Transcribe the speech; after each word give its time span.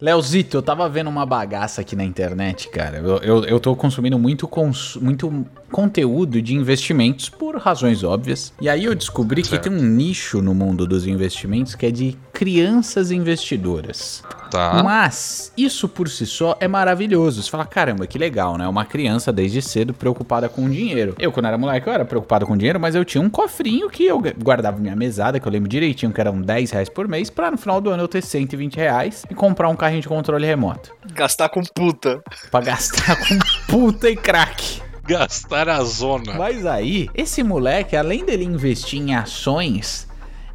Leozito, 0.00 0.56
eu 0.56 0.62
tava 0.62 0.88
vendo 0.88 1.10
uma 1.10 1.26
bagaça 1.26 1.82
aqui 1.82 1.94
na 1.94 2.04
internet, 2.04 2.68
cara. 2.68 2.98
Eu, 2.98 3.18
eu, 3.18 3.44
eu 3.44 3.60
tô 3.60 3.76
consumindo 3.76 4.18
muito, 4.18 4.48
cons 4.48 4.96
muito 4.96 5.44
conteúdo 5.70 6.40
de 6.40 6.54
investimentos 6.54 7.28
por 7.28 7.56
razões 7.56 8.02
óbvias. 8.02 8.52
E 8.60 8.68
aí 8.68 8.84
eu 8.84 8.94
descobri 8.94 9.44
certo. 9.44 9.62
que 9.62 9.68
tem 9.68 9.78
um 9.78 9.82
nicho 9.82 10.40
no 10.40 10.54
mundo 10.54 10.86
dos 10.86 11.06
investimentos 11.06 11.74
que 11.74 11.84
é 11.84 11.90
de 11.90 12.16
crianças 12.32 13.10
investidoras. 13.10 14.22
Tá. 14.50 14.82
Mas 14.82 15.52
isso 15.56 15.88
por 15.88 16.08
si 16.08 16.26
só 16.26 16.56
é 16.60 16.66
maravilhoso. 16.66 17.42
Você 17.42 17.50
fala, 17.50 17.64
caramba, 17.64 18.06
que 18.06 18.18
legal, 18.18 18.58
né? 18.58 18.66
Uma 18.66 18.84
criança 18.84 19.32
desde 19.32 19.62
cedo 19.62 19.94
preocupada 19.94 20.48
com 20.48 20.68
dinheiro. 20.68 21.14
Eu, 21.18 21.30
quando 21.30 21.46
era 21.46 21.56
moleque, 21.56 21.86
eu 21.86 21.92
era 21.92 22.04
preocupado 22.04 22.46
com 22.46 22.56
dinheiro, 22.56 22.80
mas 22.80 22.94
eu 22.94 23.04
tinha 23.04 23.22
um 23.22 23.30
cofrinho 23.30 23.88
que 23.88 24.04
eu 24.04 24.20
guardava 24.42 24.78
minha 24.78 24.96
mesada, 24.96 25.38
que 25.38 25.46
eu 25.46 25.52
lembro 25.52 25.68
direitinho 25.68 26.12
que 26.12 26.20
eram 26.20 26.40
10 26.40 26.70
reais 26.72 26.88
por 26.88 27.06
mês, 27.06 27.30
pra 27.30 27.50
no 27.50 27.56
final 27.56 27.80
do 27.80 27.90
ano 27.90 28.02
eu 28.02 28.08
ter 28.08 28.22
120 28.22 28.76
reais 28.76 29.24
e 29.30 29.34
comprar 29.34 29.68
um 29.68 29.76
carrinho 29.76 30.02
de 30.02 30.08
controle 30.08 30.46
remoto. 30.46 30.92
Gastar 31.14 31.48
com 31.48 31.62
puta. 31.62 32.22
Pra 32.50 32.60
gastar 32.60 33.16
com 33.16 33.38
puta 33.68 34.10
e 34.10 34.16
crack 34.16 34.82
gastar 35.10 35.68
a 35.68 35.82
zona. 35.82 36.34
Mas 36.34 36.64
aí, 36.64 37.08
esse 37.14 37.42
moleque, 37.42 37.96
além 37.96 38.24
dele 38.24 38.44
investir 38.44 39.00
em 39.00 39.14
ações, 39.14 40.06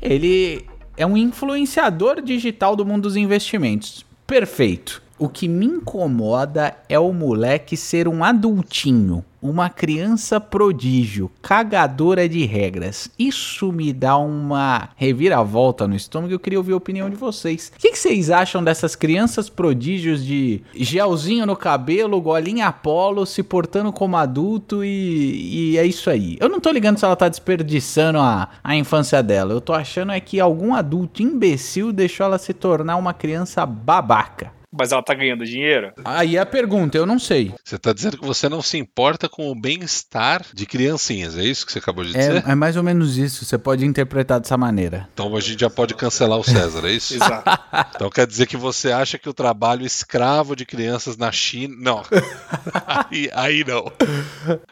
ele 0.02 0.66
é 0.98 1.06
um 1.06 1.18
influenciador 1.18 2.22
digital 2.22 2.76
do 2.76 2.86
mundo 2.86 3.04
dos 3.04 3.16
investimentos. 3.16 4.06
Perfeito. 4.26 5.05
O 5.18 5.30
que 5.30 5.48
me 5.48 5.66
incomoda 5.66 6.76
é 6.90 7.00
o 7.00 7.14
moleque 7.14 7.78
ser 7.78 8.06
um 8.06 8.22
adultinho, 8.22 9.24
uma 9.42 9.70
criança 9.70 10.42
prodígio, 10.42 11.32
cagadora 11.42 12.28
de 12.28 12.46
regras. 12.46 13.10
Isso 13.18 13.72
me 13.72 13.94
dá 13.94 14.18
uma 14.18 14.90
reviravolta 14.98 15.88
no 15.88 15.96
estômago 15.96 16.34
e 16.34 16.36
eu 16.36 16.40
queria 16.40 16.60
ouvir 16.60 16.74
a 16.74 16.78
opinião 16.78 17.10
de 17.10 17.16
vocês. 17.16 17.72
O 17.74 17.80
que, 17.80 17.92
que, 17.92 17.98
vocês 17.98 18.30
acham 18.30 18.62
dessas 18.62 18.94
crianças 18.94 19.48
prodígios 19.48 20.26
de 20.26 20.62
gelzinho 20.76 21.46
no 21.46 21.56
cabelo, 21.56 22.20
golinha 22.20 22.68
Apolo, 22.68 23.26
se 23.26 23.42
portando 23.42 23.94
como 23.94 24.18
adulto 24.18 24.84
e, 24.84 25.72
e, 25.72 25.78
é 25.78 25.86
isso 25.86 26.10
aí? 26.10 26.36
Eu 26.42 26.50
não 26.50 26.60
tô 26.60 26.70
ligando 26.72 26.98
se 26.98 27.06
ela 27.06 27.16
tá 27.16 27.30
desperdiçando 27.30 28.20
a, 28.20 28.50
a 28.62 28.76
infância 28.76 29.24
dela. 29.24 29.54
Eu 29.54 29.62
tô 29.62 29.72
achando 29.72 30.12
é 30.12 30.20
que 30.20 30.42
algum 30.42 30.74
adulto 30.74 31.24
imbecil 31.24 31.94
deixou 31.94 32.26
ela 32.26 32.38
se 32.38 32.54
tornar 32.54 32.98
uma 32.98 33.14
criança 33.14 33.66
babaca 33.66 34.52
mas 34.78 34.92
ela 34.92 35.02
tá 35.02 35.14
ganhando 35.14 35.46
dinheiro? 35.46 35.94
Aí 36.04 36.38
é 36.38 36.40
a 36.40 36.46
pergunta, 36.46 36.98
eu 36.98 37.06
não 37.06 37.20
sei. 37.20 37.54
Você 37.64 37.78
tá 37.78 37.94
dizendo 37.94 38.18
que 38.18 38.26
você 38.26 38.50
não 38.50 38.62
se 38.62 38.78
importa 38.78 39.30
com 39.30 39.50
o 39.50 39.56
bem-estar 39.56 40.46
de 40.54 40.66
criancinhas, 40.66 41.38
é 41.38 41.44
isso 41.44 41.66
que 41.66 41.72
você 41.72 41.80
acabou 41.80 42.04
de 42.04 42.16
é, 42.16 42.20
dizer? 42.20 42.44
É 42.48 42.56
mais 42.56 42.76
ou 42.76 42.84
menos 42.84 43.18
isso, 43.18 43.46
você 43.46 43.58
pode 43.58 43.86
interpretar 43.86 44.40
dessa 44.40 44.58
maneira. 44.58 45.08
Então 45.14 45.36
a 45.36 45.40
gente 45.40 45.60
já 45.60 45.70
pode 45.70 45.94
cancelar 45.94 46.38
o 46.38 46.44
César, 46.44 46.88
é 46.88 46.92
isso? 46.92 47.16
Exato. 47.16 47.50
Então 47.96 48.10
quer 48.10 48.28
dizer 48.28 48.46
que 48.48 48.58
você 48.58 48.92
acha 48.92 49.18
que 49.18 49.30
o 49.30 49.34
trabalho 49.34 49.86
escravo 49.86 50.56
de 50.56 50.66
crianças 50.66 51.18
na 51.18 51.32
China. 51.32 51.76
Não. 51.78 52.04
aí, 52.86 53.30
aí 53.34 53.64
não. 53.66 53.92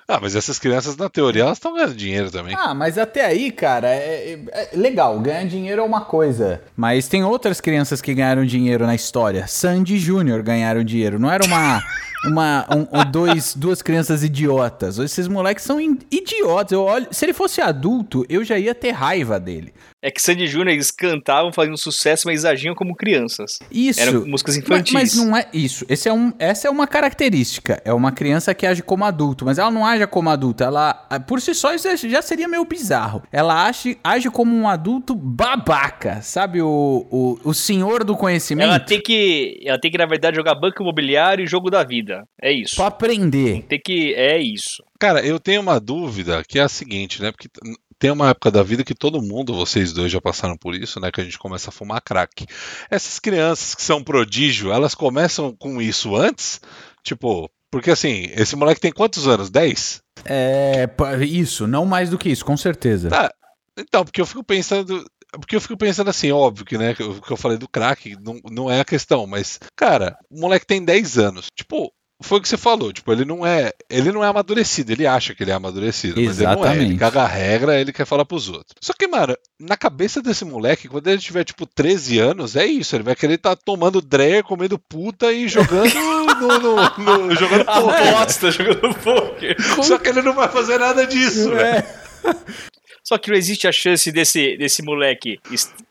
Ah, 0.08 0.20
mas 0.22 0.36
essas 0.36 0.60
crianças, 0.60 0.98
na 0.98 1.10
teoria, 1.10 1.44
elas 1.44 1.58
estão 1.58 1.74
ganhando 1.74 1.96
dinheiro 1.96 2.32
também. 2.32 2.56
Ah, 2.58 2.74
mas 2.74 2.98
até 2.98 3.26
aí, 3.26 3.52
cara, 3.52 3.90
é, 3.90 4.34
é, 4.34 4.70
é 4.74 4.78
legal, 4.78 5.20
ganhar 5.20 5.46
dinheiro 5.46 5.82
é 5.82 5.86
uma 5.86 6.02
coisa. 6.02 6.62
Mas 6.76 7.08
tem 7.08 7.24
outras 7.24 7.62
crianças 7.62 8.02
que 8.02 8.14
ganharam 8.14 8.46
dinheiro 8.46 8.86
na 8.86 8.96
história. 8.96 9.48
Sandy 9.48 9.93
Sandy 9.94 10.00
Júnior 10.00 10.42
ganharam 10.42 10.84
dinheiro. 10.84 11.20
Não 11.20 11.30
era 11.30 11.46
uma. 11.46 11.82
Uma 12.26 12.66
um, 12.70 13.12
dois, 13.12 13.56
duas 13.56 13.82
crianças 13.82 14.24
idiotas. 14.24 14.98
Esses 15.00 15.28
moleques 15.28 15.64
são 15.64 15.80
idiotas. 15.80 16.72
Eu 16.72 16.84
olho, 16.84 17.08
se 17.12 17.26
ele 17.26 17.34
fosse 17.34 17.62
adulto, 17.62 18.26
eu 18.30 18.44
já 18.44 18.58
ia 18.58 18.74
ter 18.74 18.92
raiva 18.92 19.40
dele. 19.40 19.74
É 20.06 20.12
que 20.12 20.22
Sandy 20.22 20.48
Júnior 20.48 20.74
eles 20.74 20.92
cantavam, 20.92 21.54
faziam 21.54 21.78
sucesso, 21.78 22.28
mas 22.28 22.44
agiam 22.44 22.76
como 22.76 22.94
crianças. 22.94 23.60
Isso. 23.72 24.02
Eram 24.02 24.26
músicas 24.26 24.58
infantis. 24.58 24.94
Mas, 24.94 25.16
mas, 25.16 25.26
não 25.26 25.38
é 25.38 25.48
isso. 25.54 25.86
Esse 25.88 26.10
é 26.10 26.14
um, 26.14 26.34
essa 26.38 26.68
é 26.68 26.72
uma 26.72 26.86
característica. 26.86 27.82
É 27.86 27.94
uma 27.94 28.12
criança 28.12 28.54
que 28.54 28.68
age 28.68 28.84
como 28.84 29.06
adulto, 29.06 29.46
mas 29.46 29.58
ela 29.58 29.72
não 29.72 29.86
age 29.86 30.06
como 30.08 30.30
adulto. 30.30 30.62
Ela, 30.62 30.94
por 31.26 31.40
si 31.40 31.54
só, 31.54 31.74
isso 31.74 31.88
já 32.10 32.22
seria 32.22 32.50
meio 32.50 32.66
bizarro. 32.66 33.24
Ela 33.32 33.66
age, 33.66 33.98
age 34.04 34.30
como 34.30 34.54
um 34.54 34.68
adulto 34.68 35.16
babaca, 35.16 36.22
sabe? 36.22 36.62
O, 36.62 37.08
o, 37.10 37.40
o 37.42 37.54
senhor 37.54 38.04
do 38.04 38.18
conhecimento. 38.18 38.68
Ela 38.68 38.82
tem 38.82 39.02
que, 39.02 39.62
ela 39.64 39.80
tem 39.80 39.90
que 39.90 39.98
na 39.98 40.06
verdade 40.06 40.36
jogar 40.36 40.56
banco 40.56 40.84
imobiliário 40.84 41.46
e 41.46 41.48
jogo 41.48 41.70
da 41.70 41.82
vida. 41.82 42.13
É 42.42 42.52
isso. 42.52 42.76
Pra 42.76 42.88
aprender. 42.88 43.64
Tem 43.64 43.80
que, 43.84 44.14
é 44.14 44.40
isso. 44.40 44.84
Cara, 45.00 45.26
eu 45.26 45.40
tenho 45.40 45.62
uma 45.62 45.80
dúvida 45.80 46.44
que 46.48 46.60
é 46.60 46.64
a 46.64 46.70
seguinte, 46.70 47.22
né? 47.22 47.32
Porque 47.32 47.50
tem 47.98 48.12
uma 48.12 48.30
época 48.30 48.52
da 48.52 48.62
vida 48.62 48.84
que 48.84 48.94
todo 48.94 49.22
mundo, 49.22 49.54
vocês 49.54 49.94
dois 49.94 50.12
já 50.12 50.20
passaram 50.20 50.58
por 50.58 50.76
isso, 50.76 51.00
né? 51.00 51.12
Que 51.12 51.22
a 51.22 51.24
gente 51.24 51.40
começa 51.40 51.70
a 51.70 51.74
fumar 51.74 52.02
crack. 52.02 52.46
Essas 52.90 53.20
crianças 53.20 53.76
que 53.76 53.82
são 53.82 54.04
prodígio, 54.04 54.72
elas 54.72 54.94
começam 54.94 55.56
com 55.56 55.82
isso 55.82 56.16
antes? 56.16 56.60
Tipo, 57.04 57.50
porque 57.72 57.92
assim, 57.92 58.30
esse 58.36 58.56
moleque 58.56 58.82
tem 58.82 58.92
quantos 58.92 59.28
anos? 59.28 59.50
10? 59.50 60.02
É, 60.26 60.88
isso, 61.22 61.66
não 61.66 61.86
mais 61.86 62.10
do 62.10 62.18
que 62.18 62.30
isso, 62.30 62.46
com 62.46 62.56
certeza. 62.56 63.10
Tá. 63.10 63.34
Então, 63.78 64.06
porque 64.06 64.22
eu 64.22 64.26
fico 64.26 64.44
pensando, 64.44 65.04
porque 65.32 65.56
eu 65.56 65.62
fico 65.62 65.76
pensando 65.76 66.10
assim, 66.10 66.32
óbvio 66.32 66.66
que, 66.66 66.78
né, 66.78 66.92
o 66.92 67.22
que 67.22 67.32
eu 67.32 67.38
falei 67.38 67.58
do 67.58 67.68
crack 67.68 68.16
não, 68.22 68.40
não 68.52 68.72
é 68.72 68.80
a 68.80 68.86
questão, 68.86 69.26
mas, 69.26 69.60
cara, 69.76 70.16
o 70.30 70.40
moleque 70.40 70.68
tem 70.68 70.84
10 70.84 71.18
anos. 71.18 71.48
Tipo, 71.56 71.92
foi 72.24 72.40
o 72.40 72.42
que 72.42 72.48
você 72.48 72.58
falou, 72.58 72.92
tipo, 72.92 73.12
ele 73.12 73.26
não 73.26 73.46
é, 73.46 73.72
ele 73.90 74.12
não 74.12 74.24
é 74.24 74.28
amadurecido, 74.28 74.92
ele 74.92 75.06
acha 75.06 75.36
que 75.36 75.44
ele 75.44 75.52
é 75.52 75.54
amadurecido, 75.54 76.20
Exatamente. 76.20 76.60
mas 76.60 76.72
ele 76.72 76.80
não 76.80 76.86
é, 76.86 76.90
ele 76.90 76.98
caga 76.98 77.22
a 77.22 77.28
regra, 77.28 77.80
ele 77.80 77.94
quer 77.94 78.06
falar 78.06 78.26
pros 78.26 78.50
outros. 78.50 78.74
Só 78.82 78.94
que, 78.94 79.08
mano, 79.08 79.36
na 79.60 79.78
cabeça 79.78 80.22
desse 80.22 80.46
moleque, 80.46 80.88
quando 80.88 81.08
ele 81.08 81.20
tiver, 81.20 81.44
tipo, 81.44 81.66
13 81.66 82.20
anos, 82.20 82.56
é 82.56 82.66
isso, 82.66 82.96
ele 82.96 83.04
vai 83.04 83.16
querer 83.16 83.36
estar 83.36 83.56
tá 83.56 83.62
tomando 83.64 84.02
dreyer, 84.02 84.44
comendo 84.44 84.80
puta 84.80 85.32
e 85.32 85.48
jogando 85.48 85.94
no, 86.40 86.60
no, 86.60 87.28
no 87.28 87.36
jogando 87.36 87.66
poker. 87.66 88.52
jogando 88.52 88.96
poker. 88.96 89.84
Só 89.84 89.98
que 89.98 90.10
ele 90.10 90.22
não 90.22 90.34
vai 90.34 90.50
fazer 90.50 90.80
nada 90.80 91.06
disso, 91.06 91.52
é. 91.54 91.82
velho. 91.82 91.88
Só 93.04 93.18
que 93.18 93.30
não 93.30 93.38
existe 93.38 93.68
a 93.68 93.72
chance 93.72 94.10
desse, 94.12 94.56
desse 94.56 94.82
moleque. 94.82 95.38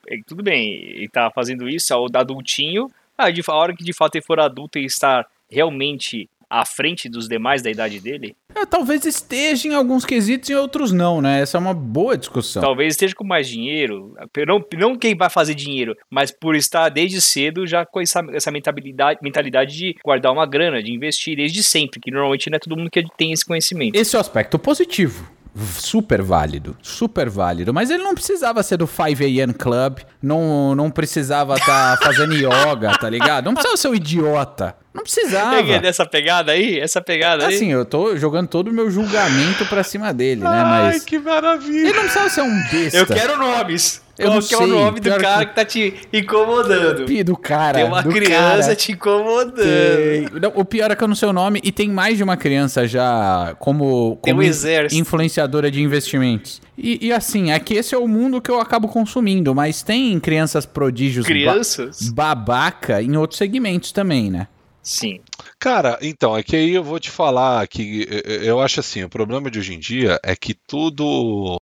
É, 0.09 0.17
tudo 0.27 0.43
bem, 0.43 0.73
ele 0.73 1.09
tá 1.09 1.31
fazendo 1.31 1.69
isso 1.69 1.93
ao 1.93 2.07
adultinho. 2.15 2.91
Ah, 3.19 3.31
de, 3.31 3.43
a 3.47 3.55
hora 3.55 3.77
que 3.77 3.85
de 3.85 3.93
fato 3.93 4.15
ele 4.17 4.25
for 4.25 4.41
adulto 4.41 4.79
e 4.79 4.87
estar 4.87 5.27
realmente 5.53 6.29
à 6.49 6.67
frente 6.67 7.09
dos 7.09 7.29
demais 7.29 7.63
da 7.63 7.71
idade 7.71 7.99
dele? 7.99 8.37
É, 8.55 8.67
talvez 8.67 9.07
esteja 9.07 9.69
em 9.69 9.75
alguns 9.75 10.05
quesitos 10.05 10.51
e 10.51 10.55
outros 10.55 10.93
não, 10.93 11.23
né? 11.23 11.41
Essa 11.41 11.57
é 11.57 11.61
uma 11.61 11.73
boa 11.73 12.17
discussão. 12.17 12.61
Talvez 12.63 12.93
esteja 12.93 13.15
com 13.15 13.25
mais 13.25 13.49
dinheiro, 13.49 14.15
não, 14.47 14.63
não 14.79 14.99
quem 14.99 15.17
vai 15.17 15.31
fazer 15.31 15.55
dinheiro, 15.55 15.97
mas 16.11 16.31
por 16.31 16.55
estar 16.55 16.91
desde 16.91 17.23
cedo 17.23 17.67
já 17.67 17.87
com 17.87 18.01
essa, 18.01 18.23
essa 18.33 18.51
mentalidade, 18.51 19.21
mentalidade 19.23 19.75
de 19.75 19.97
guardar 20.05 20.31
uma 20.31 20.45
grana, 20.45 20.83
de 20.83 20.93
investir 20.93 21.37
desde 21.37 21.63
sempre, 21.63 21.99
que 21.99 22.11
normalmente 22.11 22.51
não 22.51 22.57
é 22.57 22.59
todo 22.59 22.77
mundo 22.77 22.91
que 22.91 23.03
tem 23.17 23.33
esse 23.33 23.47
conhecimento. 23.47 23.95
Esse 23.95 24.15
é 24.15 24.19
o 24.19 24.21
aspecto 24.21 24.59
positivo 24.59 25.42
super 25.55 26.23
válido, 26.23 26.77
super 26.83 27.29
válido. 27.29 27.73
Mas 27.73 27.91
ele 27.91 28.03
não 28.03 28.15
precisava 28.15 28.63
ser 28.63 28.77
do 28.77 28.87
5 28.87 29.23
AM 29.23 29.53
Club, 29.53 29.99
não, 30.23 30.75
não 30.75 30.91
precisava 30.91 31.55
estar 31.55 31.97
tá 31.97 31.99
fazendo 32.05 32.35
yoga, 32.35 32.97
tá 32.99 33.09
ligado? 33.09 33.47
Não 33.47 33.55
precisava 33.55 33.77
ser 33.77 33.89
um 33.89 33.95
idiota. 33.95 34.77
Não 34.95 35.03
precisava. 35.03 35.57
Peguei 35.57 35.79
dessa 35.79 36.05
pegada 36.05 36.53
aí? 36.53 36.79
Essa 36.79 37.01
pegada 37.01 37.47
aí? 37.47 37.55
Assim, 37.55 37.73
eu 37.73 37.85
tô 37.85 38.15
jogando 38.17 38.49
todo 38.49 38.69
o 38.69 38.73
meu 38.73 38.91
julgamento 38.91 39.65
pra 39.67 39.83
cima 39.83 40.13
dele, 40.13 40.43
né? 40.43 40.65
Mas. 40.65 40.95
Ai, 40.95 41.01
que 41.01 41.19
maravilha. 41.19 41.89
Ele 41.89 41.95
não 41.95 42.03
precisava 42.03 42.29
ser 42.29 42.43
um 42.43 42.63
besta. 42.71 42.99
Eu 42.99 43.07
quero 43.07 43.39
nomes. 43.39 44.03
Eu 44.23 44.29
Qual 44.29 44.41
não 44.41 44.49
que 44.49 44.55
é 44.55 44.59
o 44.59 44.67
nome 44.67 45.01
do 45.01 45.11
cara 45.11 45.45
que... 45.45 45.47
que 45.47 45.55
tá 45.55 45.65
te 45.65 45.95
incomodando? 46.13 47.25
Do 47.25 47.37
cara. 47.37 47.79
Tem 47.79 47.85
uma 47.85 48.03
criança 48.03 48.63
cara. 48.63 48.77
te 48.77 48.93
incomodando. 48.93 49.55
Tem... 49.57 50.41
Não, 50.41 50.53
o 50.55 50.65
pior 50.65 50.91
é 50.91 50.97
que 50.97 51.05
eu 51.05 51.09
não 51.09 51.15
sei 51.15 51.29
o 51.29 51.33
nome 51.33 51.61
e 51.63 51.71
tem 51.71 51.89
mais 51.89 52.17
de 52.17 52.23
uma 52.23 52.37
criança 52.37 52.87
já 52.87 53.55
como, 53.59 54.17
como 54.21 54.41
um 54.41 54.45
influenciadora 54.93 55.71
de 55.71 55.83
investimentos. 55.83 56.61
E, 56.77 57.07
e, 57.07 57.13
assim, 57.13 57.53
é 57.53 57.59
que 57.61 57.75
esse 57.75 57.95
é 57.95 57.99
o 57.99 58.09
mundo 58.09 58.41
que 58.41 58.51
eu 58.51 58.59
acabo 58.59 58.89
consumindo, 58.89 59.55
mas 59.55 59.83
tem 59.83 60.19
crianças 60.19 60.65
prodígios 60.65 61.27
crianças? 61.27 62.09
Ba 62.11 62.35
babaca 62.35 63.03
em 63.03 63.17
outros 63.17 63.39
segmentos 63.39 63.93
também, 63.93 64.31
né? 64.31 64.49
Sim. 64.83 65.21
Cara, 65.59 65.99
então, 66.03 66.37
é 66.37 66.43
que 66.43 66.57
aí 66.57 66.75
eu 66.75 66.83
vou 66.83 66.99
te 66.99 67.11
falar 67.11 67.67
que 67.69 68.07
eu 68.43 68.61
acho 68.61 68.81
assim, 68.81 69.05
o 69.05 69.09
problema 69.09 69.51
de 69.51 69.59
hoje 69.59 69.75
em 69.75 69.79
dia 69.79 70.19
é 70.25 70.35
que 70.35 70.55
tudo 70.55 71.57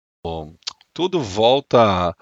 tudo 0.97 1.21
volta 1.21 2.15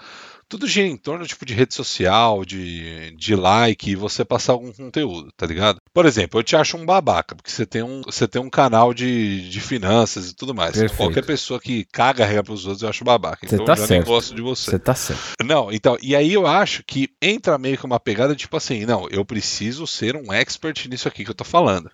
tudo 0.50 0.68
gira 0.68 0.86
em 0.86 0.98
torno 0.98 1.26
tipo 1.26 1.46
de 1.46 1.54
rede 1.54 1.74
social, 1.74 2.44
de, 2.44 3.16
de 3.16 3.36
like 3.36 3.90
e 3.90 3.96
você 3.96 4.26
passar 4.26 4.52
algum 4.52 4.72
conteúdo, 4.72 5.32
tá 5.36 5.48
ligado? 5.48 5.80
Por 5.94 6.06
exemplo, 6.06 6.40
eu 6.40 6.44
te 6.44 6.58
acho 6.58 6.76
um 6.76 6.86
babaca, 6.86 7.36
porque 7.36 7.50
você 7.50 7.66
tem 7.66 7.82
um, 7.82 8.02
você 8.02 8.28
tem 8.28 8.40
um 8.42 8.50
canal 8.50 8.94
de, 8.94 9.50
de 9.50 9.62
finanças 9.62 10.30
e 10.30 10.36
tudo 10.36 10.54
mais. 10.54 10.74
Perfeito. 10.74 10.98
Qualquer 10.98 11.26
pessoa 11.26 11.60
que 11.60 11.86
caga 11.86 12.26
a 12.26 12.28
regra 12.28 12.44
pros 12.44 12.66
outros, 12.66 12.84
eu 12.84 12.90
acho 12.90 13.06
babaca. 13.06 13.48
Você 13.48 13.56
então 13.56 13.66
tá 13.66 13.72
eu 13.72 13.78
já 13.78 13.88
certo. 13.88 13.92
nem 14.02 14.14
gosto 14.14 14.36
de 14.36 14.42
você. 14.42 14.72
Você 14.72 14.80
tá 14.80 14.94
certo. 14.94 15.34
Não, 15.44 15.72
então, 15.72 15.98
e 16.02 16.14
aí 16.14 16.34
eu 16.34 16.46
acho 16.46 16.84
que 16.86 17.10
entra 17.22 17.58
meio 17.58 17.78
que 17.78 17.86
uma 17.86 18.00
pegada 18.00 18.36
tipo 18.36 18.56
assim, 18.58 18.86
não, 18.86 19.08
eu 19.10 19.26
preciso 19.26 19.88
ser 19.88 20.18
um 20.18 20.32
expert 20.32 20.88
nisso 20.88 21.08
aqui 21.08 21.24
que 21.24 21.32
eu 21.32 21.36
tô 21.36 21.46
falando. 21.46 21.90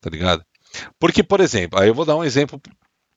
Tá 0.00 0.10
ligado? 0.10 0.44
Porque, 1.00 1.22
por 1.22 1.40
exemplo, 1.40 1.80
aí 1.80 1.88
eu 1.88 1.94
vou 1.94 2.04
dar 2.04 2.16
um 2.16 2.24
exemplo 2.24 2.60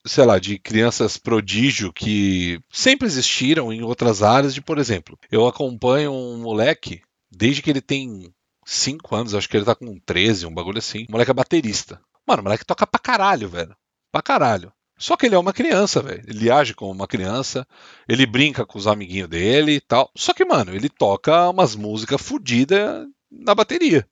sei 0.06 0.26
lá, 0.26 0.40
de 0.40 0.58
crianças 0.58 1.18
prodígio 1.18 1.92
que 1.94 2.60
sempre 2.72 3.08
existiram 3.08 3.72
em 3.72 3.84
outras 3.84 4.24
áreas, 4.24 4.54
de 4.54 4.62
por 4.62 4.78
exemplo, 4.78 5.18
eu 5.32 5.48
acompanho 5.48 6.12
um 6.12 6.42
moleque 6.42 7.02
desde 7.32 7.62
que 7.62 7.70
ele 7.70 7.82
tem 7.82 8.34
5 8.66 9.16
anos, 9.16 9.34
acho 9.34 9.50
que 9.50 9.58
ele 9.58 9.66
tá 9.66 9.76
com 9.76 10.00
13, 10.00 10.46
um 10.46 10.54
bagulho 10.54 10.80
assim. 10.80 11.06
O 11.10 11.12
moleque 11.12 11.32
é 11.32 11.34
baterista. 11.34 12.00
Mano, 12.28 12.42
o 12.42 12.44
moleque 12.44 12.66
toca 12.66 12.86
pra 12.86 13.00
caralho, 13.00 13.50
velho. 13.50 13.76
Pra 14.12 14.22
caralho. 14.22 14.72
Só 14.98 15.16
que 15.16 15.26
ele 15.26 15.36
é 15.36 15.40
uma 15.40 15.54
criança, 15.54 16.02
velho. 16.02 16.22
Ele 16.28 16.52
age 16.52 16.74
como 16.74 16.92
uma 16.92 17.08
criança, 17.08 17.66
ele 18.08 18.26
brinca 18.26 18.66
com 18.66 18.78
os 18.78 18.86
amiguinhos 18.86 19.30
dele 19.30 19.76
e 19.76 19.82
tal. 19.82 20.12
Só 20.16 20.34
que, 20.34 20.44
mano, 20.44 20.76
ele 20.76 20.90
toca 20.90 21.50
umas 21.50 21.76
músicas 21.76 22.22
fodidas 22.22 23.08
na 23.32 23.56
bateria. 23.56 24.06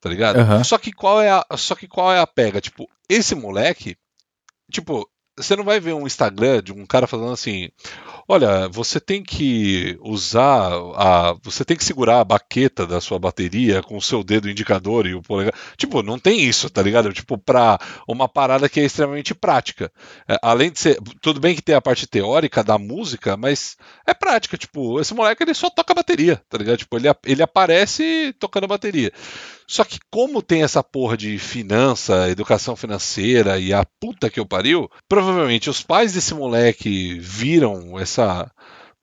Tá 0.00 0.10
ligado? 0.10 0.38
Aham. 0.38 0.64
Só 0.64 0.76
que 0.78 0.92
qual 0.92 1.20
é 1.22 1.30
a, 1.30 1.46
só 1.56 1.74
que 1.74 1.88
qual 1.88 2.12
é 2.12 2.20
a 2.20 2.26
pega? 2.26 2.60
Tipo, 2.60 2.88
esse 3.08 3.34
moleque, 3.34 3.96
tipo, 4.72 5.08
você 5.36 5.56
não 5.56 5.64
vai 5.64 5.80
ver 5.80 5.94
um 5.94 6.06
Instagram 6.06 6.62
de 6.62 6.72
um 6.72 6.84
cara 6.84 7.06
falando 7.06 7.32
assim: 7.32 7.70
"Olha, 8.28 8.68
você 8.68 9.00
tem 9.00 9.22
que 9.22 9.96
usar 10.02 10.72
a, 10.94 11.34
você 11.42 11.64
tem 11.64 11.76
que 11.76 11.84
segurar 11.84 12.20
a 12.20 12.24
baqueta 12.24 12.86
da 12.86 13.00
sua 13.00 13.18
bateria 13.18 13.82
com 13.82 13.96
o 13.96 14.02
seu 14.02 14.22
dedo 14.22 14.50
indicador 14.50 15.06
e 15.06 15.14
o 15.14 15.22
polegar". 15.22 15.54
Tipo, 15.76 16.02
não 16.02 16.18
tem 16.18 16.40
isso, 16.42 16.68
tá 16.68 16.82
ligado? 16.82 17.12
Tipo, 17.12 17.38
pra 17.38 17.78
uma 18.06 18.28
parada 18.28 18.68
que 18.68 18.80
é 18.80 18.84
extremamente 18.84 19.34
prática. 19.34 19.90
É, 20.28 20.36
além 20.42 20.70
de 20.70 20.78
ser, 20.78 20.98
tudo 21.22 21.40
bem 21.40 21.54
que 21.54 21.62
tem 21.62 21.74
a 21.74 21.80
parte 21.80 22.06
teórica 22.06 22.62
da 22.62 22.76
música, 22.78 23.36
mas 23.36 23.76
é 24.06 24.12
prática, 24.12 24.58
tipo, 24.58 25.00
esse 25.00 25.14
moleque 25.14 25.42
ele 25.42 25.54
só 25.54 25.70
toca 25.70 25.94
bateria, 25.94 26.42
tá 26.48 26.58
ligado? 26.58 26.78
Tipo, 26.78 26.96
ele, 26.98 27.08
ele 27.24 27.42
aparece 27.42 28.34
tocando 28.38 28.68
bateria. 28.68 29.12
Só 29.72 29.84
que 29.84 29.98
como 30.10 30.42
tem 30.42 30.62
essa 30.62 30.82
porra 30.82 31.16
de 31.16 31.38
finança, 31.38 32.28
educação 32.28 32.76
financeira 32.76 33.58
e 33.58 33.72
a 33.72 33.86
puta 33.98 34.28
que 34.28 34.38
eu 34.38 34.44
pariu, 34.44 34.86
provavelmente 35.08 35.70
os 35.70 35.82
pais 35.82 36.12
desse 36.12 36.34
moleque 36.34 37.18
viram 37.18 37.98
essa 37.98 38.50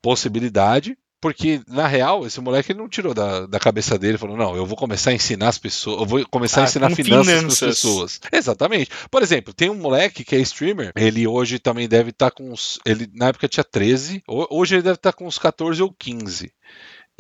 possibilidade, 0.02 0.96
porque 1.22 1.62
na 1.68 1.86
real 1.88 2.26
esse 2.26 2.40
moleque 2.40 2.72
ele 2.72 2.80
não 2.80 2.88
tirou 2.88 3.14
da, 3.14 3.46
da 3.46 3.60
cabeça 3.60 3.98
dele 3.98 4.18
falou, 4.18 4.38
não, 4.38 4.56
eu 4.56 4.66
vou 4.66 4.78
começar 4.78 5.10
a 5.10 5.14
ensinar 5.14 5.50
as 5.50 5.58
pessoas, 5.58 6.00
eu 6.02 6.06
vou 6.06 6.26
começar 6.30 6.62
a 6.62 6.64
Ah, 6.64 6.68
ensinar 6.68 6.90
com 6.90 6.96
finanças 6.96 7.26
para 7.26 7.34
as 7.34 7.40
finanças. 7.58 7.60
pessoas. 7.82 8.20
Exatamente. 8.32 8.92
Por 9.12 9.22
exemplo, 9.22 9.54
tem 9.54 9.70
um 9.70 9.76
moleque 9.76 10.24
que 10.24 10.36
é 10.36 10.40
streamer, 10.40 10.92
ele 10.96 11.28
hoje 11.28 11.60
também 11.60 11.90
deve 11.90 12.12
estar 12.12 12.32
com 12.32 12.52
uns, 12.52 12.80
ele 12.86 13.10
na 13.14 13.28
época 13.30 13.48
tinha 13.50 13.64
13, 13.64 14.24
ho- 14.30 14.48
hoje 14.50 14.76
ele 14.76 14.84
deve 14.84 14.96
estar 14.96 15.12
com 15.14 15.28
uns 15.28 15.38
14 15.38 15.82
ou 15.84 15.92
15. 15.92 16.52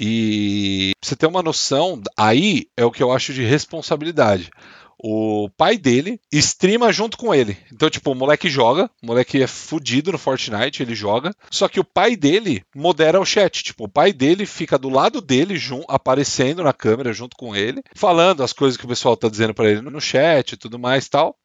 E 0.01 0.92
você 1.04 1.13
ter 1.13 1.28
uma 1.28 1.44
noção, 1.44 2.01
aí 2.18 2.68
é 2.78 2.86
o 2.86 2.92
que 2.92 3.04
eu 3.04 3.12
acho 3.12 3.34
de 3.34 3.44
responsabilidade. 3.44 4.50
O 4.98 5.50
pai 5.57 5.78
dele 5.78 6.22
streama 6.31 6.92
junto 6.94 7.18
com 7.18 7.36
ele. 7.36 7.57
Então, 7.72 7.90
tipo, 7.90 8.10
o 8.10 8.16
moleque 8.16 8.50
joga, 8.50 8.90
o 9.04 9.07
moleque 9.07 9.42
é 9.42 9.48
fudido 9.48 10.13
no 10.13 10.18
Fortnite, 10.18 10.81
ele 10.81 10.96
joga. 10.96 11.34
Só 11.51 11.68
que 11.68 11.81
o 11.81 11.86
pai 11.86 12.16
dele 12.16 12.63
modera 12.74 13.19
o 13.19 13.25
chat. 13.25 13.62
Tipo, 13.62 13.86
o 13.86 13.90
pai 13.90 14.13
dele 14.13 14.46
fica 14.46 14.78
do 14.78 14.88
lado 14.88 15.19
dele, 15.19 15.56
aparecendo 15.90 16.63
na 16.63 16.72
câmera 16.72 17.12
junto 17.12 17.36
com 17.36 17.54
ele, 17.54 17.81
falando 17.94 18.42
as 18.42 18.54
coisas 18.54 18.78
que 18.78 18.86
o 18.86 18.90
pessoal 18.90 19.18
tá 19.18 19.28
dizendo 19.28 19.54
pra 19.54 19.69
ele 19.69 19.81
no 19.81 20.00
chat 20.00 20.54
e 20.54 20.57
tudo 20.57 20.80
mais 20.80 21.10
tal. 21.10 21.38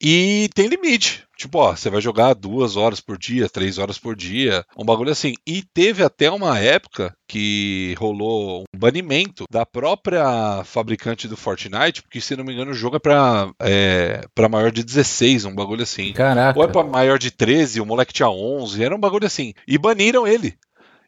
E 0.00 0.48
tem 0.54 0.66
limite. 0.66 1.24
Tipo, 1.36 1.58
ó, 1.58 1.74
você 1.74 1.88
vai 1.88 2.02
jogar 2.02 2.34
duas 2.34 2.76
horas 2.76 3.00
por 3.00 3.16
dia, 3.16 3.48
três 3.48 3.78
horas 3.78 3.98
por 3.98 4.14
dia, 4.14 4.62
um 4.76 4.84
bagulho 4.84 5.10
assim. 5.10 5.32
E 5.46 5.62
teve 5.62 6.02
até 6.02 6.30
uma 6.30 6.58
época 6.58 7.14
que 7.26 7.94
rolou 7.98 8.64
um 8.74 8.78
banimento 8.78 9.44
da 9.50 9.64
própria 9.64 10.62
fabricante 10.64 11.26
do 11.26 11.38
Fortnite, 11.38 12.02
porque 12.02 12.20
se 12.20 12.36
não 12.36 12.44
me 12.44 12.52
engano 12.52 12.72
o 12.72 12.74
jogo 12.74 12.96
é 12.96 12.98
pra, 12.98 13.50
é, 13.58 14.20
pra 14.34 14.50
maior 14.50 14.70
de 14.70 14.84
16, 14.84 15.46
um 15.46 15.54
bagulho 15.54 15.82
assim. 15.82 16.12
Caraca. 16.12 16.58
Ou 16.58 16.64
é 16.64 16.68
pra 16.68 16.84
maior 16.84 17.18
de 17.18 17.30
13, 17.30 17.80
o 17.80 17.86
moleque 17.86 18.12
tinha 18.12 18.28
11, 18.28 18.84
era 18.84 18.94
um 18.94 19.00
bagulho 19.00 19.26
assim. 19.26 19.54
E 19.66 19.78
baniram 19.78 20.26
ele. 20.26 20.58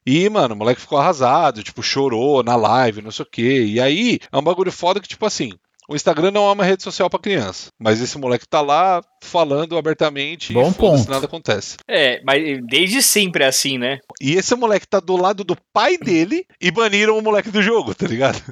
E, 0.05 0.29
mano, 0.29 0.55
o 0.55 0.58
moleque 0.58 0.81
ficou 0.81 0.99
arrasado, 0.99 1.62
tipo, 1.62 1.82
chorou 1.82 2.43
na 2.43 2.56
live, 2.56 3.02
não 3.02 3.11
sei 3.11 3.23
o 3.23 3.29
quê. 3.31 3.64
E 3.64 3.81
aí, 3.81 4.19
é 4.32 4.37
um 4.37 4.43
bagulho 4.43 4.73
foda 4.73 4.99
que, 4.99 5.08
tipo 5.08 5.25
assim, 5.25 5.52
o 5.88 5.96
Instagram 5.96 6.31
não 6.31 6.49
é 6.49 6.52
uma 6.52 6.64
rede 6.64 6.82
social 6.82 7.11
pra 7.11 7.19
criança. 7.19 7.69
Mas 7.79 8.00
esse 8.00 8.17
moleque 8.19 8.46
tá 8.49 8.61
lá 8.61 9.00
falando 9.23 9.76
abertamente 9.76 10.52
Bom 10.52 10.70
e 10.70 10.75
ponto. 10.75 11.11
nada 11.11 11.26
acontece. 11.26 11.76
É, 11.88 12.23
mas 12.25 12.61
desde 12.67 13.02
sempre 13.02 13.44
é 13.44 13.49
assim, 13.49 13.79
né? 13.79 13.99
E 14.20 14.34
esse 14.34 14.55
moleque 14.55 14.87
tá 14.87 15.00
do 15.00 15.17
lado 15.17 15.44
do 15.44 15.56
pai 15.73 15.99
dele 15.99 16.44
e 16.61 16.70
baniram 16.70 17.19
o 17.19 17.23
moleque 17.23 17.50
do 17.50 17.62
jogo, 17.62 17.94
tá 17.94 18.06
ligado? 18.06 18.43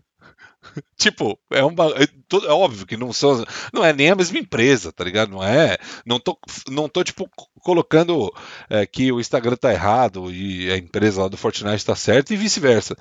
tipo, 0.97 1.39
é 1.51 1.65
um 1.65 1.75
ba- 1.75 1.93
é, 1.97 2.05
é 2.47 2.53
óbvio 2.53 2.87
que 2.87 2.97
não 2.97 3.13
são 3.13 3.45
não 3.73 3.85
é 3.85 3.93
nem 3.93 4.11
a 4.11 4.15
mesma 4.17 4.39
empresa, 4.39 4.93
tá 4.93 5.05
ligado? 5.05 5.31
Não 5.31 5.43
é, 5.43 5.79
não 6.07 6.19
tô 6.21 6.39
não 6.69 6.89
tô 6.89 7.03
tipo 7.05 7.29
co- 7.35 7.49
colocando 7.63 8.33
é, 8.69 8.87
que 8.87 9.11
o 9.13 9.21
Instagram 9.21 9.57
tá 9.57 9.73
errado 9.73 10.31
e 10.31 10.71
a 10.71 10.77
empresa 10.77 11.23
lá 11.23 11.29
do 11.29 11.37
Fortnite 11.37 11.85
tá 11.85 11.95
certa 11.97 12.33
e 12.35 12.37
vice-versa. 12.37 12.97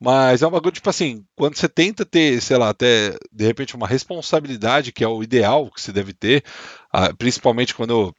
Mas 0.00 0.42
é 0.42 0.46
um 0.46 0.50
bagulho 0.50 0.72
tipo 0.72 0.88
assim, 0.90 1.24
quando 1.36 1.56
você 1.56 1.68
tenta 1.68 2.04
ter, 2.04 2.40
sei 2.40 2.56
lá, 2.56 2.68
até 2.70 3.16
de 3.32 3.44
repente 3.44 3.74
uma 3.76 3.86
responsabilidade 3.88 4.92
que 4.92 5.04
é 5.04 5.08
o 5.08 5.22
ideal 5.22 5.70
que 5.70 5.80
se 5.80 5.92
deve 5.92 6.12
ter, 6.12 6.44
ah, 6.92 7.12
principalmente 7.14 7.74
quando 7.74 8.14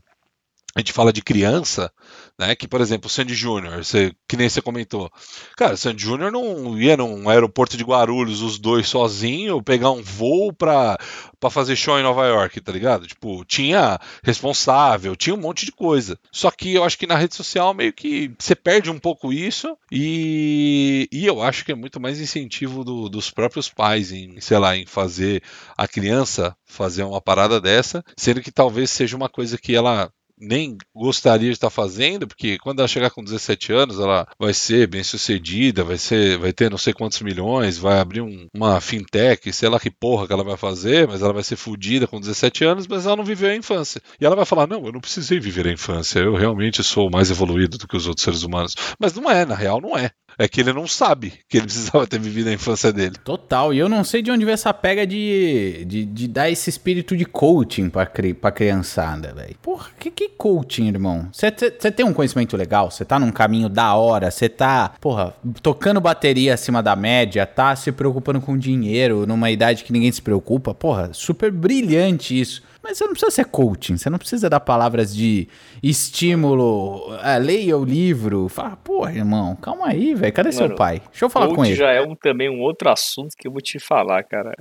a 0.76 0.80
gente 0.82 0.92
fala 0.92 1.14
de 1.14 1.22
criança, 1.22 1.90
né? 2.38 2.54
Que, 2.54 2.68
por 2.68 2.82
exemplo, 2.82 3.08
o 3.08 3.10
Sandy 3.10 3.34
Júnior, 3.34 3.82
que 4.28 4.36
nem 4.36 4.50
você 4.50 4.62
comentou. 4.62 5.10
Cara, 5.56 5.76
o 5.76 5.78
Sandy 5.78 6.04
Júnior 6.04 6.32
não 6.34 6.78
ia 6.78 6.98
num 6.98 7.30
aeroporto 7.30 7.78
de 7.78 7.84
Guarulhos, 7.84 8.42
os 8.42 8.60
dois 8.60 8.90
sozinhos, 8.90 9.62
pegar 9.64 9.92
um 9.92 10.04
voo 10.04 10.52
pra, 10.52 10.98
pra 11.40 11.50
fazer 11.50 11.78
show 11.78 11.98
em 11.98 12.04
Nova 12.04 12.26
York, 12.28 12.60
tá 12.60 12.74
ligado? 12.74 13.08
Tipo, 13.08 13.46
tinha 13.46 13.98
responsável, 14.22 15.16
tinha 15.16 15.34
um 15.34 15.40
monte 15.40 15.66
de 15.66 15.72
coisa. 15.72 16.20
Só 16.32 16.52
que 16.52 16.74
eu 16.74 16.84
acho 16.84 16.98
que 16.98 17.08
na 17.08 17.16
rede 17.16 17.36
social 17.36 17.74
meio 17.74 17.94
que 17.94 18.32
você 18.38 18.54
perde 18.54 18.90
um 18.92 19.00
pouco 19.00 19.32
isso 19.32 19.78
e, 19.92 21.08
e 21.12 21.26
eu 21.26 21.42
acho 21.42 21.64
que 21.64 21.72
é 21.72 21.76
muito 21.76 22.00
mais 22.02 22.20
incentivo 22.20 22.84
do- 22.84 23.08
dos 23.10 23.32
próprios 23.32 23.70
pais 23.70 24.12
em, 24.12 24.40
sei 24.42 24.58
lá, 24.58 24.76
em 24.76 24.86
fazer 24.86 25.42
a 25.78 25.88
criança 25.88 26.56
fazer 26.66 27.04
uma 27.04 27.22
parada 27.22 27.62
dessa, 27.62 28.04
sendo 28.18 28.42
que 28.42 28.52
talvez 28.52 28.90
seja 28.92 29.16
uma 29.16 29.30
coisa 29.30 29.58
que 29.58 29.74
ela 29.74 30.12
nem 30.40 30.78
gostaria 30.94 31.48
de 31.50 31.54
estar 31.54 31.70
fazendo, 31.70 32.28
porque 32.28 32.58
quando 32.60 32.80
ela 32.80 32.88
chegar 32.88 33.10
com 33.10 33.24
17 33.24 33.72
anos, 33.72 34.00
ela 34.00 34.28
vai 34.40 34.54
ser 34.54 34.88
bem 34.88 35.04
sucedida, 35.04 35.84
vai 35.84 35.98
ser, 35.98 36.38
vai 36.38 36.52
ter 36.54 36.70
não 36.70 36.78
sei 36.78 36.94
quantos 36.94 37.22
milhões, 37.22 37.78
vai 37.78 38.00
abrir 38.00 38.22
um- 38.22 38.48
uma 38.54 38.80
fintech, 38.82 39.52
sei 39.54 39.70
lá 39.70 39.80
que 39.80 39.90
porra 39.92 40.28
que 40.28 40.34
ela 40.34 40.44
vai 40.44 40.58
fazer, 40.58 41.08
mas 41.08 41.22
ela 41.22 41.34
vai 41.34 41.44
ser 41.44 41.56
fodida 41.56 42.08
com 42.08 42.20
17 42.20 42.64
anos, 42.66 42.88
mas 42.88 43.06
ela 43.06 43.16
não 43.16 43.24
viveu 43.24 43.50
a 43.50 43.56
infância. 43.56 44.02
E 44.20 44.26
ela 44.26 44.36
vai 44.36 44.46
falar: 44.46 44.68
"Não, 44.68 44.86
eu 44.86 44.92
não 44.92 45.02
precisei 45.02 45.40
viver 45.40 45.68
a 45.68 45.72
infância, 45.72 46.20
eu 46.20 46.36
realmente 46.36 46.84
sou 46.84 47.10
mais 47.10 47.32
evoluído 47.32 47.78
do 47.78 47.88
que 47.88 47.96
os 47.98 48.08
outros 48.08 48.24
seres 48.24 48.44
humanos". 48.44 48.74
Mas 49.00 49.14
não 49.14 49.30
é, 49.30 49.46
na 49.46 49.56
real 49.56 49.80
não 49.82 49.98
é. 49.98 50.12
É 50.38 50.48
que 50.48 50.62
ele 50.62 50.74
não 50.74 50.88
sabe 50.88 51.34
que 51.48 51.58
ele 51.58 51.66
precisava 51.68 52.08
ter 52.08 52.20
vivido 52.20 52.48
a 52.50 52.54
infância 52.54 52.92
dele. 52.92 53.16
Total, 53.24 53.74
e 53.74 53.80
eu 53.80 53.90
não 53.90 54.04
sei 54.04 54.22
de 54.22 54.32
onde 54.32 54.46
veio 54.46 54.54
essa 54.54 54.74
pega 54.74 55.06
de, 55.06 55.86
de, 55.86 56.06
de 56.06 56.28
dar 56.28 56.50
esse 56.50 56.70
espírito 56.70 57.16
de 57.16 57.26
coaching 57.26 57.90
pra, 57.90 58.06
cri, 58.06 58.34
pra 58.34 58.52
criançada, 58.52 59.34
velho. 59.34 59.56
Porra, 59.62 59.90
que, 60.00 60.12
que 60.12 60.30
coaching, 60.30 60.88
irmão? 60.88 61.28
Você 61.32 61.52
tem 61.52 62.06
um 62.06 62.14
conhecimento 62.14 62.56
legal, 62.56 62.92
você 62.92 63.04
tá 63.04 63.20
num 63.20 63.32
caminho 63.32 63.70
da 63.70 63.96
hora, 63.96 64.30
você 64.30 64.48
tá, 64.48 64.94
porra, 65.02 65.34
tocando 65.62 66.00
bateria 66.00 66.54
acima 66.54 66.84
da 66.84 66.96
média, 66.96 67.46
tá 67.46 67.76
se 67.76 67.92
preocupando 67.92 68.42
com 68.42 68.58
dinheiro 68.58 69.26
numa 69.26 69.50
idade 69.50 69.84
que 69.84 69.94
ninguém 69.94 70.12
se 70.12 70.22
preocupa, 70.22 70.74
porra, 70.74 71.10
super 71.14 71.52
brilhante 71.52 72.40
isso. 72.40 72.64
Mas 72.86 73.00
você 73.00 73.06
não 73.06 73.14
precisa 73.14 73.32
ser 73.32 73.46
coaching, 73.46 73.98
você 73.98 74.12
não 74.12 74.20
precisa 74.20 74.48
dar 74.48 74.60
palavras 74.60 75.14
de 75.14 75.48
estímulo, 75.82 77.18
é, 77.24 77.40
leia 77.40 77.76
o 77.76 77.84
livro, 77.84 78.48
fala, 78.48 78.78
porra, 78.78 79.12
irmão, 79.12 79.56
calma 79.56 79.88
aí, 79.88 80.14
velho, 80.14 80.32
cadê 80.32 80.52
seu 80.52 80.66
Mano, 80.66 80.76
pai? 80.76 81.02
Deixa 81.10 81.26
eu 81.26 81.30
falar 81.32 81.48
com 81.48 81.66
ele. 81.66 81.74
já 81.74 81.90
é 81.92 82.00
um, 82.00 82.16
também 82.16 82.48
um 82.48 82.62
outro 82.62 82.88
assunto 82.88 83.36
que 83.36 83.48
eu 83.48 83.52
vou 83.52 83.60
te 83.60 83.80
falar, 83.80 84.24
cara. 84.24 84.54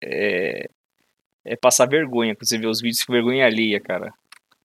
É, 0.00 0.68
é 1.44 1.56
passar 1.56 1.88
vergonha 1.88 2.36
quando 2.36 2.46
você 2.46 2.56
vê 2.56 2.68
os 2.68 2.80
vídeos 2.80 3.02
com 3.02 3.12
vergonha 3.12 3.44
alheia, 3.44 3.80
cara. 3.80 4.14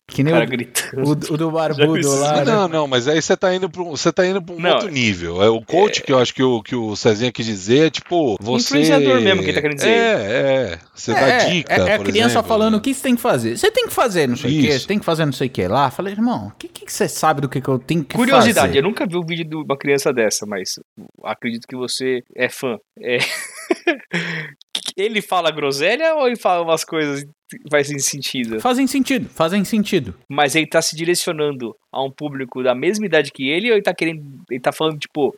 Que 0.10 0.22
O 0.22 0.26
nem 0.26 0.34
cara 0.34 0.46
o, 0.46 0.48
gritando. 0.50 1.04
o, 1.04 1.12
o 1.12 1.38
do 1.38 1.52
barbudo 1.52 2.16
lá, 2.20 2.38
né? 2.38 2.46
Não, 2.46 2.68
não, 2.68 2.88
mas 2.88 3.08
aí 3.08 3.22
você 3.22 3.38
tá 3.38 3.54
indo 3.54 3.70
para 3.70 3.82
um, 3.82 3.92
você 3.92 4.12
tá 4.12 4.26
indo 4.26 4.42
pra 4.42 4.56
um 4.56 4.60
Não, 4.60 4.72
outro 4.72 4.90
nível. 4.90 5.42
É 5.44 5.50
o 5.50 5.62
coach 5.62 6.02
que 6.02 6.12
eu 6.12 6.20
acho 6.20 6.34
que 6.34 6.42
o 6.44 6.62
que 6.62 6.76
o 6.76 6.96
Cezinha 6.96 7.32
quis 7.32 7.46
dizer, 7.46 7.88
é 7.88 7.90
tipo, 7.90 8.36
você 8.42 8.66
Influenciador 8.66 9.22
mesmo 9.22 9.42
que 9.42 9.48
ele 9.50 9.54
tá 9.54 9.62
querendo 9.62 9.78
dizer. 9.78 9.90
É, 9.90 10.72
é, 10.74 10.80
você 10.94 11.14
dá 11.14 11.20
É, 11.20 11.50
dica, 11.50 11.74
é, 11.74 11.80
é 11.80 11.94
a 11.94 11.98
por 11.98 12.06
criança 12.06 12.30
exemplo. 12.34 12.48
falando 12.48 12.76
o 12.76 12.82
que 12.82 12.94
você 12.94 13.02
tem 13.04 13.16
que 13.16 13.22
fazer. 13.22 13.58
Você 13.58 13.72
tem 13.72 13.88
que 13.88 13.94
fazer 13.94 14.28
não 14.28 14.36
sei 14.36 14.50
o 14.50 14.62
que, 14.62 14.68
Isso. 14.70 14.80
você 14.82 14.88
tem 14.88 15.00
que 15.00 15.06
fazer 15.06 15.26
não 15.26 15.34
sei 15.34 15.48
o 15.48 15.50
que 15.52 15.68
lá. 15.68 15.90
Falei, 15.92 16.14
irmão, 16.14 16.48
o 16.48 16.52
que, 16.58 16.68
que 16.68 16.92
você 16.92 17.08
sabe 17.08 17.42
do 17.42 17.48
que, 17.50 17.62
que 17.62 17.68
eu 17.70 17.78
tenho 17.80 18.04
que 18.04 18.16
Curiosidade, 18.16 18.68
fazer? 18.68 18.80
eu 18.80 18.84
nunca 18.84 19.06
vi 19.06 19.16
um 19.18 19.26
vídeo 19.26 19.46
de 19.46 19.56
uma 19.56 19.78
criança 19.78 20.12
dessa, 20.12 20.46
mas 20.46 20.80
acredito 21.24 21.68
que 21.68 21.76
você 21.76 22.24
é 22.36 22.50
fã. 22.50 22.78
É... 23.02 23.20
ele 24.96 25.22
fala 25.22 25.52
groselha 25.52 26.16
ou 26.16 26.28
ele 26.28 26.36
fala 26.36 26.64
umas 26.64 26.84
coisas 26.84 27.24
que 27.24 27.58
fazem 27.70 27.98
sentido? 28.00 28.60
Fazem 28.60 28.86
sentido, 28.86 29.28
fazem 29.30 29.64
sentido. 29.64 30.14
Mas 30.30 30.56
ele 30.56 30.68
tá 30.68 30.82
se 30.82 30.96
direcionando 30.96 31.76
a 31.92 32.04
um 32.04 32.12
público 32.12 32.62
da 32.62 32.76
mesma 32.76 33.06
idade 33.06 33.32
que 33.32 33.50
ele 33.50 33.70
ou 33.70 33.76
ele 33.76 33.84
tá 33.84 33.94
querendo. 33.94 34.24
Ele 34.50 34.60
tá 34.60 34.72
falando, 34.72 35.00
tipo, 35.00 35.36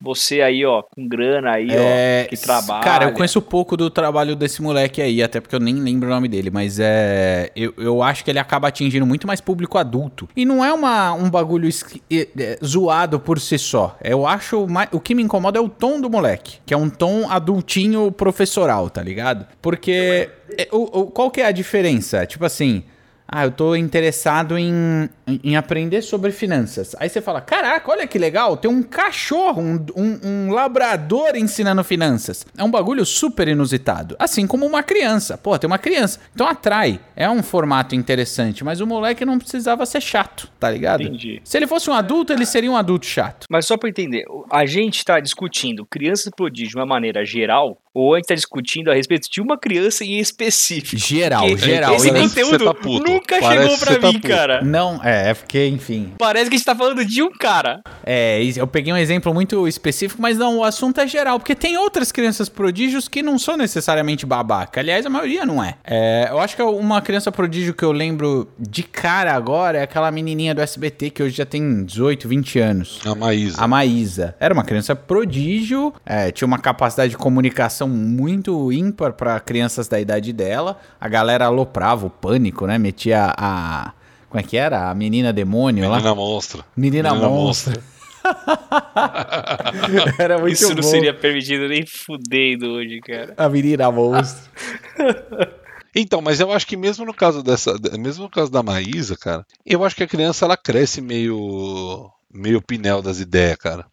você 0.00 0.40
aí, 0.40 0.64
ó, 0.64 0.82
com 0.82 1.06
grana 1.06 1.52
aí, 1.52 1.68
É, 1.70 2.24
ó, 2.24 2.28
que 2.28 2.36
trabalha. 2.36 2.82
Cara, 2.82 3.04
eu 3.06 3.12
conheço 3.12 3.42
pouco 3.42 3.76
do 3.76 3.90
trabalho 3.90 4.34
desse 4.34 4.62
moleque 4.62 5.02
aí, 5.02 5.22
até 5.22 5.40
porque 5.40 5.54
eu 5.54 5.60
nem 5.60 5.74
lembro 5.74 6.08
o 6.08 6.10
nome 6.10 6.26
dele, 6.28 6.50
mas 6.50 6.78
é. 6.80 7.50
Eu, 7.54 7.74
eu 7.76 8.02
acho 8.02 8.24
que 8.24 8.30
ele 8.30 8.38
acaba 8.38 8.68
atingindo 8.68 9.04
muito 9.06 9.26
mais 9.26 9.40
público 9.40 9.76
adulto. 9.76 10.28
E 10.36 10.44
não 10.44 10.64
é 10.64 10.72
uma, 10.72 11.12
um 11.12 11.28
bagulho 11.28 11.68
esqui- 11.68 12.02
é, 12.10 12.58
zoado 12.64 13.20
por 13.20 13.38
si 13.38 13.58
só. 13.58 13.96
Eu 14.02 14.26
acho. 14.26 14.66
mais- 14.66 14.88
o 14.92 15.00
que 15.00 15.14
me 15.14 15.22
incomoda 15.22 15.58
é 15.58 15.62
o 15.62 15.68
tom 15.68 16.00
do 16.00 16.08
moleque, 16.08 16.58
que 16.64 16.72
é 16.72 16.76
um 16.76 16.88
tom 16.88 17.28
adultinho 17.30 18.10
professoral, 18.10 18.88
tá 18.88 19.02
ligado? 19.02 19.46
Porque. 19.60 20.28
é, 20.56 20.68
o, 20.72 21.00
o- 21.00 21.06
qual 21.06 21.30
que 21.30 21.40
é 21.40 21.46
a 21.46 21.52
diferença? 21.52 22.24
Tipo 22.26 22.44
assim. 22.44 22.82
Ah, 23.32 23.44
eu 23.44 23.52
tô 23.52 23.76
interessado 23.76 24.58
em, 24.58 25.08
em- 25.44 25.54
aprender 25.56 26.02
sobre 26.02 26.32
finanças. 26.32 26.96
Aí 26.98 27.08
você 27.08 27.20
fala: 27.20 27.40
Caraca, 27.40 27.88
olha 27.90 28.06
que 28.06 28.18
legal, 28.18 28.56
tem 28.56 28.68
um 28.70 28.82
cachorro, 28.82 29.62
um, 29.62 29.86
um- 29.96 30.20
um 30.48 30.52
labrador 30.52 31.36
ensinando 31.36 31.84
finanças. 31.84 32.44
É 32.58 32.64
um 32.64 32.70
bagulho 32.70 33.06
super 33.06 33.46
inusitado. 33.46 34.16
Assim 34.18 34.46
como 34.46 34.66
uma 34.66 34.82
criança. 34.82 35.38
Pô, 35.38 35.56
tem 35.58 35.68
uma 35.68 35.78
criança. 35.78 36.18
Então 36.34 36.46
atrai. 36.46 36.98
É 37.14 37.30
um 37.30 37.42
formato 37.42 37.94
interessante, 37.94 38.64
mas 38.64 38.80
o 38.80 38.86
moleque 38.86 39.24
não 39.24 39.38
precisava 39.38 39.86
ser 39.86 40.00
chato, 40.00 40.50
tá 40.58 40.68
ligado? 40.70 41.02
Entendi. 41.02 41.40
Se 41.44 41.56
ele 41.56 41.66
fosse 41.68 41.88
um 41.88 41.94
adulto, 41.94 42.32
ele 42.32 42.44
seria 42.46 42.70
um 42.70 42.76
adulto 42.76 43.06
chato. 43.06 43.46
Mas 43.48 43.64
só 43.66 43.76
pra 43.76 43.88
entender, 43.88 44.24
a 44.50 44.66
gente 44.66 45.04
tá 45.04 45.20
discutindo 45.20 45.86
crianças 45.86 46.32
prodígio 46.34 46.70
de 46.70 46.76
uma 46.76 46.86
maneira 46.86 47.24
geral, 47.24 47.78
ou 47.94 48.14
a 48.14 48.18
gente 48.18 48.26
tá 48.26 48.34
discutindo 48.34 48.90
a 48.90 48.94
respeito 48.94 49.28
de 49.30 49.40
uma 49.40 49.58
criança 49.58 50.04
em 50.04 50.18
específico? 50.18 50.96
Geral, 50.96 51.46
Porque 51.46 51.64
geral. 51.64 51.94
Esse 51.94 52.10
conteúdo 52.12 52.72
tá 52.72 52.88
nunca 52.88 53.40
Parece 53.40 53.62
chegou 53.62 53.78
pra 53.78 53.98
tá 53.98 54.06
mim, 54.06 54.14
puto. 54.14 54.28
cara. 54.28 54.62
Não, 54.62 55.00
é, 55.02 55.30
é 55.30 55.34
porque, 55.34 55.66
enfim. 55.66 56.12
Parece 56.18 56.48
que 56.48 56.54
a 56.54 56.58
gente 56.58 56.66
tá 56.66 56.74
falando 56.74 57.04
de 57.04 57.22
um 57.22 57.30
cara. 57.30 57.80
É, 58.04 58.40
eu 58.56 58.66
peguei 58.66 58.92
um 58.92 58.96
exemplo 58.96 59.34
muito 59.34 59.66
específico, 59.66 60.22
mas 60.22 60.38
não, 60.38 60.58
o 60.58 60.64
assunto 60.64 61.00
é 61.00 61.06
geral, 61.06 61.38
porque 61.38 61.54
tem 61.54 61.76
outras 61.76 62.12
crianças 62.12 62.48
prodígios 62.48 63.08
que 63.08 63.22
não 63.22 63.38
são 63.38 63.56
necessariamente 63.56 64.24
babaca. 64.24 64.80
Aliás, 64.80 65.04
a 65.04 65.10
maioria 65.10 65.44
não 65.44 65.62
é. 65.62 65.74
É, 65.84 66.28
eu 66.30 66.38
acho 66.38 66.54
que 66.54 66.62
uma 66.62 67.02
criança 67.02 67.32
prodígio 67.32 67.74
que 67.74 67.84
eu 67.84 67.92
lembro 67.92 68.48
de 68.58 68.82
cara 68.82 69.34
agora 69.34 69.78
é 69.78 69.82
aquela 69.82 70.10
menininha 70.10 70.54
do 70.54 70.60
SBT 70.60 71.10
que 71.10 71.22
hoje 71.22 71.36
já 71.36 71.46
tem 71.46 71.84
18, 71.84 72.28
20 72.28 72.58
anos. 72.58 73.00
A 73.04 73.14
Maísa. 73.14 73.60
A 73.60 73.68
Maísa. 73.68 74.36
Era 74.38 74.54
uma 74.54 74.64
criança 74.64 74.94
prodígio, 74.94 75.92
é, 76.06 76.30
tinha 76.30 76.46
uma 76.46 76.58
capacidade 76.58 77.10
de 77.10 77.16
comunicação 77.16 77.79
muito 77.88 78.72
ímpar 78.72 79.12
para 79.12 79.38
crianças 79.40 79.88
da 79.88 80.00
idade 80.00 80.32
dela. 80.32 80.78
A 81.00 81.08
galera 81.08 81.46
aloprava 81.46 82.06
o 82.06 82.10
pânico, 82.10 82.66
né? 82.66 82.78
Metia 82.78 83.34
a. 83.36 83.92
Como 84.28 84.40
é 84.40 84.42
que 84.42 84.56
era? 84.56 84.90
A 84.90 84.94
menina 84.94 85.32
demônio 85.32 85.88
lá. 85.88 85.96
Menina 85.96 86.14
monstro. 86.14 86.64
Menina, 86.76 87.14
monstro. 87.14 87.82
Era 90.18 90.38
muito 90.38 90.52
Isso 90.54 90.68
não 90.68 90.76
bom. 90.76 90.82
seria 90.82 91.14
permitido 91.14 91.66
nem 91.68 91.84
fudendo 91.86 92.66
hoje, 92.66 93.00
cara. 93.00 93.34
A 93.36 93.48
menina 93.48 93.90
monstro. 93.90 94.50
Então, 95.94 96.20
mas 96.20 96.38
eu 96.38 96.52
acho 96.52 96.68
que 96.68 96.76
mesmo 96.76 97.04
no 97.04 97.12
caso 97.12 97.42
dessa, 97.42 97.74
mesmo 97.98 98.22
no 98.22 98.30
caso 98.30 98.48
da 98.48 98.62
Maísa, 98.62 99.16
cara, 99.16 99.44
eu 99.66 99.84
acho 99.84 99.96
que 99.96 100.04
a 100.04 100.06
criança 100.06 100.44
ela 100.44 100.56
cresce 100.56 101.00
meio 101.00 102.08
meio 102.32 102.62
pinel 102.62 103.02
das 103.02 103.18
ideias, 103.18 103.56
cara. 103.56 103.86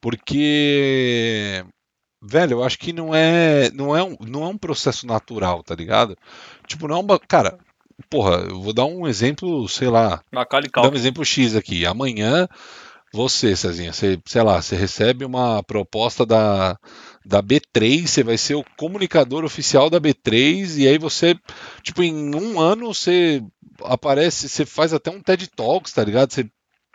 Porque 0.00 1.64
velho, 2.22 2.54
eu 2.54 2.64
acho 2.64 2.78
que 2.78 2.92
não 2.92 3.14
é 3.14 3.70
não 3.70 3.96
é 3.96 4.02
um, 4.02 4.16
não 4.20 4.44
é 4.44 4.48
um 4.48 4.58
processo 4.58 5.06
natural, 5.06 5.62
tá 5.62 5.74
ligado? 5.74 6.16
Tipo, 6.66 6.86
não 6.88 6.96
é 6.96 7.00
uma, 7.00 7.18
cara, 7.18 7.58
porra, 8.08 8.36
eu 8.48 8.60
vou 8.60 8.72
dar 8.72 8.84
um 8.84 9.06
exemplo, 9.06 9.68
sei 9.68 9.88
lá, 9.88 10.22
dar 10.82 10.88
um 10.90 10.94
exemplo 10.94 11.24
X 11.24 11.56
aqui. 11.56 11.84
Amanhã, 11.86 12.48
você, 13.12 13.54
Cezinha, 13.54 13.92
você, 13.92 14.18
sei 14.24 14.42
lá, 14.42 14.60
você 14.62 14.74
recebe 14.76 15.24
uma 15.24 15.62
proposta 15.62 16.24
da, 16.24 16.78
da 17.24 17.42
B3, 17.42 18.06
você 18.06 18.22
vai 18.22 18.38
ser 18.38 18.54
o 18.54 18.64
comunicador 18.76 19.44
oficial 19.44 19.90
da 19.90 20.00
B3, 20.00 20.78
e 20.78 20.88
aí 20.88 20.98
você, 20.98 21.36
tipo, 21.82 22.02
em 22.02 22.34
um 22.34 22.58
ano 22.58 22.94
você 22.94 23.42
aparece, 23.84 24.48
você 24.48 24.64
faz 24.64 24.94
até 24.94 25.10
um 25.10 25.20
TED 25.20 25.48
Talks, 25.54 25.92
tá 25.92 26.02
ligado? 26.02 26.32
Você 26.32 26.50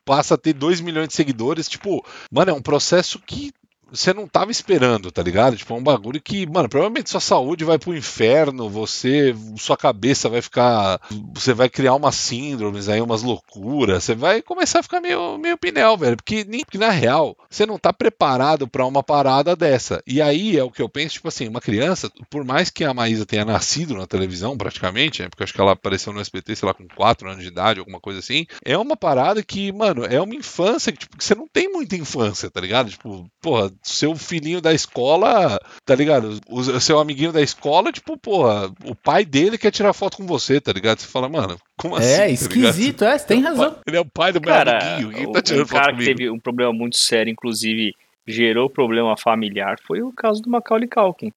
passa 0.06 0.36
a 0.36 0.38
ter 0.38 0.54
2 0.54 0.82
milhões 0.82 1.10
de 1.10 1.14
seguidores, 1.14 1.70
tipo, 1.70 2.04
mano, 2.32 2.52
é 2.52 2.54
um 2.54 2.62
processo 2.62 3.20
que 3.20 3.52
você 3.92 4.14
não 4.14 4.28
tava 4.28 4.52
esperando, 4.52 5.12
tá 5.12 5.22
ligado? 5.22 5.56
Tipo, 5.56 5.74
é 5.74 5.78
um 5.78 5.84
bagulho 5.84 6.22
que, 6.22 6.46
mano, 6.48 6.70
provavelmente 6.70 7.10
sua 7.10 7.20
saúde 7.20 7.64
vai 7.64 7.78
pro 7.78 7.96
inferno, 7.96 8.70
você, 8.70 9.36
sua 9.58 9.78
cabeça 9.78 10.30
vai 10.30 10.42
ficar, 10.42 11.00
você 11.34 11.54
vai 11.54 11.70
criar 11.70 11.96
umas 11.96 12.16
síndromes 12.16 12.90
aí, 12.90 13.02
umas 13.02 13.24
loucuras, 13.24 14.04
você 14.04 14.16
vai 14.16 14.42
começar 14.42 14.80
a 14.80 14.84
ficar 14.84 15.02
meio, 15.02 15.38
meio 15.38 15.58
pinel, 15.58 15.98
velho, 15.98 16.18
porque, 16.18 16.46
porque 16.66 16.78
na 16.78 16.90
real, 16.90 17.38
você 17.50 17.66
não 17.66 17.78
tá 17.78 17.94
preparado 17.94 18.68
pra 18.68 18.86
uma 18.86 19.04
parada 19.04 19.56
dessa. 19.56 20.02
E 20.06 20.22
aí 20.22 20.58
é 20.58 20.64
o 20.64 20.72
que 20.72 20.82
eu 20.82 20.90
penso, 20.90 21.16
tipo 21.16 21.28
assim, 21.28 21.48
uma 21.48 21.62
criança, 21.62 22.12
por 22.30 22.44
mais 22.44 22.70
que 22.70 22.84
a 22.84 22.94
Maísa 22.94 23.26
tenha 23.26 23.46
nascido 23.46 23.96
na 23.96 24.08
televisão, 24.08 24.58
praticamente, 24.58 25.22
né, 25.22 25.30
porque 25.30 25.44
acho 25.44 25.54
que 25.54 25.62
ela 25.62 25.72
apareceu 25.74 26.14
no 26.14 26.22
SBT, 26.22 26.56
sei 26.56 26.68
lá, 26.68 26.74
com 26.74 26.88
4 26.96 27.30
anos 27.30 27.44
de 27.44 27.50
idade, 27.50 27.80
alguma 27.80 28.00
coisa 28.00 28.20
assim, 28.20 28.46
é 28.64 28.78
uma 28.78 28.96
parada 28.96 29.44
que, 29.44 29.72
mano, 29.72 30.06
é 30.06 30.20
uma 30.22 30.36
infância 30.36 30.92
que, 30.92 31.00
tipo, 31.00 31.18
que 31.18 31.24
você 31.24 31.36
não 31.36 31.48
tem 31.48 31.72
muita 31.72 31.96
infância, 31.96 32.50
tá 32.50 32.60
ligado? 32.60 32.90
Tipo, 32.90 33.30
porra, 33.42 33.72
seu 33.84 34.16
filhinho 34.16 34.62
da 34.62 34.74
escola, 34.74 35.60
tá 35.86 35.96
ligado? 35.96 36.40
O, 36.48 36.60
o 36.60 36.82
seu 36.82 37.00
amiguinho 37.00 37.32
da 37.32 37.42
escola, 37.42 37.92
tipo, 37.92 38.18
porra, 38.18 38.72
o 38.86 38.96
pai 38.96 39.24
dele 39.26 39.58
quer 39.58 39.72
tirar 39.72 39.94
foto 39.94 40.18
com 40.18 40.26
você, 40.26 40.60
tá 40.62 40.72
ligado? 40.72 41.00
Você 41.00 41.08
fala, 41.08 41.28
mano, 41.30 41.58
como 41.78 41.96
assim? 41.96 42.10
É, 42.14 42.18
tá 42.18 42.28
esquisito, 42.30 43.04
é, 43.06 43.18
você 43.18 43.26
tem 43.28 43.38
ligado? 43.38 43.58
razão. 43.58 43.76
Ele 43.88 43.98
é 43.98 44.02
o 44.02 44.06
pai 44.06 44.32
do 44.32 44.42
meu 44.42 44.54
Cara, 44.54 44.78
amiguinho, 44.78 45.14
quem 45.14 45.28
o- 45.28 45.32
tá 45.32 45.42
tirando 45.42 45.64
um 45.64 45.68
foto 45.68 45.80
cara 45.82 45.92
que 45.94 45.98
comigo? 46.00 46.18
teve 46.18 46.30
um 46.30 46.40
problema 46.40 46.74
muito 46.74 46.98
sério, 46.98 47.32
inclusive 47.32 47.94
gerou 48.26 48.70
problema 48.70 49.16
familiar, 49.18 49.78
foi 49.86 50.02
o 50.02 50.12
caso 50.12 50.42
do 50.42 50.50
Macaulay 50.50 50.88
Culkin. 50.90 51.32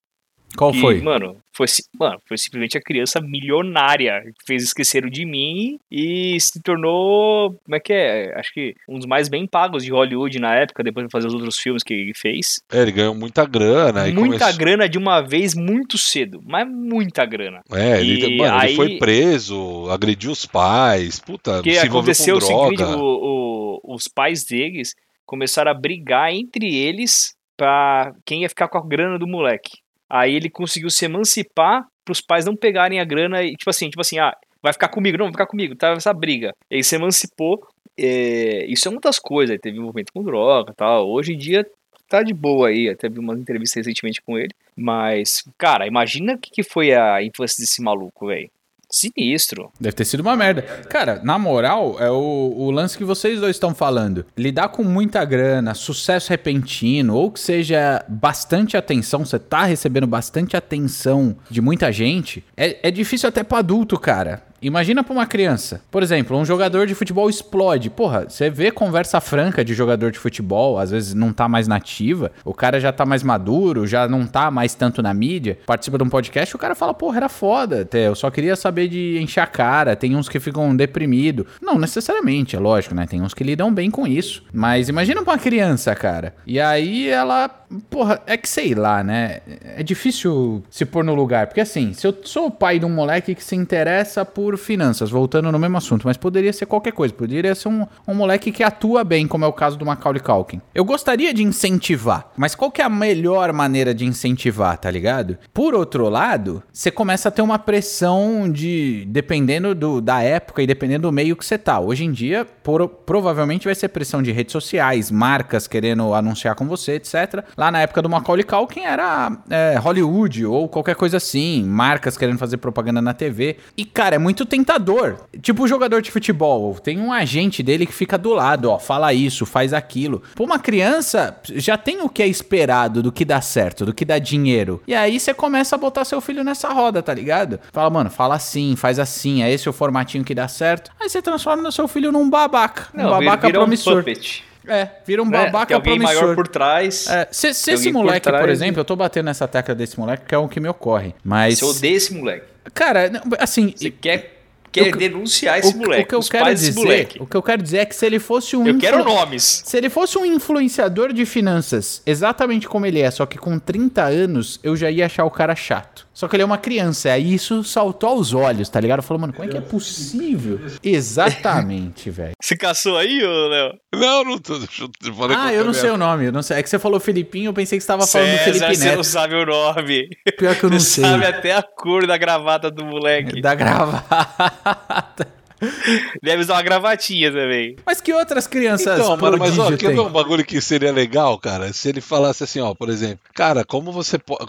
Qual 0.56 0.72
que, 0.72 0.80
foi? 0.80 1.00
Mano 1.00 1.36
foi, 1.52 1.66
mano, 1.98 2.18
foi 2.26 2.38
simplesmente 2.38 2.78
a 2.78 2.80
criança 2.80 3.20
milionária 3.20 4.22
que 4.22 4.46
fez 4.46 4.62
Esqueceram 4.62 5.10
de 5.10 5.24
Mim 5.26 5.78
e 5.90 6.38
se 6.40 6.60
tornou, 6.62 7.50
como 7.64 7.76
é 7.76 7.80
que 7.80 7.92
é? 7.92 8.32
Acho 8.38 8.52
que 8.52 8.74
um 8.88 8.96
dos 8.96 9.06
mais 9.06 9.28
bem 9.28 9.46
pagos 9.46 9.84
de 9.84 9.90
Hollywood 9.90 10.38
na 10.38 10.54
época, 10.54 10.82
depois 10.82 11.06
de 11.06 11.12
fazer 11.12 11.26
os 11.26 11.34
outros 11.34 11.58
filmes 11.58 11.82
que 11.82 11.92
ele 11.92 12.12
fez. 12.14 12.60
É, 12.72 12.80
ele 12.82 12.92
ganhou 12.92 13.14
muita 13.14 13.44
grana. 13.44 14.04
muita 14.06 14.38
começou- 14.38 14.58
grana 14.58 14.88
de 14.88 14.96
uma 14.98 15.20
vez, 15.20 15.54
muito 15.54 15.98
cedo, 15.98 16.40
mas 16.46 16.66
muita 16.68 17.24
grana. 17.26 17.60
É, 17.72 18.00
ele, 18.00 18.34
E 18.34 18.36
mano, 18.38 18.56
ele 18.56 18.66
aí- 18.70 18.76
foi 18.76 18.96
preso, 18.98 19.88
agrediu 19.90 20.30
os 20.30 20.46
pais, 20.46 21.20
puta, 21.20 21.54
Porque 21.54 21.72
se 21.74 21.86
envolveu 21.86 22.00
aconteceu 22.00 22.38
com 22.38 22.44
o 22.44 22.46
seguinte, 22.46 22.78
droga. 22.78 22.96
o- 22.96 23.80
o- 23.84 23.94
os 23.94 24.08
pais 24.08 24.44
deles 24.44 24.94
começaram 25.26 25.70
a 25.70 25.74
brigar 25.74 26.32
entre 26.32 26.74
eles 26.74 27.34
pra 27.56 28.12
quem 28.24 28.42
ia 28.42 28.48
ficar 28.48 28.68
com 28.68 28.78
a 28.78 28.86
grana 28.86 29.18
do 29.18 29.26
moleque. 29.26 29.78
Aí 30.10 30.34
ele 30.34 30.50
conseguiu 30.50 30.90
se 30.90 31.04
emancipar 31.04 31.86
pros 32.04 32.20
pais 32.20 32.44
não 32.44 32.56
pegarem 32.56 32.98
a 32.98 33.04
grana 33.04 33.42
e, 33.42 33.54
tipo 33.54 33.70
assim, 33.70 33.88
tipo 33.88 34.00
assim, 34.00 34.18
ah, 34.18 34.36
vai 34.60 34.72
ficar 34.72 34.88
comigo, 34.88 35.16
não, 35.16 35.26
vai 35.26 35.32
ficar 35.32 35.46
comigo, 35.46 35.76
tá 35.76 35.92
essa 35.92 36.12
briga. 36.12 36.52
Ele 36.68 36.82
se 36.82 36.96
emancipou, 36.96 37.64
é, 37.96 38.64
isso 38.66 38.88
é 38.88 38.90
uma 38.90 39.00
das 39.00 39.18
coisas, 39.18 39.50
ele 39.50 39.60
teve 39.60 39.78
envolvimento 39.78 40.12
com 40.12 40.24
droga 40.24 40.74
tal. 40.76 41.08
Hoje 41.08 41.32
em 41.32 41.38
dia 41.38 41.64
tá 42.08 42.24
de 42.24 42.34
boa 42.34 42.68
aí, 42.68 42.88
até 42.88 43.08
vi 43.08 43.20
uma 43.20 43.34
entrevista 43.34 43.78
recentemente 43.78 44.20
com 44.20 44.36
ele. 44.36 44.52
Mas, 44.76 45.44
cara, 45.56 45.86
imagina 45.86 46.34
o 46.34 46.38
que, 46.38 46.50
que 46.50 46.62
foi 46.62 46.92
a 46.92 47.22
infância 47.22 47.62
desse 47.62 47.80
maluco, 47.80 48.26
velho. 48.26 48.50
Sinistro. 48.90 49.70
Deve 49.80 49.94
ter 49.94 50.04
sido 50.04 50.20
uma 50.20 50.36
merda. 50.36 50.62
Cara, 50.88 51.20
na 51.22 51.38
moral, 51.38 51.96
é 52.00 52.10
o, 52.10 52.54
o 52.56 52.70
lance 52.70 52.98
que 52.98 53.04
vocês 53.04 53.40
dois 53.40 53.56
estão 53.56 53.74
falando. 53.74 54.26
Lidar 54.36 54.68
com 54.68 54.82
muita 54.82 55.24
grana, 55.24 55.74
sucesso 55.74 56.30
repentino, 56.30 57.14
ou 57.14 57.30
que 57.30 57.40
seja 57.40 58.04
bastante 58.08 58.76
atenção, 58.76 59.24
você 59.24 59.38
tá 59.38 59.64
recebendo 59.64 60.06
bastante 60.06 60.56
atenção 60.56 61.36
de 61.48 61.60
muita 61.60 61.92
gente, 61.92 62.44
é, 62.56 62.88
é 62.88 62.90
difícil 62.90 63.28
até 63.28 63.42
pra 63.42 63.58
adulto, 63.58 63.98
cara. 63.98 64.49
Imagina 64.62 65.02
pra 65.02 65.12
uma 65.12 65.26
criança. 65.26 65.80
Por 65.90 66.02
exemplo, 66.02 66.36
um 66.36 66.44
jogador 66.44 66.86
de 66.86 66.94
futebol 66.94 67.30
explode. 67.30 67.88
Porra, 67.90 68.26
você 68.28 68.50
vê 68.50 68.70
conversa 68.70 69.20
franca 69.20 69.64
de 69.64 69.74
jogador 69.74 70.10
de 70.10 70.18
futebol, 70.18 70.78
às 70.78 70.90
vezes 70.90 71.14
não 71.14 71.32
tá 71.32 71.48
mais 71.48 71.66
nativa, 71.66 72.30
o 72.44 72.52
cara 72.52 72.78
já 72.78 72.92
tá 72.92 73.06
mais 73.06 73.22
maduro, 73.22 73.86
já 73.86 74.06
não 74.06 74.26
tá 74.26 74.50
mais 74.50 74.74
tanto 74.74 75.02
na 75.02 75.14
mídia, 75.14 75.58
participa 75.66 75.96
de 75.98 76.04
um 76.04 76.08
podcast, 76.08 76.54
o 76.54 76.58
cara 76.58 76.74
fala, 76.74 76.92
porra, 76.92 77.18
era 77.18 77.28
foda, 77.28 77.82
até, 77.82 78.08
eu 78.08 78.14
só 78.14 78.30
queria 78.30 78.56
saber 78.56 78.88
de 78.88 79.18
encher 79.20 79.40
a 79.40 79.46
cara, 79.46 79.96
tem 79.96 80.14
uns 80.14 80.28
que 80.28 80.38
ficam 80.38 80.74
deprimidos. 80.74 81.46
Não 81.60 81.78
necessariamente, 81.78 82.56
é 82.56 82.58
lógico, 82.58 82.94
né? 82.94 83.06
Tem 83.06 83.22
uns 83.22 83.34
que 83.34 83.44
lidam 83.44 83.72
bem 83.72 83.90
com 83.90 84.06
isso. 84.06 84.42
Mas 84.52 84.88
imagina 84.88 85.22
pra 85.22 85.32
uma 85.34 85.38
criança, 85.38 85.94
cara. 85.94 86.34
E 86.46 86.60
aí 86.60 87.08
ela, 87.08 87.48
porra, 87.88 88.20
é 88.26 88.36
que 88.36 88.48
sei 88.48 88.74
lá, 88.74 89.02
né? 89.02 89.40
É 89.76 89.82
difícil 89.82 90.62
se 90.70 90.84
pôr 90.84 91.04
no 91.04 91.14
lugar, 91.14 91.46
porque 91.46 91.60
assim, 91.60 91.92
se 91.92 92.06
eu 92.06 92.16
sou 92.24 92.46
o 92.46 92.50
pai 92.50 92.78
de 92.78 92.84
um 92.84 92.90
moleque 92.90 93.34
que 93.34 93.44
se 93.44 93.56
interessa 93.56 94.24
por 94.24 94.49
por 94.50 94.58
finanças, 94.58 95.10
voltando 95.10 95.52
no 95.52 95.58
mesmo 95.58 95.76
assunto, 95.76 96.06
mas 96.06 96.16
poderia 96.16 96.52
ser 96.52 96.66
qualquer 96.66 96.92
coisa. 96.92 97.14
Poderia 97.14 97.54
ser 97.54 97.68
um, 97.68 97.86
um 98.06 98.14
moleque 98.14 98.50
que 98.50 98.64
atua 98.64 99.04
bem, 99.04 99.26
como 99.26 99.44
é 99.44 99.48
o 99.48 99.52
caso 99.52 99.78
do 99.78 99.86
Macaulay 99.86 100.20
Culkin. 100.20 100.60
Eu 100.74 100.84
gostaria 100.84 101.32
de 101.32 101.44
incentivar, 101.44 102.32
mas 102.36 102.56
qual 102.56 102.70
que 102.70 102.82
é 102.82 102.84
a 102.84 102.88
melhor 102.88 103.52
maneira 103.52 103.94
de 103.94 104.04
incentivar, 104.04 104.76
tá 104.76 104.90
ligado? 104.90 105.38
Por 105.54 105.72
outro 105.72 106.08
lado, 106.08 106.62
você 106.72 106.90
começa 106.90 107.28
a 107.28 107.32
ter 107.32 107.42
uma 107.42 107.60
pressão 107.60 108.50
de, 108.50 109.04
dependendo 109.08 109.72
do, 109.72 110.00
da 110.00 110.20
época 110.20 110.62
e 110.62 110.66
dependendo 110.66 111.02
do 111.02 111.12
meio 111.12 111.36
que 111.36 111.46
você 111.46 111.56
tá. 111.56 111.78
Hoje 111.78 112.04
em 112.04 112.10
dia, 112.10 112.44
por, 112.44 112.88
provavelmente 112.88 113.66
vai 113.66 113.74
ser 113.74 113.88
pressão 113.88 114.20
de 114.20 114.32
redes 114.32 114.52
sociais, 114.52 115.12
marcas 115.12 115.68
querendo 115.68 116.12
anunciar 116.12 116.56
com 116.56 116.66
você, 116.66 116.94
etc. 116.94 117.44
Lá 117.56 117.70
na 117.70 117.82
época 117.82 118.02
do 118.02 118.08
Macaulay 118.08 118.44
Culkin 118.44 118.80
era 118.80 119.30
é, 119.48 119.76
Hollywood 119.78 120.44
ou 120.44 120.68
qualquer 120.68 120.96
coisa 120.96 121.18
assim, 121.18 121.62
marcas 121.62 122.18
querendo 122.18 122.38
fazer 122.38 122.56
propaganda 122.56 123.00
na 123.00 123.14
TV. 123.14 123.58
E, 123.76 123.84
cara, 123.84 124.16
é 124.16 124.18
muito 124.18 124.39
tentador. 124.44 125.16
Tipo 125.40 125.64
o 125.64 125.68
jogador 125.68 126.02
de 126.02 126.10
futebol, 126.10 126.74
tem 126.74 126.98
um 126.98 127.12
agente 127.12 127.62
dele 127.62 127.86
que 127.86 127.92
fica 127.92 128.16
do 128.18 128.30
lado, 128.32 128.70
ó, 128.70 128.78
fala 128.78 129.12
isso, 129.12 129.46
faz 129.46 129.72
aquilo. 129.72 130.22
Pô, 130.34 130.44
uma 130.44 130.58
criança 130.58 131.36
já 131.54 131.76
tem 131.76 132.00
o 132.02 132.08
que 132.08 132.22
é 132.22 132.26
esperado 132.26 133.02
do 133.02 133.12
que 133.12 133.24
dá 133.24 133.40
certo, 133.40 133.86
do 133.86 133.94
que 133.94 134.04
dá 134.04 134.18
dinheiro. 134.18 134.82
E 134.86 134.94
aí 134.94 135.18
você 135.18 135.32
começa 135.34 135.76
a 135.76 135.78
botar 135.78 136.04
seu 136.04 136.20
filho 136.20 136.44
nessa 136.44 136.72
roda, 136.72 137.02
tá 137.02 137.14
ligado? 137.14 137.60
Fala, 137.72 137.90
mano, 137.90 138.10
fala 138.10 138.34
assim, 138.34 138.76
faz 138.76 138.98
assim, 138.98 139.42
é 139.42 139.50
esse 139.50 139.68
o 139.68 139.72
formatinho 139.72 140.24
que 140.24 140.34
dá 140.34 140.48
certo. 140.48 140.90
Aí 141.00 141.08
você 141.08 141.22
transforma 141.22 141.68
o 141.68 141.72
seu 141.72 141.86
filho 141.88 142.12
num 142.12 142.28
babaca. 142.28 142.88
Um 142.94 143.02
Não, 143.02 143.10
babaca 143.10 143.46
vira 143.46 143.58
um 143.58 143.62
promissor. 143.62 143.98
puppet. 143.98 144.44
É, 144.66 144.88
vira 145.06 145.22
um 145.22 145.26
né? 145.26 145.46
babaca 145.46 145.66
Tem 145.66 145.74
alguém 145.76 145.98
promissor. 145.98 146.22
maior 146.22 146.34
por 146.34 146.46
trás. 146.46 147.06
É, 147.08 147.28
se 147.30 147.52
se 147.54 147.72
esse 147.72 147.90
por 147.92 147.98
moleque, 148.04 148.20
por, 148.30 148.32
trás, 148.36 148.50
exemplo, 148.50 148.76
né? 148.76 148.80
eu 148.80 148.84
tô 148.84 148.94
batendo 148.94 149.24
nessa 149.26 149.48
tecla 149.48 149.74
desse 149.74 149.98
moleque, 149.98 150.26
que 150.26 150.34
é 150.34 150.38
o 150.38 150.48
que 150.48 150.60
me 150.60 150.68
ocorre. 150.68 151.14
Mas. 151.24 151.58
Você 151.58 151.64
odeia 151.64 151.96
esse 151.96 152.14
moleque. 152.14 152.49
Cara, 152.74 153.10
assim. 153.38 153.72
Você 153.76 153.90
quer, 153.90 154.42
quer 154.70 154.94
denunciar 154.96 155.58
esse 155.58 155.74
o, 155.74 155.78
moleque. 155.78 156.02
o 156.02 156.06
que 156.06 156.14
eu 156.14 156.20
quero 156.30 156.54
dizer, 156.54 157.08
o 157.20 157.26
que 157.26 157.36
eu 157.36 157.42
quero 157.42 157.62
dizer 157.62 157.78
é 157.78 157.84
que 157.86 157.94
se 157.94 158.06
ele 158.06 158.18
fosse 158.18 158.56
um 158.56 158.66
Eu 158.66 158.78
quero 158.78 159.00
influ- 159.00 159.12
nomes. 159.14 159.62
se 159.64 159.76
ele 159.76 159.88
fosse 159.90 160.16
um 160.18 160.24
influenciador 160.24 161.12
de 161.12 161.24
finanças, 161.26 162.02
exatamente 162.06 162.68
como 162.68 162.86
ele 162.86 163.00
é, 163.00 163.10
só 163.10 163.26
que 163.26 163.38
com 163.38 163.58
30 163.58 164.02
anos, 164.04 164.60
eu 164.62 164.76
já 164.76 164.90
ia 164.90 165.06
achar 165.06 165.24
o 165.24 165.30
cara 165.30 165.54
chato. 165.56 166.06
Só 166.20 166.28
que 166.28 166.36
ele 166.36 166.42
é 166.42 166.44
uma 166.44 166.58
criança, 166.58 167.10
aí 167.10 167.32
isso 167.32 167.64
saltou 167.64 168.10
aos 168.10 168.34
olhos, 168.34 168.68
tá 168.68 168.78
ligado? 168.78 169.00
Falou, 169.00 169.22
mano, 169.22 169.32
como 169.32 169.48
é 169.48 169.50
que 169.50 169.56
é 169.56 169.60
possível? 169.62 170.60
Exatamente, 170.82 172.10
velho. 172.12 172.32
Você 172.38 172.54
caçou 172.58 172.98
aí, 172.98 173.24
ô 173.24 173.48
Léo? 173.48 173.72
Não, 173.94 174.24
não 174.24 174.38
tô. 174.38 174.58
deixa 174.58 174.84
eu- 175.02 175.14
falei 175.14 175.34
Ah, 175.40 175.50
eu 175.54 175.64
não 175.64 175.72
sei 175.72 175.88
o 175.88 175.96
nome, 175.96 176.26
eu 176.26 176.32
não 176.32 176.42
sei. 176.42 176.58
É 176.58 176.62
que 176.62 176.68
você 176.68 176.78
falou 176.78 177.00
Filipinho, 177.00 177.48
eu 177.48 177.54
pensei 177.54 177.78
que 177.78 177.82
você 177.82 177.86
tava 177.88 178.06
falando 178.06 178.28
César, 178.28 178.44
Felipe 178.44 178.76
você 178.76 178.84
não 178.84 178.90
Neto. 178.96 179.04
sabe 179.04 179.34
o 179.34 179.46
nome. 179.46 180.08
Pior 180.36 180.54
que 180.54 180.64
eu 180.64 180.68
não 180.70 180.78
Você 180.78 181.00
sei. 181.00 181.04
sabe 181.04 181.24
até 181.24 181.54
a 181.56 181.62
cor 181.62 182.06
da 182.06 182.18
gravata 182.18 182.70
do 182.70 182.84
moleque. 182.84 183.40
Da 183.40 183.54
gravata. 183.54 185.26
Deve 186.22 186.42
usar 186.42 186.54
uma 186.54 186.62
gravatinha 186.62 187.30
também. 187.32 187.76
Mas 187.86 188.00
que 188.00 188.12
outras 188.12 188.46
crianças 188.46 188.98
Então, 188.98 189.16
mano, 189.16 189.38
mas 189.38 189.58
ó, 189.58 189.70
ver 189.70 189.78
tem? 189.78 189.98
um 189.98 190.08
bagulho 190.10 190.44
que 190.44 190.60
seria 190.60 190.92
legal, 190.92 191.38
cara? 191.38 191.72
Se 191.72 191.88
ele 191.88 192.00
falasse 192.02 192.44
assim, 192.44 192.60
ó, 192.60 192.74
por 192.74 192.90
exemplo, 192.90 193.20
cara, 193.34 193.64
como 193.64 193.90
você 193.90 194.18
pode 194.18 194.44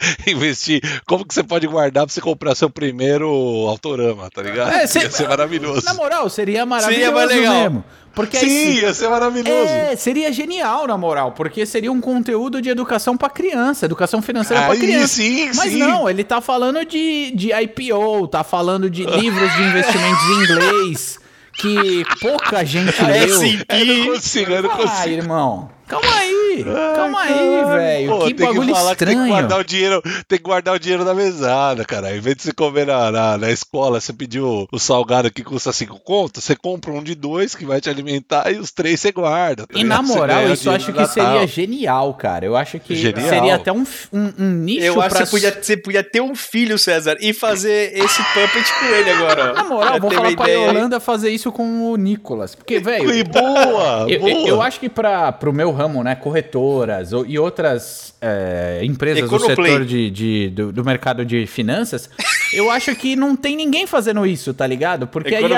investir, 0.26 0.80
como 1.06 1.24
que 1.26 1.34
você 1.34 1.42
pode 1.42 1.66
guardar 1.66 2.06
pra 2.06 2.12
você 2.12 2.20
comprar 2.20 2.54
seu 2.54 2.70
primeiro 2.70 3.28
autorama, 3.68 4.28
tá 4.30 4.42
ligado? 4.42 4.72
É, 4.72 4.80
Ia 4.82 5.10
ser 5.10 5.28
maravilhoso. 5.28 5.84
Na 5.84 5.94
moral, 5.94 6.28
seria 6.30 6.64
maravilhoso 6.66 7.00
Seria 7.04 7.12
mais 7.14 7.30
legal. 7.30 7.54
mesmo. 7.54 7.84
Porque 8.12 8.36
aí 8.36 8.42
Sim, 8.48 8.72
se- 8.74 8.80
ia 8.82 8.92
ser 8.94 9.08
maravilhoso. 9.08 9.68
É, 9.70 9.94
seria 9.94 10.32
genial, 10.32 10.86
na 10.86 10.98
moral, 10.98 11.30
porque 11.32 11.64
seria 11.64 11.92
um 11.92 12.00
conteúdo 12.00 12.60
de 12.60 12.68
educação 12.68 13.16
pra 13.16 13.30
criança, 13.30 13.84
educação 13.86 14.20
financeira 14.20 14.64
pra 14.64 14.72
Aí 14.72 14.80
criança. 14.80 15.06
sim, 15.14 15.46
Mas 15.54 15.70
sim. 15.72 15.78
não, 15.78 16.10
ele 16.10 16.24
tá 16.24 16.40
falando 16.40 16.84
de, 16.84 17.30
de 17.36 17.52
IPO, 17.52 18.26
tá 18.26 18.42
falando 18.42 18.90
de 18.90 19.04
livros 19.06 19.52
de 19.54 19.62
investimentos 19.62 20.22
em 20.24 20.42
inglês 20.42 21.20
que 21.54 22.04
pouca 22.20 22.64
gente 22.64 23.00
É 23.00 23.26
leu. 23.26 23.38
sim. 23.38 23.60
Eu 23.68 23.86
não 23.86 24.06
consigo, 24.14 24.52
eu 24.52 24.62
não 24.62 24.70
Ah, 24.72 24.76
consigo. 24.76 25.08
irmão, 25.14 25.70
calma 25.90 26.14
aí, 26.18 26.64
calma 26.94 27.20
aí, 27.20 27.64
velho. 27.76 28.18
Que 28.26 28.34
bagulho 28.34 28.74
falar 28.74 28.96
que 28.96 29.04
tem 29.04 29.08
que 29.08 29.12
estranho. 29.14 29.28
guardar 29.32 29.60
o 29.60 29.64
dinheiro, 29.64 30.02
tem 30.28 30.38
que 30.38 30.44
guardar 30.44 30.74
o 30.74 30.78
dinheiro 30.78 31.04
na 31.04 31.14
mesada, 31.14 31.84
cara. 31.84 32.16
Em 32.16 32.20
vez 32.20 32.36
de 32.36 32.42
você 32.44 32.52
comer 32.52 32.86
na, 32.86 33.10
na, 33.10 33.38
na 33.38 33.50
escola, 33.50 34.00
você 34.00 34.12
pediu 34.12 34.66
o 34.70 34.78
salgado 34.78 35.30
que 35.30 35.42
custa 35.42 35.72
5 35.72 36.00
contos, 36.00 36.44
você 36.44 36.54
compra 36.56 36.92
um 36.92 37.02
de 37.02 37.14
dois 37.14 37.54
que 37.54 37.64
vai 37.64 37.80
te 37.80 37.90
alimentar 37.90 38.50
e 38.52 38.56
os 38.58 38.70
três 38.70 39.00
você 39.00 39.12
guarda. 39.12 39.66
tá 39.66 39.78
E 39.78 39.84
na 39.84 40.00
moral, 40.02 40.52
isso 40.52 40.68
eu 40.68 40.72
acho 40.72 40.86
que 40.86 40.92
Natal. 40.92 41.08
seria 41.12 41.46
genial, 41.46 42.14
cara. 42.14 42.44
Eu 42.46 42.56
acho 42.56 42.78
que 42.78 42.94
Genial. 42.94 43.28
seria 43.28 43.54
até 43.56 43.72
um, 43.72 43.84
um, 44.12 44.32
um 44.38 44.50
nicho 44.50 44.84
Eu 44.84 45.00
acho 45.00 45.14
pra... 45.16 45.20
que 45.24 45.26
você 45.26 45.30
podia, 45.30 45.62
você 45.62 45.76
podia 45.76 46.02
ter 46.04 46.20
um 46.20 46.34
filho, 46.34 46.78
César, 46.78 47.16
e 47.20 47.32
fazer 47.32 47.92
esse 47.96 48.22
puppet 48.22 48.72
com 48.78 48.86
ele 48.86 49.10
agora. 49.10 49.50
ó. 49.50 49.54
Na 49.54 49.64
moral, 49.64 50.00
vou 50.00 50.10
falar 50.10 50.34
pra? 50.36 50.48
Yolanda 50.48 51.00
fazer 51.00 51.30
isso 51.30 51.50
com 51.52 51.90
o 51.90 51.96
Nicolas. 51.96 52.54
Porque, 52.54 52.78
velho. 52.78 53.10
Boa, 53.30 54.06
Eu, 54.08 54.20
boa. 54.20 54.30
eu- 54.30 54.46
eu 54.46 54.62
acho 54.62 54.78
que 54.80 54.88
para 54.88 55.32
pro 55.32 55.52
meu 55.52 55.72
ramo, 55.80 56.02
né, 56.04 56.14
corretoras 56.14 57.12
ou- 57.12 57.24
e 57.26 57.38
outras 57.38 58.14
é, 58.20 58.80
empresas 58.82 59.28
do 59.28 59.36
Econoplay. 59.36 59.72
setor 59.72 59.84
de, 59.86 60.10
de- 60.10 60.48
do, 60.50 60.72
do 60.72 60.84
mercado 60.84 61.24
de 61.24 61.46
finanças, 61.46 62.10
eu 62.52 62.70
acho 62.70 62.94
que 62.94 63.16
não 63.16 63.34
tem 63.34 63.56
ninguém 63.56 63.86
fazendo 63.86 64.26
isso, 64.26 64.52
tá 64.52 64.66
ligado? 64.66 65.06
Porque 65.06 65.34
aí 65.34 65.42
ia, 65.42 65.48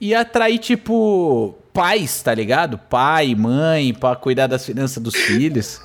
ia 0.00 0.20
atrair, 0.20 0.58
tipo, 0.58 1.56
pais, 1.72 2.20
tá 2.22 2.34
ligado? 2.34 2.78
Pai, 2.78 3.34
mãe, 3.34 3.94
pra 3.94 4.14
cuidar 4.16 4.46
das 4.46 4.64
finanças 4.64 5.02
dos 5.02 5.14
filhos. 5.14 5.80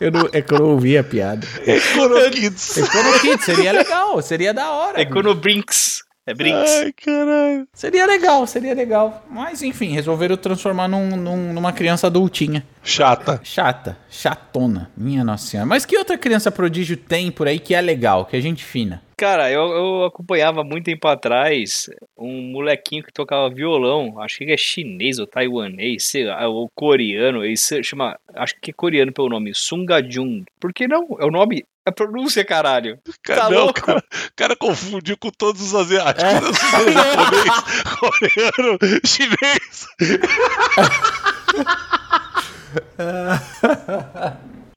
Eu 0.00 0.12
não, 0.12 0.28
é 0.32 0.40
que 0.40 0.54
eu 0.54 0.58
não 0.60 0.66
ouvi 0.70 0.96
a 0.96 1.02
piada. 1.02 1.44
Econokids. 1.66 2.76
Econokit, 2.76 3.42
seria 3.44 3.72
legal, 3.72 4.22
seria 4.22 4.54
da 4.54 4.70
hora. 4.70 5.00
Econobrinks. 5.00 6.02
É 6.28 6.34
Brinks. 6.34 6.70
Ai, 6.84 6.92
caralho. 6.92 7.66
Seria 7.72 8.04
legal, 8.06 8.46
seria 8.46 8.74
legal. 8.74 9.24
Mas 9.30 9.62
enfim, 9.62 9.88
resolveram 9.92 10.36
transformar 10.36 10.86
num, 10.88 11.16
num- 11.16 11.52
numa 11.54 11.72
criança 11.72 12.06
adultinha. 12.06 12.62
Chata. 12.82 13.40
Chata, 13.42 13.96
chatona, 14.10 14.90
minha 14.96 15.24
nossa 15.24 15.46
senhora. 15.46 15.66
Mas 15.66 15.86
que 15.86 15.96
outra 15.96 16.18
criança 16.18 16.50
prodígio 16.50 16.96
tem 16.98 17.30
por 17.30 17.48
aí 17.48 17.58
que 17.58 17.74
é 17.74 17.80
legal, 17.80 18.26
que 18.26 18.36
é 18.36 18.40
gente 18.40 18.62
fina? 18.62 19.02
Cara, 19.16 19.50
eu, 19.50 19.62
eu 19.72 20.04
acompanhava 20.04 20.62
muito 20.62 20.84
tempo 20.84 21.08
atrás 21.08 21.86
um 22.16 22.52
molequinho 22.52 23.02
que 23.02 23.12
tocava 23.12 23.48
violão, 23.52 24.20
acho 24.20 24.38
que 24.38 24.52
é 24.52 24.56
chinês 24.56 25.18
ou 25.18 25.26
taiwanês, 25.26 26.04
sei 26.04 26.24
lá, 26.26 26.46
ou 26.46 26.68
coreano, 26.72 27.44
ele 27.44 27.56
se 27.56 27.82
chama, 27.82 28.16
acho 28.34 28.54
que 28.60 28.70
é 28.70 28.74
coreano 28.74 29.12
pelo 29.12 29.28
nome, 29.28 29.50
Sunga 29.54 30.00
Jung. 30.08 30.44
Por 30.60 30.72
que 30.72 30.86
não? 30.86 31.16
É 31.20 31.24
o 31.24 31.30
nome, 31.32 31.64
é 31.88 31.90
a 31.90 31.92
pronúncia, 31.92 32.44
caralho. 32.44 32.98
Cara, 33.22 33.40
Tá 33.42 33.50
não, 33.50 33.64
louco? 33.64 33.80
cara, 33.82 33.98
o 33.98 34.36
cara 34.36 34.56
confundiu 34.56 35.16
com 35.18 35.30
todos 35.30 35.60
os 35.62 35.74
asiáticos. 35.74 36.22
É. 36.24 36.40
Japonês, 36.92 37.64
coreano, 37.98 38.78
chinês. 39.04 39.88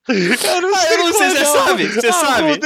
Eu 0.10 0.62
não 0.62 0.76
Ah, 0.76 0.92
eu 0.92 0.98
não 0.98 1.14
sei, 1.14 1.30
você 1.30 1.38
é. 1.38 1.46
sabe, 1.46 1.88
você 1.88 2.08
Ah, 2.08 2.12
sabe. 2.14 2.60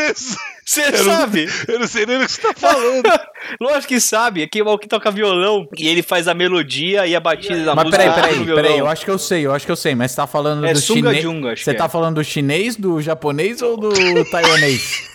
Você 0.65 0.81
Eu 0.81 0.91
não- 0.91 1.03
sabe? 1.03 1.47
Eu 1.67 1.79
não 1.79 1.87
sei 1.87 2.05
nem 2.05 2.17
o 2.17 2.25
que 2.25 2.31
você 2.31 2.41
tá 2.41 2.53
falando. 2.55 3.03
Lógico 3.61 3.87
que 3.89 3.99
sabe, 3.99 4.41
aqui 4.41 4.59
é 4.61 4.63
o 4.63 4.77
que 4.79 4.87
toca 4.87 5.11
violão 5.11 5.67
e 5.77 5.87
ele 5.87 6.01
faz 6.01 6.27
a 6.27 6.33
melodia 6.33 7.05
e 7.05 7.15
a 7.15 7.19
batida 7.19 7.63
da 7.65 7.75
mas 7.75 7.85
música 7.85 8.01
peraí, 8.03 8.15
no 8.15 8.21
peraí, 8.23 8.43
violão. 8.45 8.63
peraí, 8.63 8.79
eu 8.79 8.87
acho 8.87 9.05
que 9.05 9.11
eu 9.11 9.17
sei, 9.19 9.45
eu 9.45 9.53
acho 9.53 9.65
que 9.65 9.71
eu 9.71 9.75
sei, 9.75 9.93
mas 9.93 10.11
você 10.11 10.17
tá 10.17 10.25
falando 10.27 10.65
É 10.65 10.73
do 10.73 10.79
chinês. 10.81 11.23
Você 11.59 11.71
que 11.73 11.77
tá 11.77 11.85
é. 11.85 11.89
falando 11.89 12.15
do 12.15 12.23
chinês, 12.23 12.75
do 12.77 12.99
japonês 13.01 13.61
ou 13.61 13.77
do 13.77 13.89
taiwanês? 14.31 15.09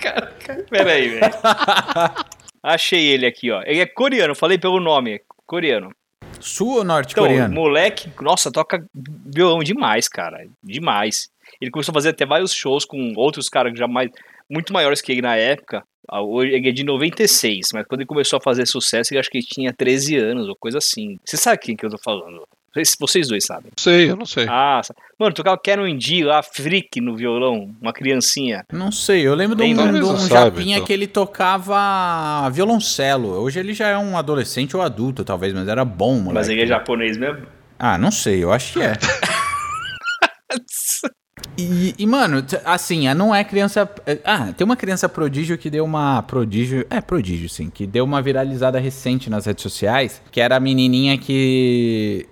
Cara, 0.00 0.32
cara, 0.44 0.64
Peraí, 0.68 1.08
velho. 1.10 1.32
Achei 2.62 3.06
ele 3.06 3.24
aqui, 3.26 3.50
ó. 3.50 3.62
Ele 3.64 3.80
é 3.80 3.86
coreano, 3.86 4.34
falei 4.34 4.58
pelo 4.58 4.80
nome, 4.80 5.14
é 5.14 5.20
coreano. 5.46 5.90
Sul 6.40 6.68
ou 6.68 6.74
Então, 6.74 6.84
norte-coreano? 6.84 7.54
moleque, 7.54 8.10
nossa, 8.20 8.50
toca 8.50 8.84
violão 8.94 9.60
demais, 9.60 10.08
cara. 10.08 10.46
Demais. 10.62 11.28
Ele 11.60 11.70
começou 11.70 11.92
a 11.92 11.94
fazer 11.94 12.10
até 12.10 12.24
vários 12.24 12.52
shows 12.52 12.84
com 12.84 13.12
outros 13.16 13.48
caras 13.48 13.76
já 13.78 13.86
mais, 13.86 14.10
muito 14.48 14.72
maiores 14.72 15.00
que 15.00 15.12
ele 15.12 15.22
na 15.22 15.36
época. 15.36 15.82
Ah, 16.08 16.22
Hoje 16.22 16.52
ele 16.52 16.68
é 16.68 16.72
de 16.72 16.82
96, 16.84 17.68
mas 17.72 17.86
quando 17.86 18.00
ele 18.00 18.06
começou 18.06 18.38
a 18.38 18.40
fazer 18.42 18.66
sucesso, 18.66 19.12
ele 19.12 19.20
acho 19.20 19.30
que 19.30 19.38
ele 19.38 19.46
tinha 19.46 19.72
13 19.72 20.16
anos 20.16 20.48
ou 20.48 20.56
coisa 20.56 20.78
assim. 20.78 21.18
Você 21.24 21.36
sabe 21.36 21.58
quem 21.60 21.76
que 21.76 21.84
eu 21.86 21.90
tô 21.90 21.98
falando? 21.98 22.42
Vocês- 22.72 22.96
Vocês 23.00 23.28
dois 23.28 23.44
sabem. 23.44 23.72
Sei, 23.76 24.10
eu 24.10 24.16
não 24.16 24.24
sei. 24.26 24.46
Ah, 24.48 24.80
mano, 25.18 25.34
tocava 25.34 25.58
Canon 25.58 25.96
D 25.96 26.24
lá, 26.24 26.42
Freak 26.42 27.00
no 27.00 27.16
violão, 27.16 27.74
uma 27.82 27.92
criancinha. 27.92 28.64
Não 28.72 28.92
sei, 28.92 29.26
eu 29.26 29.34
lembro 29.34 29.56
de 29.56 29.62
um, 29.64 29.74
de 29.74 30.02
um 30.04 30.28
japinha 30.28 30.76
então. 30.76 30.86
que 30.86 30.92
ele 30.92 31.06
tocava 31.06 32.48
violoncelo. 32.50 33.28
Hoje 33.40 33.58
ele 33.58 33.74
já 33.74 33.88
é 33.88 33.98
um 33.98 34.16
adolescente 34.16 34.76
ou 34.76 34.82
adulto, 34.82 35.24
talvez, 35.24 35.52
mas 35.52 35.66
era 35.66 35.84
bom, 35.84 36.14
moleque. 36.14 36.34
Mas 36.34 36.48
ele 36.48 36.62
é 36.62 36.66
japonês 36.66 37.16
mesmo? 37.18 37.44
Ah, 37.78 37.98
não 37.98 38.10
sei, 38.10 38.44
eu 38.44 38.52
acho 38.52 38.74
que 38.74 38.82
é. 38.82 38.92
E, 41.58 41.94
e, 41.98 42.06
mano, 42.06 42.44
assim, 42.64 43.06
ah, 43.06 43.14
não 43.14 43.34
é 43.34 43.44
criança. 43.44 43.88
é- 44.06 44.18
Ah, 44.24 44.52
tem 44.56 44.64
uma 44.64 44.76
criança 44.76 45.08
prodígio 45.08 45.58
que 45.58 45.68
deu 45.68 45.84
uma. 45.84 46.22
Prodígio. 46.22 46.86
É, 46.88 47.00
prodígio, 47.00 47.48
sim. 47.48 47.68
Que 47.68 47.86
deu 47.86 48.04
uma 48.04 48.22
viralizada 48.22 48.78
recente 48.78 49.28
nas 49.28 49.46
redes 49.46 49.62
sociais. 49.62 50.22
Que 50.30 50.40
era 50.40 50.56
a 50.56 50.60
menininha 50.60 51.18
que. 51.18 52.26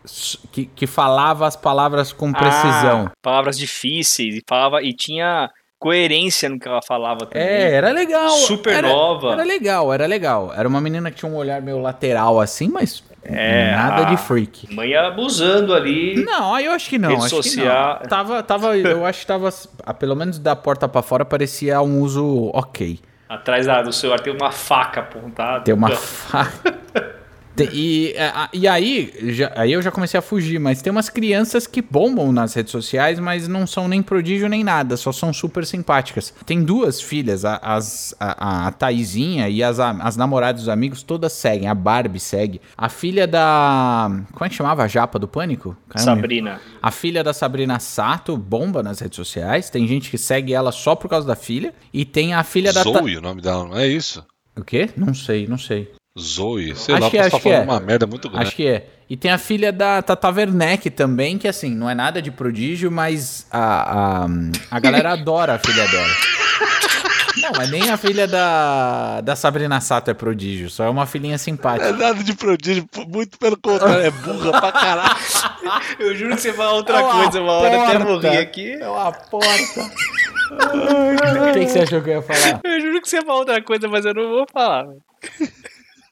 que, 0.52 0.66
que 0.66 0.86
falava 0.86 1.46
as 1.46 1.56
palavras 1.56 2.12
com 2.12 2.32
precisão. 2.32 3.06
Ah, 3.08 3.12
palavras 3.22 3.58
difíceis 3.58 4.36
e 4.36 4.42
falava 4.48 4.82
e 4.82 4.94
tinha 4.94 5.50
coerência 5.78 6.48
no 6.48 6.58
que 6.58 6.66
ela 6.66 6.80
falava 6.82 7.26
também. 7.26 7.46
É, 7.46 7.72
era 7.72 7.92
legal. 7.92 8.30
Super 8.30 8.74
era, 8.74 8.88
nova. 8.88 9.32
Era 9.32 9.44
legal, 9.44 9.92
era 9.92 10.06
legal. 10.06 10.52
Era 10.56 10.68
uma 10.68 10.80
menina 10.80 11.10
que 11.10 11.18
tinha 11.18 11.30
um 11.30 11.36
olhar 11.36 11.60
meio 11.62 11.78
lateral 11.78 12.40
assim, 12.40 12.68
mas 12.68 13.02
É, 13.30 13.72
nada 13.74 14.04
de 14.04 14.16
freak. 14.16 14.74
Mãe 14.74 14.94
abusando 14.94 15.74
ali. 15.74 16.24
Não, 16.24 16.54
aí 16.54 16.64
eu 16.64 16.72
acho 16.72 16.88
que 16.88 16.98
não. 16.98 17.10
Rede 17.10 17.24
acho 17.26 17.36
social. 17.36 17.96
que 17.96 18.02
não. 18.04 18.08
Tava, 18.08 18.42
tava, 18.42 18.76
eu 18.76 19.04
acho 19.04 19.20
que 19.20 19.26
tava, 19.26 19.50
pelo 19.98 20.14
menos 20.16 20.38
da 20.38 20.54
porta 20.56 20.88
pra 20.88 21.02
fora 21.02 21.24
parecia 21.24 21.80
um 21.82 22.00
uso 22.00 22.50
ok. 22.54 22.98
Atrás 23.28 23.66
da- 23.66 23.82
do 23.82 23.92
celular 23.92 24.20
tem 24.20 24.32
uma 24.34 24.50
faca 24.50 25.00
apontada. 25.00 25.60
Tem 25.64 25.74
uma 25.74 25.90
faca. 25.94 26.74
Tem- 27.66 27.68
E, 27.72 28.12
é, 28.16 28.26
a- 28.28 28.48
e 28.52 28.66
aí, 28.68 29.12
já- 29.34 29.52
aí 29.56 29.72
eu 29.72 29.82
já 29.82 29.90
comecei 29.90 30.18
a 30.18 30.22
fugir, 30.22 30.58
mas 30.58 30.80
tem 30.82 30.90
umas 30.90 31.08
crianças 31.08 31.66
que 31.66 31.82
bombam 31.82 32.30
nas 32.32 32.54
redes 32.54 32.72
sociais, 32.72 33.18
mas 33.18 33.46
não 33.48 33.66
são 33.66 33.88
nem 33.88 34.02
prodígio 34.02 34.48
nem 34.48 34.62
nada, 34.64 34.96
só 34.96 35.12
são 35.12 35.32
super 35.32 35.66
simpáticas. 35.66 36.32
Tem 36.46 36.62
duas 36.62 37.00
filhas, 37.00 37.44
a, 37.44 37.56
as, 37.62 38.14
a, 38.18 38.66
a 38.68 38.72
Taizinha 38.72 39.48
e 39.48 39.62
as, 39.62 39.78
a- 39.80 39.90
as 40.00 40.16
namoradas 40.16 40.62
dos 40.62 40.68
amigos, 40.68 41.02
todas 41.02 41.32
seguem. 41.32 41.68
A 41.68 41.74
Barbie 41.74 42.20
segue. 42.20 42.60
A 42.76 42.88
filha 42.88 43.26
da. 43.26 44.10
Como 44.32 44.44
é 44.44 44.48
que 44.48 44.54
chamava 44.54 44.82
a 44.84 44.88
japa 44.88 45.18
do 45.18 45.26
Pânico? 45.28 45.76
Caramba, 45.88 46.14
Sabrina. 46.16 46.60
a 46.82 46.90
filha 46.90 47.22
da 47.24 47.32
Sabrina 47.32 47.78
Sato 47.80 48.36
bomba 48.36 48.82
nas 48.82 49.00
redes 49.00 49.16
sociais. 49.16 49.70
Tem 49.70 49.86
gente 49.86 50.10
que 50.10 50.18
segue 50.18 50.52
ela 50.52 50.72
só 50.72 50.94
por 50.94 51.08
causa 51.08 51.26
da 51.26 51.36
filha. 51.36 51.72
E 51.92 52.04
tem 52.04 52.34
a 52.34 52.42
filha 52.44 52.72
da. 52.72 52.84
Ta- 52.84 52.98
Zoe, 52.98 53.16
o 53.16 53.20
nome 53.20 53.40
dela, 53.40 53.64
não 53.66 53.76
é 53.76 53.86
isso? 53.86 54.24
O 54.56 54.64
quê? 54.64 54.90
Não 54.96 55.14
sei, 55.14 55.46
não 55.46 55.56
sei. 55.58 55.90
Zoe, 56.18 56.74
sei 56.76 56.94
Acho 56.94 57.04
lá, 57.04 57.10
que 57.10 57.18
é, 57.18 57.22
posso 57.24 57.36
acho 57.36 57.42
que 57.42 57.50
falando 57.50 57.68
é. 57.68 57.72
uma 57.72 57.80
merda 57.80 58.06
muito 58.06 58.28
grande. 58.28 58.46
Acho 58.48 58.56
que 58.56 58.66
é. 58.66 58.86
E 59.10 59.16
tem 59.16 59.30
a 59.30 59.38
filha 59.38 59.72
da 59.72 60.02
Tata 60.02 60.28
Werneck 60.30 60.90
também, 60.90 61.38
que 61.38 61.48
assim, 61.48 61.74
não 61.74 61.88
é 61.88 61.94
nada 61.94 62.20
de 62.20 62.30
prodígio, 62.30 62.90
mas 62.90 63.46
a, 63.50 64.24
a, 64.24 64.28
a 64.70 64.78
galera 64.80 65.12
adora 65.12 65.54
a 65.54 65.58
filha 65.58 65.86
dela. 65.88 66.06
Não, 67.40 67.52
mas 67.56 67.70
nem 67.70 67.88
a 67.88 67.96
filha 67.96 68.26
da, 68.26 69.20
da 69.20 69.36
Sabrina 69.36 69.80
Sato 69.80 70.10
é 70.10 70.14
prodígio, 70.14 70.68
só 70.68 70.84
é 70.84 70.88
uma 70.90 71.06
filhinha 71.06 71.36
É 71.36 71.38
simpática. 71.38 71.92
nada 71.92 72.22
de 72.22 72.34
prodígio, 72.34 72.84
muito 73.08 73.38
pelo 73.38 73.56
contrário, 73.56 74.04
é 74.04 74.10
burra 74.10 74.60
pra 74.60 74.72
caralho. 74.72 75.16
Eu 75.98 76.14
juro 76.16 76.34
que 76.34 76.42
você 76.42 76.52
fala 76.52 76.72
outra 76.72 76.98
É 76.98 77.02
uma 77.02 77.12
coisa, 77.22 77.40
uma 77.40 77.52
hora 77.52 77.82
até 77.84 77.92
porta. 77.98 78.04
morri 78.12 78.36
aqui. 78.38 78.72
É 78.72 78.88
uma 78.88 79.12
porta. 79.12 79.80
O 80.50 81.52
que, 81.52 81.60
que 81.64 81.70
você 81.70 81.78
achou 81.80 82.02
que 82.02 82.10
eu 82.10 82.14
ia 82.14 82.22
falar? 82.22 82.60
Eu 82.64 82.80
juro 82.80 83.00
que 83.02 83.08
você 83.08 83.22
fala 83.22 83.38
outra 83.38 83.62
coisa, 83.62 83.86
mas 83.88 84.04
eu 84.04 84.14
não 84.14 84.28
vou 84.28 84.46
falar. 84.52 84.86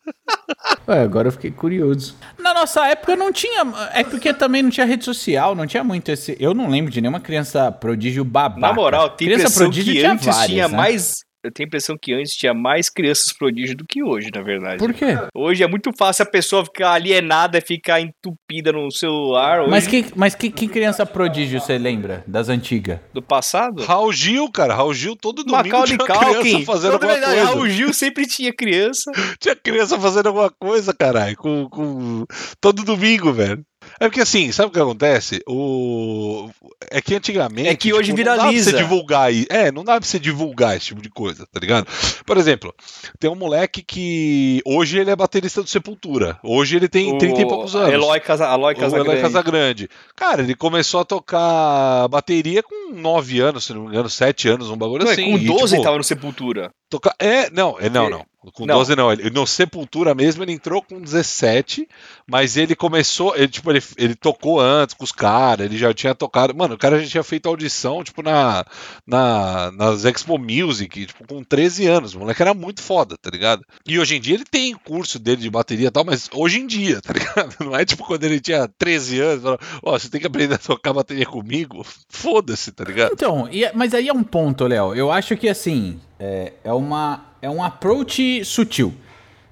Ué, 0.88 1.00
agora 1.02 1.28
eu 1.28 1.32
fiquei 1.32 1.50
curioso. 1.50 2.14
Na 2.38 2.54
nossa 2.54 2.86
época 2.86 3.16
não 3.16 3.32
tinha. 3.32 3.62
É 3.92 4.04
porque 4.04 4.32
também 4.32 4.62
não 4.62 4.70
tinha 4.70 4.86
rede 4.86 5.04
social, 5.04 5.54
não 5.54 5.66
tinha 5.66 5.82
muito 5.82 6.10
esse. 6.10 6.36
Eu 6.38 6.54
não 6.54 6.68
lembro 6.68 6.90
de 6.90 7.00
nenhuma 7.00 7.20
criança 7.20 7.70
prodígio 7.72 8.24
babaca. 8.24 8.60
Na 8.60 8.72
moral, 8.72 9.10
tem 9.10 9.28
criança 9.28 9.42
impressão 9.42 9.70
que 9.70 9.82
tinha 9.82 10.12
antes 10.12 10.26
várias, 10.26 10.46
tinha 10.46 10.68
né? 10.68 10.76
mais. 10.76 11.25
Eu 11.46 11.52
tenho 11.52 11.66
a 11.66 11.68
impressão 11.68 11.96
que 12.00 12.12
antes 12.12 12.32
tinha 12.34 12.52
mais 12.52 12.90
crianças 12.90 13.32
prodígio 13.32 13.76
do 13.76 13.84
que 13.86 14.02
hoje, 14.02 14.30
na 14.34 14.42
verdade. 14.42 14.78
Por 14.78 14.92
quê? 14.92 15.16
Hoje 15.32 15.62
é 15.62 15.68
muito 15.68 15.90
fácil 15.96 16.24
a 16.24 16.26
pessoa 16.26 16.64
ficar 16.64 16.90
alienada, 16.90 17.60
ficar 17.60 18.00
entupida 18.00 18.72
no 18.72 18.90
celular. 18.90 19.60
Hoje, 19.60 19.70
Mas, 19.70 19.86
que, 19.86 20.06
mas 20.16 20.34
que, 20.34 20.50
que 20.50 20.66
criança 20.66 21.06
prodígio 21.06 21.60
você 21.60 21.78
lembra 21.78 22.24
das 22.26 22.48
antigas? 22.48 22.98
do 23.14 23.22
passado? 23.22 23.84
Raul 23.84 24.12
Gil, 24.12 24.50
cara, 24.50 24.74
Raul 24.74 24.92
Gil 24.92 25.14
todo 25.16 25.44
domingo 25.44 25.56
Macaulay 25.56 25.86
tinha 25.86 25.98
uma 26.04 26.40
criança 26.40 26.66
fazendo 26.66 26.88
Na 26.88 26.94
alguma 26.94 27.12
verdade, 27.12 27.34
coisa. 27.36 27.52
Raul 27.52 27.68
Gil 27.68 27.92
sempre 27.92 28.26
tinha 28.26 28.52
criança. 28.52 29.10
Tinha 29.38 29.54
criança 29.54 29.98
fazendo 30.00 30.26
alguma 30.28 30.50
coisa, 30.50 30.92
caralho, 30.92 31.36
com, 31.36 31.68
com... 31.68 32.24
todo 32.60 32.82
domingo, 32.84 33.32
velho. 33.32 33.62
É 33.98 34.06
porque 34.06 34.20
assim, 34.20 34.52
sabe 34.52 34.68
o 34.68 34.72
que 34.72 34.78
acontece? 34.80 35.42
O... 35.48 36.48
É 36.90 37.00
que 37.00 37.14
antigamente. 37.14 37.62
tipo, 37.62 37.72
É 37.72 37.76
que 37.76 37.92
hoje 37.94 38.12
Não 38.12 38.16
dá 38.22 38.34
pra 38.34 38.34
viraliza. 38.44 38.70
você 38.70 38.76
divulgar 38.76 39.22
aí. 39.28 39.46
É, 39.48 39.72
não 39.72 39.82
dá 39.84 39.98
pra 39.98 40.06
você 40.06 40.18
divulgar 40.18 40.76
esse 40.76 40.86
tipo 40.86 41.00
de 41.00 41.08
coisa, 41.08 41.46
tá 41.50 41.58
ligado? 41.58 41.86
Por 42.24 42.36
exemplo, 42.36 42.74
tem 43.18 43.30
um 43.30 43.34
moleque 43.34 43.82
que. 43.82 44.60
Hoje 44.66 44.98
ele 44.98 45.10
é 45.10 45.16
baterista 45.16 45.62
do 45.62 45.68
Sepultura. 45.68 46.38
Hoje 46.42 46.76
ele 46.76 46.88
tem 46.88 47.16
30 47.16 47.40
e 47.40 47.46
poucos 47.48 47.74
anos. 47.74 47.92
Eloy, 47.92 48.20
Casa, 48.20 48.46
Aloy 48.46 48.74
O 48.74 48.78
Eloy 48.78 48.90
Casagrande. 48.90 49.22
Casagrande. 49.22 49.88
Cara, 50.14 50.42
ele 50.42 50.54
começou 50.54 51.00
a 51.00 51.04
tocar 51.04 52.08
bateria 52.08 52.62
com 52.62 52.92
9 52.92 53.40
anos, 53.40 53.64
se 53.64 53.72
não 53.72 53.82
me 53.82 53.88
engano, 53.88 54.08
7 54.10 54.48
anos, 54.48 54.70
um 54.70 54.76
bagulho 54.76 55.04
Não, 55.04 55.10
é, 55.10 55.14
assim. 55.14 55.30
com 55.30 55.38
E, 55.38 55.46
12 55.46 55.62
ele 55.62 55.70
tipo, 55.70 55.82
tava 55.82 55.96
no 55.98 56.04
Sepultura. 56.04 56.70
Tocar... 56.90 57.14
É, 57.18 57.50
não, 57.50 57.76
é, 57.80 57.88
não, 57.88 58.08
não. 58.10 58.26
Com 58.54 58.64
Não. 58.64 58.76
12 58.76 58.94
não. 58.94 59.10
Ele, 59.12 59.28
no 59.30 59.46
Sepultura 59.46 60.14
mesmo 60.14 60.42
ele 60.42 60.52
entrou 60.52 60.80
com 60.80 61.00
17, 61.00 61.88
mas 62.28 62.56
ele 62.56 62.76
começou, 62.76 63.34
ele, 63.36 63.48
tipo, 63.48 63.70
ele, 63.70 63.82
ele 63.96 64.14
tocou 64.14 64.60
antes 64.60 64.94
com 64.94 65.02
os 65.04 65.10
caras, 65.10 65.66
ele 65.66 65.76
já 65.76 65.92
tinha 65.92 66.14
tocado. 66.14 66.54
Mano, 66.54 66.74
o 66.74 66.78
cara 66.78 67.00
já 67.02 67.08
tinha 67.10 67.22
feito 67.24 67.48
audição, 67.48 68.04
tipo, 68.04 68.22
na, 68.22 68.64
na, 69.06 69.72
nas 69.72 70.04
Expo 70.04 70.38
Music, 70.38 71.06
tipo, 71.06 71.26
com 71.26 71.42
13 71.42 71.86
anos. 71.86 72.14
O 72.14 72.20
moleque 72.20 72.40
era 72.42 72.54
muito 72.54 72.82
foda, 72.82 73.16
tá 73.20 73.30
ligado? 73.30 73.64
E 73.86 73.98
hoje 73.98 74.16
em 74.16 74.20
dia 74.20 74.34
ele 74.34 74.44
tem 74.44 74.74
curso 74.74 75.18
dele 75.18 75.42
de 75.42 75.50
bateria 75.50 75.88
e 75.88 75.90
tal, 75.90 76.04
mas 76.04 76.30
hoje 76.32 76.60
em 76.60 76.66
dia, 76.66 77.00
tá 77.02 77.12
ligado? 77.12 77.56
Não 77.64 77.74
é 77.74 77.84
tipo 77.84 78.04
quando 78.04 78.22
ele 78.24 78.40
tinha 78.40 78.68
13 78.78 79.20
anos, 79.20 79.42
falou, 79.42 79.58
ó, 79.82 79.98
você 79.98 80.08
tem 80.08 80.20
que 80.20 80.26
aprender 80.26 80.54
a 80.54 80.58
tocar 80.58 80.92
bateria 80.92 81.26
comigo. 81.26 81.84
Foda-se, 82.08 82.70
tá 82.70 82.84
ligado? 82.84 83.10
Então, 83.12 83.48
e- 83.50 83.70
mas 83.74 83.92
aí 83.92 84.08
é 84.08 84.12
um 84.12 84.22
ponto, 84.22 84.66
Léo. 84.66 84.94
Eu 84.94 85.10
acho 85.10 85.36
que 85.36 85.48
assim, 85.48 86.00
é, 86.18 86.52
é, 86.62 86.72
uma, 86.72 87.25
é 87.42 87.48
um 87.50 87.62
approach 87.62 88.44
sutil. 88.44 88.94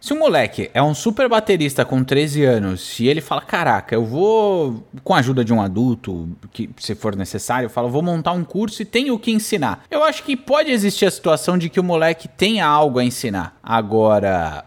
Se 0.01 0.12
um 0.12 0.18
moleque 0.18 0.70
é 0.75 0.83
um 0.83 0.94
super 0.94 1.29
baterista 1.31 1.83
com 1.83 2.05
13 2.05 2.44
anos 2.44 3.01
e 3.01 3.09
ele 3.09 3.23
fala, 3.23 3.40
caraca, 3.40 3.94
eu 3.94 4.05
vou, 4.05 4.87
com 5.03 5.14
a 5.14 5.18
ajuda 5.18 5.42
de 5.42 5.51
um 5.51 5.62
adulto, 5.62 6.29
que 6.53 6.68
se 6.79 6.94
for 6.94 7.16
necessário, 7.16 7.66
eu 7.66 7.70
falo, 7.70 7.88
vou 7.88 8.03
montar 8.03 8.33
um 8.33 8.44
curso 8.44 8.83
e 8.83 8.85
tenho 8.85 9.14
o 9.14 9.18
que 9.18 9.31
ensinar. 9.31 9.83
Eu 9.90 10.05
acho 10.05 10.23
que 10.23 10.37
pode 10.37 10.70
existir 10.70 11.07
a 11.07 11.11
situação 11.11 11.57
de 11.57 11.70
que 11.70 11.81
o 11.81 11.85
moleque 11.85 12.29
tenha 12.29 12.66
algo 12.66 12.99
a 12.99 13.05
ensinar. 13.05 13.57
Agora, 13.62 14.64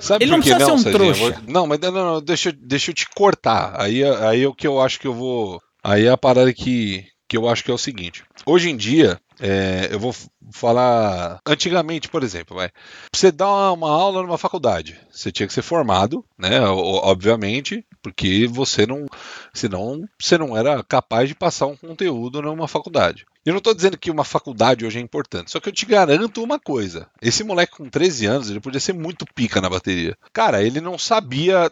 Sabe 0.00 0.24
Ele 0.24 0.30
não 0.32 0.38
por 0.38 0.44
que 0.44 0.54
precisa 0.54 0.76
ser 0.78 0.88
um 0.88 0.92
trouxa. 0.92 1.42
Não, 1.46 1.66
mas 1.66 1.78
não, 1.78 1.92
não, 1.92 2.20
deixa, 2.22 2.48
eu- 2.48 2.54
deixa 2.58 2.90
eu 2.90 2.94
te 2.94 3.06
cortar. 3.10 3.74
Aí, 3.80 4.02
aí 4.02 4.42
é 4.42 4.48
o 4.48 4.54
que 4.54 4.66
eu 4.66 4.80
acho 4.80 4.98
que 4.98 5.06
eu 5.06 5.12
vou. 5.14 5.60
Aí 5.84 6.06
é 6.06 6.10
a 6.10 6.16
parada 6.16 6.52
que, 6.54 7.04
que 7.28 7.36
eu 7.36 7.46
acho 7.48 7.62
que 7.62 7.70
é 7.70 7.74
o 7.74 7.78
seguinte. 7.78 8.24
Hoje 8.46 8.70
em 8.70 8.76
dia, 8.76 9.20
é, 9.40 9.88
eu 9.90 9.98
vou 9.98 10.14
falar. 10.52 11.40
Antigamente, 11.46 12.08
por 12.08 12.22
exemplo, 12.22 12.56
vai. 12.56 12.70
Você 13.12 13.32
dar 13.32 13.72
uma, 13.72 13.90
aula 13.90 14.22
numa 14.22 14.38
faculdade, 14.38 14.98
você 15.10 15.32
tinha 15.32 15.46
que 15.46 15.52
ser 15.52 15.62
formado, 15.62 16.24
né? 16.38 16.60
Obviamente, 16.60 17.84
porque 18.02 18.46
você 18.46 18.86
não. 18.86 19.06
Senão 19.52 20.04
você 20.20 20.38
não 20.38 20.56
era 20.56 20.82
capaz 20.82 21.28
de 21.28 21.34
passar 21.34 21.66
um 21.66 21.76
conteúdo 21.76 22.40
numa 22.42 22.68
faculdade. 22.68 23.26
Eu 23.44 23.52
não 23.52 23.58
estou 23.58 23.74
dizendo 23.74 23.98
que 23.98 24.10
uma 24.10 24.24
faculdade 24.24 24.86
hoje 24.86 24.98
é 24.98 25.02
importante, 25.02 25.50
só 25.50 25.60
que 25.60 25.68
eu 25.68 25.72
te 25.72 25.84
garanto 25.84 26.42
uma 26.42 26.58
coisa: 26.58 27.08
esse 27.20 27.44
moleque 27.44 27.76
com 27.76 27.88
13 27.88 28.26
anos, 28.26 28.50
ele 28.50 28.60
podia 28.60 28.80
ser 28.80 28.94
muito 28.94 29.26
pica 29.34 29.60
na 29.60 29.68
bateria. 29.68 30.16
Cara, 30.32 30.62
ele 30.62 30.80
não 30.80 30.98
sabia 30.98 31.70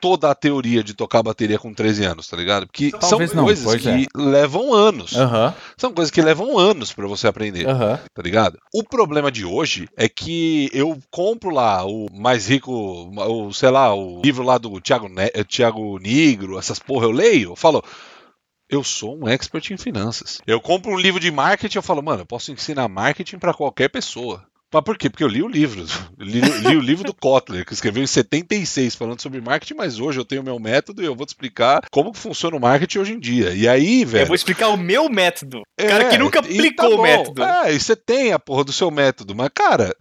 toda 0.00 0.30
a 0.30 0.34
teoria 0.34 0.82
de 0.82 0.94
tocar 0.94 1.22
bateria 1.22 1.58
com 1.58 1.72
13 1.74 2.04
anos, 2.04 2.26
tá 2.28 2.36
ligado? 2.36 2.66
Porque 2.66 2.90
Talvez 2.90 3.30
são 3.30 3.36
não, 3.38 3.44
coisas 3.44 3.76
que 3.76 3.88
é. 3.88 4.06
levam 4.14 4.72
anos. 4.72 5.14
aham, 5.16 5.54
São 5.76 5.92
coisas 5.92 6.10
que 6.10 6.22
levam 6.22 6.58
anos 6.58 6.92
pra 6.92 7.06
você 7.06 7.26
aprender 7.28 7.68
aham. 7.68 7.98
tá 8.14 8.22
ligado? 8.22 8.58
O 8.74 8.82
problema 8.82 9.30
de 9.30 9.44
hoje 9.44 9.88
é 9.96 10.08
que 10.08 10.70
eu 10.72 10.98
compro 11.10 11.50
lá 11.50 11.84
o 11.84 12.06
mais 12.12 12.48
rico, 12.48 12.72
o, 12.72 13.52
sei 13.52 13.70
lá, 13.70 13.94
o 13.94 14.20
livro 14.22 14.42
lá 14.42 14.58
do 14.58 14.80
Thiago, 14.80 15.08
ne 15.08 15.30
eh, 15.34 15.44
Thiago 15.44 15.98
Negro, 15.98 16.58
essas 16.58 16.78
porra, 16.78 17.06
eu 17.06 17.10
leio, 17.10 17.50
eu 17.50 17.56
falo. 17.56 17.82
Eu 18.72 18.84
sou 18.84 19.18
um 19.18 19.28
expert 19.28 19.68
em 19.72 19.76
finanças. 19.76 20.40
Eu 20.46 20.60
compro 20.60 20.92
um 20.92 20.96
livro 20.96 21.18
de 21.18 21.28
marketing, 21.32 21.78
eu 21.78 21.82
falo, 21.82 22.00
mano, 22.00 22.22
eu 22.22 22.26
posso 22.26 22.52
ensinar 22.52 22.86
marketing 22.86 23.36
pra 23.38 23.52
qualquer 23.52 23.88
pessoa. 23.88 24.44
Mas 24.72 24.84
por 24.84 24.96
quê? 24.96 25.10
Porque 25.10 25.24
eu 25.24 25.28
li 25.28 25.42
o 25.42 25.48
livro. 25.48 25.84
Li, 26.18 26.40
li 26.40 26.76
o 26.76 26.80
livro 26.80 27.04
do 27.04 27.14
Kotler, 27.14 27.64
que 27.64 27.72
escreveu 27.72 28.02
em 28.02 28.06
76 28.06 28.94
falando 28.94 29.20
sobre 29.20 29.40
marketing, 29.40 29.74
mas 29.74 29.98
hoje 29.98 30.20
eu 30.20 30.24
tenho 30.24 30.42
o 30.42 30.44
meu 30.44 30.58
método 30.60 31.02
e 31.02 31.06
eu 31.06 31.14
vou 31.14 31.24
te 31.24 31.30
explicar 31.30 31.82
como 31.90 32.12
funciona 32.12 32.56
o 32.56 32.60
marketing 32.60 32.98
hoje 32.98 33.12
em 33.14 33.18
dia. 33.18 33.54
E 33.54 33.66
aí, 33.66 34.04
velho. 34.04 34.22
Eu 34.22 34.26
vou 34.26 34.36
explicar 34.36 34.68
o 34.68 34.76
meu 34.76 35.08
método. 35.08 35.62
É, 35.78 35.88
cara 35.88 36.08
que 36.10 36.18
nunca 36.18 36.38
e 36.40 36.58
aplicou 36.58 36.90
tá 36.90 36.96
o 36.96 37.02
método. 37.02 37.42
É, 37.42 37.72
e 37.72 37.80
você 37.80 37.96
tem 37.96 38.32
a 38.32 38.38
porra 38.38 38.64
do 38.64 38.72
seu 38.72 38.90
método, 38.90 39.34
mas, 39.34 39.48
cara, 39.54 39.94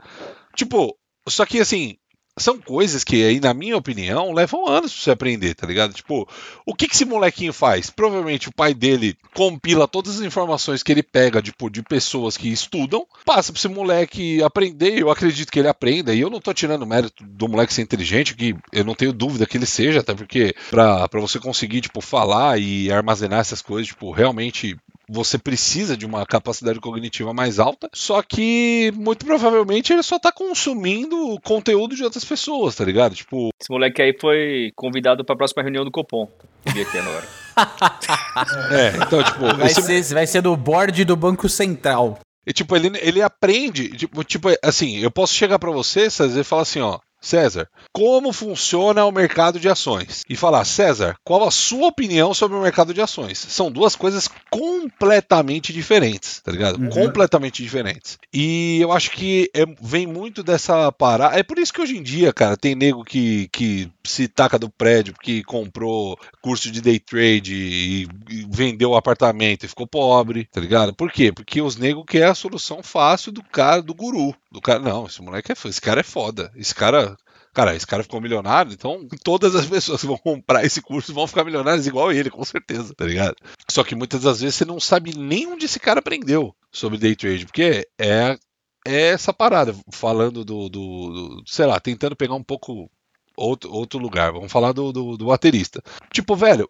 tipo, 0.55 0.95
só 1.27 1.45
que 1.45 1.59
assim, 1.59 1.95
são 2.39 2.59
coisas 2.59 3.03
que 3.03 3.23
aí, 3.23 3.39
na 3.39 3.53
minha 3.53 3.77
opinião, 3.77 4.33
levam 4.33 4.67
anos 4.67 4.93
pra 4.93 5.03
você 5.03 5.11
aprender, 5.11 5.53
tá 5.53 5.67
ligado? 5.67 5.93
Tipo, 5.93 6.27
o 6.65 6.73
que 6.73 6.87
que 6.87 6.95
esse 6.95 7.05
molequinho 7.05 7.53
faz? 7.53 7.89
Provavelmente 7.89 8.49
o 8.49 8.53
pai 8.53 8.73
dele 8.73 9.15
compila 9.33 9.87
todas 9.87 10.15
as 10.15 10.21
informações 10.21 10.81
que 10.81 10.91
ele 10.91 11.03
pega, 11.03 11.41
tipo, 11.41 11.69
de 11.69 11.83
pessoas 11.83 12.37
que 12.37 12.49
estudam, 12.49 13.05
passa 13.25 13.51
pra 13.51 13.59
esse 13.59 13.67
moleque 13.67 14.41
aprender, 14.41 14.99
eu 14.99 15.09
acredito 15.09 15.51
que 15.51 15.59
ele 15.59 15.67
aprenda, 15.67 16.13
e 16.13 16.19
eu 16.19 16.29
não 16.29 16.39
tô 16.39 16.53
tirando 16.53 16.85
mérito 16.85 17.23
do 17.23 17.47
moleque 17.47 17.73
ser 17.73 17.81
inteligente, 17.81 18.35
que 18.35 18.55
eu 18.71 18.83
não 18.83 18.95
tenho 18.95 19.13
dúvida 19.13 19.45
que 19.45 19.57
ele 19.57 19.65
seja, 19.65 19.99
até 19.99 20.13
porque 20.13 20.55
pra 20.69 21.07
você 21.13 21.39
conseguir, 21.39 21.81
tipo, 21.81 22.01
falar 22.01 22.59
e 22.59 22.91
armazenar 22.91 23.39
essas 23.39 23.61
coisas, 23.61 23.87
tipo, 23.87 24.11
realmente 24.11 24.77
você 25.09 25.39
precisa 25.39 25.97
de 25.97 26.05
uma 26.05 26.25
capacidade 26.25 26.79
cognitiva 26.79 27.33
mais 27.33 27.59
alta, 27.59 27.89
só 27.91 28.21
que 28.21 28.91
muito 28.95 29.25
provavelmente 29.25 29.91
ele 29.91 30.03
só 30.03 30.19
tá 30.19 30.31
consumindo 30.31 31.39
conteúdo 31.43 31.95
de 31.95 32.03
outras 32.03 32.23
pessoas, 32.23 32.75
tá 32.75 32.85
ligado? 32.85 33.15
Tipo, 33.15 33.49
Esse 33.59 33.71
moleque 33.71 34.01
aí 34.01 34.15
foi 34.19 34.71
convidado 34.75 35.25
pra 35.25 35.35
próxima 35.35 35.63
reunião 35.63 35.83
do 35.83 35.91
Copom. 35.91 36.29
Dia 36.73 36.83
aqui 36.83 36.97
agora. 36.97 37.27
é, 38.71 38.97
então, 39.05 39.23
tipo, 39.23 39.57
Vai, 39.57 39.67
esse, 39.67 39.81
ser, 39.81 40.13
vai 40.13 40.27
ser 40.27 40.41
do 40.41 40.55
board 40.55 41.03
do 41.03 41.15
Banco 41.15 41.49
Central. 41.49 42.19
E, 42.45 42.53
tipo, 42.53 42.75
ele, 42.75 42.91
ele 43.01 43.21
aprende. 43.21 43.89
Tipo, 43.89 44.23
tipo, 44.23 44.49
assim, 44.63 44.97
eu 44.97 45.11
posso 45.11 45.33
chegar 45.33 45.59
para 45.59 45.71
você, 45.71 46.09
César, 46.09 46.39
e 46.39 46.43
falar 46.43 46.61
assim, 46.63 46.81
ó. 46.81 46.99
César, 47.21 47.67
como 47.91 48.31
funciona 48.31 49.05
o 49.05 49.11
mercado 49.11 49.59
de 49.59 49.67
ações? 49.67 50.21
E 50.29 50.35
falar, 50.35 50.63
César, 50.65 51.15
qual 51.23 51.47
a 51.47 51.51
sua 51.51 51.87
opinião 51.87 52.33
sobre 52.33 52.57
o 52.57 52.61
mercado 52.61 52.93
de 52.93 53.01
ações? 53.01 53.37
São 53.37 53.71
duas 53.71 53.95
coisas 53.95 54.29
completamente 54.49 55.73
diferentes, 55.73 56.41
tá 56.41 56.51
ligado? 56.51 56.79
Uhum. 56.81 56.89
Completamente 56.89 57.61
diferentes. 57.61 58.17
E 58.33 58.79
eu 58.81 58.91
acho 58.91 59.11
que 59.11 59.49
é- 59.53 59.65
vem 59.81 60.07
muito 60.07 60.43
dessa 60.43 60.91
parada. 60.91 61.37
É 61.37 61.43
por 61.43 61.59
isso 61.59 61.73
que 61.73 61.81
hoje 61.81 61.97
em 61.97 62.03
dia, 62.03 62.31
cara, 62.31 62.55
tem 62.55 62.75
nego 62.75 63.03
que, 63.03 63.47
que 63.51 63.89
se 64.03 64.27
taca 64.27 64.57
do 64.57 64.69
prédio 64.69 65.13
porque 65.13 65.43
comprou 65.43 66.17
curso 66.41 66.71
de 66.71 66.81
day 66.81 66.99
trade 66.99 67.53
e, 67.53 68.07
e 68.29 68.47
vendeu 68.49 68.91
o 68.91 68.95
apartamento 68.95 69.65
e 69.65 69.67
ficou 69.67 69.87
pobre, 69.87 70.47
tá 70.51 70.61
ligado? 70.61 70.93
Por 70.93 71.11
quê? 71.11 71.31
Porque 71.31 71.61
os 71.61 71.75
negros 71.75 72.05
querem 72.07 72.27
a 72.27 72.35
solução 72.35 72.81
fácil 72.81 73.31
do 73.31 73.43
cara, 73.43 73.81
do 73.81 73.93
guru. 73.93 74.33
Do 74.51 74.61
cara, 74.61 74.79
não, 74.79 75.05
esse 75.05 75.21
moleque 75.21 75.51
é 75.51 75.55
esse 75.67 75.81
cara 75.81 75.99
é 76.01 76.03
foda. 76.03 76.51
Esse 76.55 76.73
cara. 76.73 77.15
Cara, 77.51 77.75
esse 77.75 77.85
cara 77.85 78.03
ficou 78.03 78.21
milionário, 78.21 78.71
então 78.71 79.07
todas 79.23 79.55
as 79.55 79.65
pessoas 79.69 79.99
que 80.01 80.05
vão 80.07 80.17
comprar 80.17 80.63
esse 80.63 80.81
curso 80.83 81.11
vão 81.13 81.25
ficar 81.25 81.43
milionárias 81.43 81.87
igual 81.87 82.11
ele, 82.11 82.29
com 82.29 82.45
certeza, 82.45 82.93
tá 82.95 83.03
ligado? 83.05 83.35
Só 83.67 83.83
que 83.83 83.95
muitas 83.95 84.21
das 84.21 84.39
vezes 84.39 84.55
você 84.55 84.65
não 84.65 84.79
sabe 84.79 85.17
nem 85.17 85.47
onde 85.47 85.65
esse 85.65 85.79
cara 85.79 85.99
aprendeu 85.99 86.55
sobre 86.71 86.99
day 86.99 87.15
trade, 87.15 87.47
porque 87.47 87.87
é, 87.99 88.37
é 88.85 89.07
essa 89.07 89.33
parada, 89.33 89.75
falando 89.91 90.45
do, 90.45 90.69
do, 90.69 91.09
do- 91.09 91.43
sei 91.47 91.65
lá, 91.65 91.79
tentando 91.79 92.15
pegar 92.15 92.35
um 92.35 92.43
pouco 92.43 92.87
outro, 93.35 93.71
outro 93.73 93.97
lugar, 93.99 94.31
vamos 94.31 94.51
falar 94.51 94.71
do, 94.71 94.91
do, 94.91 95.17
do 95.17 95.25
baterista. 95.25 95.81
Tipo, 96.13 96.35
velho, 96.35 96.69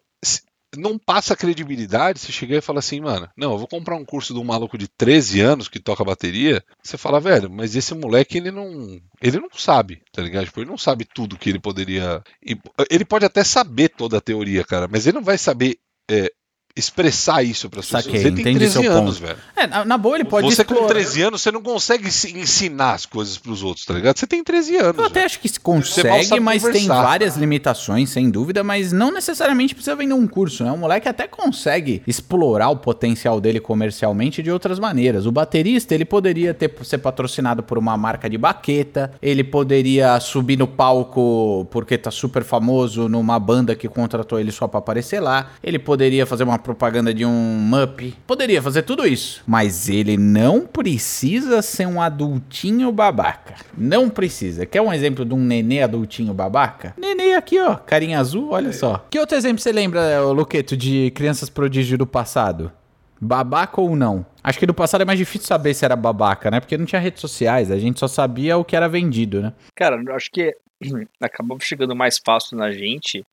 não 0.76 0.98
passa 0.98 1.36
credibilidade 1.36 2.20
se 2.20 2.32
chegar 2.32 2.56
e 2.56 2.60
falar 2.60 2.78
assim, 2.78 3.00
mano, 3.00 3.28
não, 3.36 3.52
eu 3.52 3.58
vou 3.58 3.66
comprar 3.66 3.96
um 3.96 4.04
curso 4.04 4.32
de 4.32 4.38
um 4.38 4.44
maluco 4.44 4.78
de 4.78 4.88
13 4.88 5.40
anos 5.40 5.68
que 5.68 5.80
toca 5.80 6.04
bateria. 6.04 6.62
Você 6.82 6.96
fala, 6.96 7.20
velho, 7.20 7.50
mas 7.50 7.74
esse 7.74 7.94
moleque 7.94 8.38
ele 8.38 8.50
não. 8.50 9.00
Ele 9.20 9.38
não 9.38 9.48
sabe, 9.54 10.02
tá 10.12 10.22
ligado? 10.22 10.46
Tipo, 10.46 10.60
ele 10.60 10.70
não 10.70 10.78
sabe 10.78 11.04
tudo 11.04 11.38
que 11.38 11.50
ele 11.50 11.58
poderia. 11.58 12.22
Ele 12.88 13.04
pode 13.04 13.24
até 13.24 13.42
saber 13.42 13.88
toda 13.88 14.18
a 14.18 14.20
teoria, 14.20 14.64
cara, 14.64 14.88
mas 14.88 15.06
ele 15.06 15.16
não 15.16 15.24
vai 15.24 15.38
saber 15.38 15.78
é, 16.10 16.30
expressar 16.76 17.42
isso 17.44 17.68
para 17.68 17.80
pessoas. 17.80 18.04
Saquei, 18.04 18.20
Você 18.20 18.30
tem 18.30 18.40
entendi 18.40 18.58
13 18.60 18.72
seu 18.82 18.92
anos, 18.92 19.18
ponto. 19.18 19.26
velho. 19.26 19.38
É, 19.56 19.66
na, 19.66 19.84
na 19.84 19.98
boa 19.98 20.16
ele 20.16 20.24
pode 20.24 20.46
você 20.46 20.64
com 20.64 20.72
explorar- 20.74 20.94
13 20.94 21.22
anos, 21.22 21.42
você 21.42 21.50
não 21.50 21.60
consegue 21.62 22.10
se- 22.10 22.36
ensinar 22.38 22.92
as 22.94 23.04
coisas 23.06 23.36
pros 23.36 23.62
outros, 23.62 23.84
tá 23.84 23.94
ligado? 23.94 24.18
Você 24.18 24.26
tem 24.26 24.42
13 24.42 24.76
anos. 24.76 24.98
Eu 24.98 25.04
até 25.04 25.14
velho. 25.14 25.26
acho 25.26 25.40
que 25.40 25.48
se 25.48 25.60
consegue, 25.60 26.40
mas 26.40 26.62
tem 26.62 26.86
várias 26.86 27.36
limitações, 27.36 28.10
sem 28.10 28.30
dúvida, 28.30 28.62
mas 28.62 28.92
não 28.92 29.12
necessariamente 29.12 29.74
precisa 29.74 29.96
vender 29.96 30.14
um 30.14 30.26
curso, 30.26 30.64
né? 30.64 30.70
O 30.72 30.76
moleque 30.78 31.08
até 31.08 31.26
consegue 31.26 32.02
explorar 32.06 32.70
o 32.70 32.76
potencial 32.76 33.40
dele 33.40 33.60
comercialmente 33.60 34.42
de 34.42 34.50
outras 34.50 34.78
maneiras. 34.78 35.26
O 35.26 35.32
baterista, 35.32 35.94
ele 35.94 36.04
poderia 36.04 36.54
ter, 36.54 36.72
ser 36.84 36.98
patrocinado 36.98 37.62
por 37.62 37.78
uma 37.78 37.96
marca 37.96 38.28
de 38.30 38.38
baqueta, 38.38 39.12
ele 39.20 39.42
poderia 39.44 40.18
subir 40.20 40.56
no 40.56 40.66
palco 40.66 41.66
porque 41.70 41.98
tá 41.98 42.10
super 42.10 42.44
famoso 42.44 43.08
numa 43.08 43.38
banda 43.38 43.74
que 43.74 43.88
contratou 43.88 44.38
ele 44.38 44.52
só 44.52 44.68
pra 44.68 44.78
aparecer 44.78 45.20
lá, 45.20 45.50
ele 45.62 45.78
poderia 45.78 46.24
fazer 46.26 46.44
uma 46.44 46.59
propaganda 46.60 47.12
de 47.12 47.24
um 47.24 47.58
MUP, 47.58 48.14
poderia 48.26 48.62
fazer 48.62 48.82
tudo 48.82 49.06
isso, 49.06 49.42
mas 49.46 49.88
ele 49.88 50.16
não 50.16 50.66
precisa 50.66 51.62
ser 51.62 51.86
um 51.86 52.00
adultinho 52.00 52.92
babaca. 52.92 53.54
Não 53.76 54.08
precisa. 54.08 54.66
Quer 54.66 54.80
um 54.80 54.92
exemplo 54.92 55.24
de 55.24 55.34
um 55.34 55.38
nenê 55.38 55.82
adultinho 55.82 56.32
babaca? 56.32 56.94
Nenê 56.96 57.34
aqui, 57.34 57.58
ó, 57.58 57.74
carinha 57.74 58.20
azul, 58.20 58.50
olha 58.50 58.72
só. 58.72 59.04
Que 59.10 59.18
outro 59.18 59.36
exemplo 59.36 59.60
você 59.60 59.72
lembra, 59.72 60.20
Luqueto, 60.22 60.76
de 60.76 61.10
crianças 61.12 61.48
prodígio 61.48 61.98
do 61.98 62.06
passado? 62.06 62.70
Babaca 63.20 63.80
ou 63.80 63.94
não? 63.94 64.24
Acho 64.42 64.58
que 64.58 64.66
do 64.66 64.72
passado 64.72 65.02
é 65.02 65.04
mais 65.04 65.18
difícil 65.18 65.46
saber 65.46 65.74
se 65.74 65.84
era 65.84 65.94
babaca, 65.94 66.50
né? 66.50 66.58
Porque 66.60 66.78
não 66.78 66.86
tinha 66.86 67.00
redes 67.00 67.20
sociais, 67.20 67.70
a 67.70 67.78
gente 67.78 68.00
só 68.00 68.08
sabia 68.08 68.56
o 68.56 68.64
que 68.64 68.74
era 68.74 68.88
vendido, 68.88 69.42
né? 69.42 69.52
Cara, 69.74 70.02
eu 70.02 70.14
acho 70.14 70.30
que 70.30 70.56
acabou 71.20 71.58
chegando 71.60 71.94
mais 71.94 72.18
fácil 72.18 72.56
na 72.56 72.70
gente. 72.72 73.24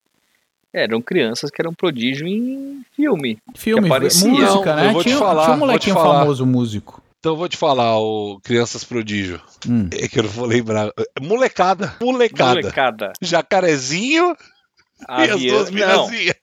Eram 0.84 1.02
crianças 1.02 1.50
que 1.50 1.62
eram 1.62 1.74
prodígio 1.74 2.28
em 2.28 2.82
filme. 2.96 3.38
Filme, 3.56 3.90
música, 3.90 4.76
né? 4.76 4.88
eu 4.88 4.92
vou 4.94 5.02
te 5.02 5.08
tinha, 5.10 5.18
falar, 5.18 5.44
tinha 5.46 5.56
um 5.56 5.58
vou 5.60 5.68
te 5.68 5.70
molequinho 5.70 5.96
falar. 5.96 6.20
famoso 6.20 6.46
músico. 6.46 7.02
Então 7.20 7.34
eu 7.34 7.38
vou 7.38 7.50
te 7.50 7.58
falar, 7.58 7.98
o 8.00 8.40
Crianças 8.44 8.84
Prodígio. 8.84 9.42
Hum. 9.68 9.90
É 9.92 10.08
que 10.08 10.20
eu 10.20 10.24
não 10.24 10.30
vou 10.30 10.46
lembrar. 10.46 10.92
Molecada. 11.20 11.94
Molecada. 12.02 12.62
Molecada. 12.62 13.14
Jacarezinho 13.22 14.36
e 15.10 15.22
as 15.30 15.42
duas 15.42 15.70
Não. 15.72 15.74
minazinhas. 15.74 16.36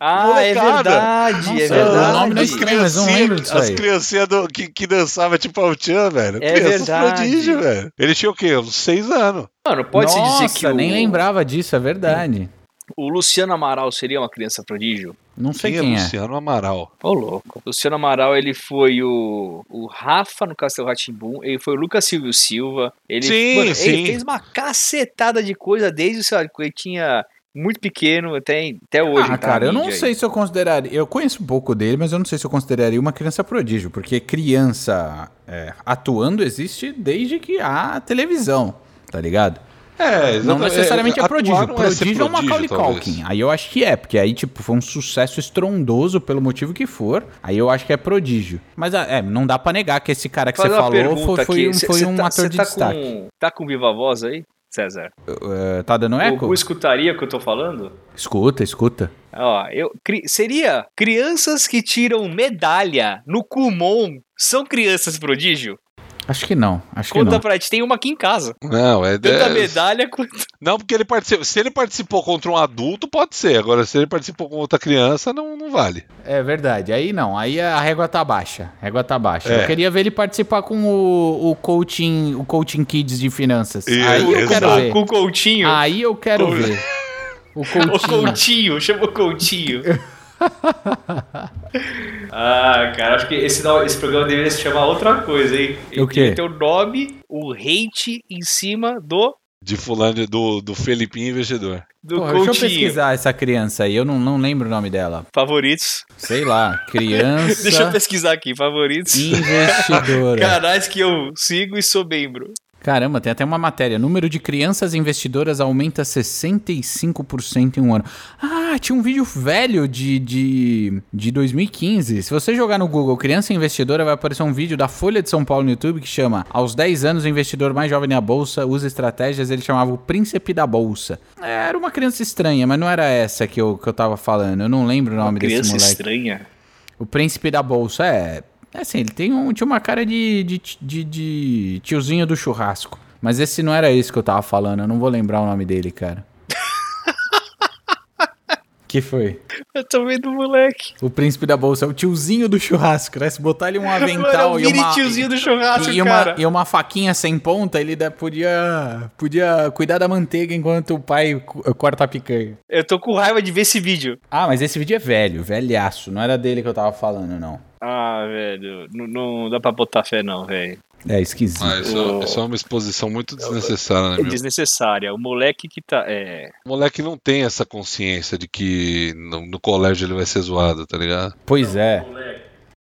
Ah, 0.00 0.42
é 0.42 0.52
Molecada. 0.54 0.72
verdade, 0.90 1.48
é 1.62 1.68
Nossa, 1.68 1.74
verdade. 1.84 2.10
o 2.10 2.12
nome 2.20 2.34
não 2.34 2.42
é 2.42 2.44
estranho, 2.44 2.80
mas 2.80 2.96
não 2.96 3.06
lembro 3.06 3.40
disso 3.40 3.56
As 3.56 3.70
criancinhas 3.70 4.26
do- 4.28 4.48
que, 4.48 4.66
que 4.68 4.86
dançavam 4.86 5.38
tipo 5.38 5.60
ao 5.60 5.76
Tchan, 5.76 6.10
velho. 6.10 6.38
É 6.42 6.52
Crianças 6.54 6.86
verdade. 6.86 7.14
Prodígio, 7.22 7.60
velho. 7.60 7.92
Ele 7.98 8.14
tinha 8.14 8.30
o 8.30 8.34
quê? 8.34 8.56
Uns 8.56 8.74
seis 8.74 9.08
anos. 9.10 9.46
Mano, 9.66 9.84
pode-se 9.84 10.18
Nossa, 10.18 10.44
dizer 10.46 10.58
que 10.58 10.66
o, 10.66 10.74
nem 10.74 10.90
lembrava 10.92 11.44
disso, 11.44 11.76
é 11.76 11.78
verdade. 11.78 12.48
O 12.96 13.08
Luciano 13.08 13.52
Amaral 13.52 13.90
seria 13.90 14.20
uma 14.20 14.28
criança 14.28 14.62
prodígio? 14.62 15.16
Não 15.36 15.52
sei 15.52 15.72
Quem 15.72 15.78
é 15.78 15.82
quem 15.82 15.96
é. 15.96 16.02
Luciano 16.02 16.36
Amaral? 16.36 16.92
Ô, 17.02 17.12
louco. 17.12 17.62
Luciano 17.64 17.96
Amaral, 17.96 18.36
ele 18.36 18.54
foi 18.54 19.02
o, 19.02 19.64
o 19.68 19.86
Rafa 19.86 20.46
no 20.46 20.54
Castelo 20.54 20.88
Ratimbum, 20.88 21.42
ele 21.42 21.58
foi 21.58 21.74
o 21.74 21.80
Lucas 21.80 22.04
Silvio 22.04 22.32
Silva. 22.32 22.92
Ele, 23.08 23.22
Sim, 23.22 23.56
mano, 23.56 23.74
sim. 23.74 23.88
ele 23.88 24.06
fez 24.06 24.22
uma 24.22 24.38
cacetada 24.38 25.42
de 25.42 25.54
coisa 25.54 25.90
desde, 25.90 26.34
lá, 26.34 26.48
quando 26.48 26.66
ele 26.66 26.74
tinha 26.76 27.24
muito 27.54 27.78
pequeno 27.78 28.34
até, 28.34 28.74
até 28.88 29.02
hoje. 29.02 29.28
Ah, 29.30 29.38
tá 29.38 29.38
cara, 29.38 29.66
eu 29.66 29.72
não 29.72 29.86
aí. 29.86 29.92
sei 29.92 30.14
se 30.14 30.24
eu 30.24 30.30
consideraria. 30.30 30.92
Eu 30.92 31.06
conheço 31.06 31.42
um 31.42 31.46
pouco 31.46 31.74
dele, 31.74 31.96
mas 31.96 32.12
eu 32.12 32.18
não 32.18 32.26
sei 32.26 32.36
se 32.36 32.44
eu 32.44 32.50
consideraria 32.50 33.00
uma 33.00 33.12
criança 33.12 33.44
prodígio, 33.44 33.90
porque 33.90 34.18
criança 34.18 35.30
é, 35.46 35.72
atuando 35.86 36.42
existe 36.42 36.92
desde 36.92 37.38
que 37.38 37.60
há 37.60 38.00
televisão, 38.00 38.74
tá 39.10 39.20
ligado? 39.20 39.60
É, 39.98 40.40
Não 40.40 40.58
necessariamente 40.58 41.18
é, 41.20 41.22
atuar 41.22 41.28
prodígio. 41.28 41.54
não 41.66 41.74
é 41.74 41.76
Prodígio 41.76 42.22
é 42.22 42.24
o 42.24 42.30
Macaulay. 42.30 42.68
Culkin. 42.68 43.22
Aí 43.24 43.38
eu 43.40 43.50
acho 43.50 43.70
que 43.70 43.84
é, 43.84 43.94
porque 43.96 44.18
aí, 44.18 44.34
tipo, 44.34 44.62
foi 44.62 44.76
um 44.76 44.80
sucesso 44.80 45.38
estrondoso 45.38 46.20
pelo 46.20 46.40
motivo 46.40 46.72
que 46.74 46.86
for. 46.86 47.24
Aí 47.42 47.56
eu 47.56 47.70
acho 47.70 47.86
que 47.86 47.92
é 47.92 47.96
prodígio. 47.96 48.60
Mas 48.74 48.94
ah, 48.94 49.06
é, 49.08 49.22
não 49.22 49.46
dá 49.46 49.58
pra 49.58 49.72
negar 49.72 50.00
que 50.00 50.10
esse 50.12 50.28
cara 50.28 50.52
que 50.52 50.56
Fazer 50.58 50.70
você 50.70 50.80
falou 50.80 51.16
foi, 51.36 51.44
foi 51.44 51.68
um, 51.68 51.74
foi 51.74 52.04
um 52.04 52.16
tá- 52.16 52.26
ator 52.26 52.48
de 52.48 52.56
tá 52.56 52.62
destaque. 52.64 52.98
Com, 53.00 53.28
tá 53.38 53.50
com 53.50 53.66
viva 53.66 53.92
voz 53.92 54.24
aí, 54.24 54.42
César? 54.68 55.10
Uh, 55.28 55.82
tá 55.84 55.96
dando 55.96 56.16
O 56.16 56.20
eco? 56.20 56.46
Gu 56.48 56.54
escutaria 56.54 57.12
o 57.12 57.16
que 57.18 57.22
eu 57.24 57.28
tô 57.28 57.38
falando? 57.38 57.92
Escuta, 58.16 58.64
escuta. 58.64 59.10
Ó, 59.32 59.66
eu, 59.68 59.90
cri- 60.04 60.22
seria 60.26 60.84
crianças 60.96 61.66
que 61.68 61.80
tiram 61.82 62.28
medalha 62.28 63.22
no 63.26 63.44
Kumon 63.44 64.18
são 64.36 64.64
crianças 64.64 65.18
prodígio? 65.18 65.78
Acho 66.26 66.46
que 66.46 66.54
não, 66.54 66.82
acho 66.96 67.12
que 67.12 67.18
Conta 67.18 67.32
não. 67.32 67.40
pra 67.40 67.52
gente, 67.52 67.68
tem 67.68 67.82
uma 67.82 67.96
aqui 67.96 68.08
em 68.08 68.16
casa. 68.16 68.56
Não, 68.62 69.04
é. 69.04 69.18
Tanto 69.18 69.42
a 69.42 69.46
é- 69.46 69.50
medalha 69.50 70.08
quanto. 70.08 70.30
Não, 70.60 70.78
porque 70.78 70.94
ele 70.94 71.04
participou. 71.04 71.44
Se 71.44 71.60
ele 71.60 71.70
participou 71.70 72.22
contra 72.22 72.50
um 72.50 72.56
adulto, 72.56 73.06
pode 73.06 73.36
ser. 73.36 73.58
Agora, 73.58 73.84
se 73.84 73.98
ele 73.98 74.06
participou 74.06 74.48
com 74.48 74.56
outra 74.56 74.78
criança, 74.78 75.32
não, 75.34 75.56
não 75.56 75.70
vale. 75.70 76.04
É 76.24 76.42
verdade. 76.42 76.92
Aí 76.92 77.12
não, 77.12 77.36
aí 77.36 77.60
a 77.60 77.78
régua 77.78 78.08
tá 78.08 78.24
baixa. 78.24 78.70
A 78.80 78.84
régua 78.86 79.04
tá 79.04 79.18
baixa. 79.18 79.52
É. 79.52 79.62
Eu 79.62 79.66
queria 79.66 79.90
ver 79.90 80.00
ele 80.00 80.10
participar 80.10 80.62
com 80.62 80.82
o, 80.84 81.50
o 81.50 81.56
coaching, 81.56 82.34
o 82.34 82.44
coaching 82.44 82.84
kids 82.84 83.18
de 83.20 83.28
finanças. 83.28 83.86
Isso, 83.86 84.08
aí 84.08 84.22
eu 84.32 84.48
quero 84.48 84.74
ver. 84.76 84.92
Com 84.92 85.00
o 85.02 85.06
Coutinho. 85.06 85.68
Aí 85.68 86.00
eu 86.02 86.14
quero 86.16 86.48
O- 86.48 86.52
ver. 86.52 86.78
O 87.54 87.60
o 87.60 87.64
coaching. 87.64 88.08
Coutinho, 88.08 88.80
chama 88.80 89.04
o 89.04 89.12
Coutinho. 89.12 89.82
ah, 92.32 92.92
cara, 92.96 93.16
acho 93.16 93.28
que 93.28 93.34
esse, 93.34 93.62
esse 93.84 93.98
programa 93.98 94.26
deveria 94.26 94.50
se 94.50 94.60
chamar 94.60 94.86
outra 94.86 95.22
coisa, 95.22 95.56
hein? 95.56 95.78
Ele 95.90 96.00
O 96.02 96.08
quê? 96.08 96.32
ter 96.32 96.42
o 96.42 96.48
nome, 96.48 97.20
o 97.28 97.52
hate 97.52 98.20
em 98.30 98.42
cima 98.42 99.00
do, 99.00 99.34
De 99.62 99.76
fulano 99.76 100.26
do, 100.26 100.60
do 100.60 100.74
Felipinho 100.74 101.30
investidor. 101.30 101.82
do 102.02 102.16
Porra, 102.16 102.32
deixa 102.34 102.50
eu 102.50 102.54
pesquisar 102.70 103.14
essa 103.14 103.32
criança 103.32 103.84
aí. 103.84 103.94
Eu 103.96 104.04
não, 104.04 104.18
não 104.18 104.36
lembro 104.36 104.66
o 104.66 104.70
nome 104.70 104.90
dela. 104.90 105.26
Favoritos. 105.34 106.04
Sei 106.16 106.44
lá. 106.44 106.78
Criança 106.90 107.62
Deixa 107.62 107.82
eu 107.84 107.90
pesquisar 107.92 108.32
aqui, 108.32 108.54
favoritos. 108.56 109.14
investidora. 109.16 110.40
Canais 110.40 110.86
que 110.88 111.00
eu 111.00 111.30
sigo 111.36 111.76
e 111.78 111.82
sou 111.82 112.06
membro. 112.06 112.52
Caramba, 112.84 113.18
tem 113.18 113.32
até 113.32 113.42
uma 113.42 113.56
matéria. 113.56 113.98
Número 113.98 114.28
de 114.28 114.38
crianças 114.38 114.92
investidoras 114.92 115.58
aumenta 115.58 116.02
65% 116.02 117.78
em 117.78 117.80
um 117.80 117.94
ano. 117.94 118.04
Ah, 118.38 118.76
tinha 118.78 118.94
um 118.94 119.00
vídeo 119.00 119.24
velho 119.24 119.88
de, 119.88 120.18
de, 120.18 121.02
de 121.10 121.30
2015. 121.30 122.22
Se 122.22 122.30
você 122.30 122.54
jogar 122.54 122.76
no 122.78 122.86
Google 122.86 123.16
criança 123.16 123.54
investidora, 123.54 124.04
vai 124.04 124.12
aparecer 124.12 124.42
um 124.42 124.52
vídeo 124.52 124.76
da 124.76 124.86
Folha 124.86 125.22
de 125.22 125.30
São 125.30 125.42
Paulo 125.46 125.64
no 125.64 125.70
YouTube 125.70 126.02
que 126.02 126.06
chama 126.06 126.44
Aos 126.50 126.74
10 126.74 127.06
anos, 127.06 127.24
o 127.24 127.28
investidor 127.28 127.72
mais 127.72 127.88
jovem 127.88 128.06
na 128.06 128.20
Bolsa 128.20 128.66
usa 128.66 128.86
estratégias. 128.86 129.50
Ele 129.50 129.62
chamava 129.62 129.90
o 129.90 129.96
Príncipe 129.96 130.52
da 130.52 130.66
Bolsa. 130.66 131.18
É, 131.40 131.68
Era 131.68 131.78
uma 131.78 131.90
criança 131.90 132.22
estranha, 132.22 132.66
mas 132.66 132.78
não 132.78 132.86
era 132.86 133.04
essa 133.06 133.46
que 133.46 133.58
eu, 133.58 133.78
que 133.78 133.88
eu 133.88 133.94
tava 133.94 134.18
falando. 134.18 134.60
Eu 134.60 134.68
não 134.68 134.84
lembro 134.84 135.14
o 135.14 135.16
nome 135.16 135.40
desse 135.40 135.54
Criança 135.54 135.70
moleque. 135.70 135.90
estranha. 135.90 136.54
O 136.98 137.04
príncipe 137.04 137.50
da 137.50 137.62
bolsa 137.62 138.06
é. 138.06 138.42
É 138.74 138.80
assim, 138.80 138.98
ele 138.98 139.10
tem 139.10 139.32
um, 139.32 139.52
tinha 139.52 139.64
uma 139.64 139.78
cara 139.78 140.04
de, 140.04 140.42
de, 140.42 140.60
de, 140.82 141.04
de 141.04 141.80
tiozinho 141.84 142.26
do 142.26 142.36
churrasco. 142.36 142.98
Mas 143.22 143.38
esse 143.38 143.62
não 143.62 143.72
era 143.72 143.90
esse 143.90 144.12
que 144.12 144.18
eu 144.18 144.22
tava 144.22 144.42
falando, 144.42 144.80
eu 144.80 144.88
não 144.88 144.98
vou 144.98 145.08
lembrar 145.08 145.40
o 145.40 145.46
nome 145.46 145.64
dele, 145.64 145.92
cara. 145.92 146.26
Que 148.86 149.00
foi? 149.00 149.40
Eu 149.74 149.82
tô 149.82 150.04
vendo 150.04 150.28
o 150.28 150.32
moleque. 150.32 150.94
O 151.02 151.10
príncipe 151.10 151.46
da 151.46 151.56
bolsa 151.56 151.84
é 151.84 151.88
o 151.88 151.92
tiozinho 151.92 152.48
do 152.48 152.60
churrasco, 152.60 153.18
né? 153.18 153.28
Se 153.28 153.42
botar 153.42 153.68
ele 153.68 153.78
um 153.80 153.90
avental 153.90 154.52
Mano, 154.54 154.60
é 154.64 154.70
e 154.70 154.72
uma... 154.72 154.92
tiozinho 154.92 155.28
do 155.28 155.36
churrasco, 155.36 155.90
e 155.90 156.00
uma, 156.00 156.10
cara. 156.10 156.34
e 156.38 156.46
uma 156.46 156.64
faquinha 156.64 157.12
sem 157.12 157.38
ponta, 157.38 157.80
ele 157.80 157.96
da- 157.96 158.10
podia, 158.10 159.10
podia 159.18 159.70
cuidar 159.72 159.98
da 159.98 160.06
manteiga 160.06 160.54
enquanto 160.54 160.94
o 160.94 161.00
pai 161.00 161.42
co- 161.44 161.62
corta 161.74 162.04
a 162.04 162.08
picanha. 162.08 162.56
Eu 162.68 162.84
tô 162.84 163.00
com 163.00 163.14
raiva 163.14 163.42
de 163.42 163.50
ver 163.50 163.62
esse 163.62 163.80
vídeo. 163.80 164.16
Ah, 164.30 164.46
mas 164.46 164.62
esse 164.62 164.78
vídeo 164.78 164.94
é 164.94 164.98
velho, 165.00 165.42
velhaço. 165.42 166.12
Não 166.12 166.22
era 166.22 166.38
dele 166.38 166.62
que 166.62 166.68
eu 166.68 166.74
tava 166.74 166.92
falando, 166.92 167.38
não. 167.40 167.60
Ah, 167.80 168.24
velho. 168.28 168.88
Não, 168.94 169.06
não 169.08 169.50
dá 169.50 169.58
pra 169.60 169.72
botar 169.72 170.04
fé, 170.04 170.22
não, 170.22 170.46
velho. 170.46 170.78
É 171.06 171.20
esquisito. 171.20 171.62
Ah, 171.62 171.80
isso, 171.80 171.98
O- 171.98 172.24
isso 172.24 172.40
é 172.40 172.42
uma 172.44 172.54
exposição 172.54 173.10
muito 173.10 173.36
desnecessária, 173.36 174.16
né, 174.16 174.20
É 174.20 174.24
desnecessária. 174.30 175.12
O 175.12 175.18
moleque 175.18 175.68
que 175.68 175.82
tá. 175.82 176.02
É. 176.08 176.48
O 176.64 176.70
moleque 176.70 177.02
não 177.02 177.18
tem 177.18 177.44
essa 177.44 177.66
consciência 177.66 178.38
de 178.38 178.48
que 178.48 179.12
no, 179.14 179.44
no 179.44 179.60
colégio 179.64 180.04
ele 180.06 180.12
vai 180.14 180.26
ser 180.26 180.40
zoado, 180.42 180.86
tá 180.86 180.98
ligado? 180.98 181.34
Pois 181.46 181.74
é. 181.74 182.04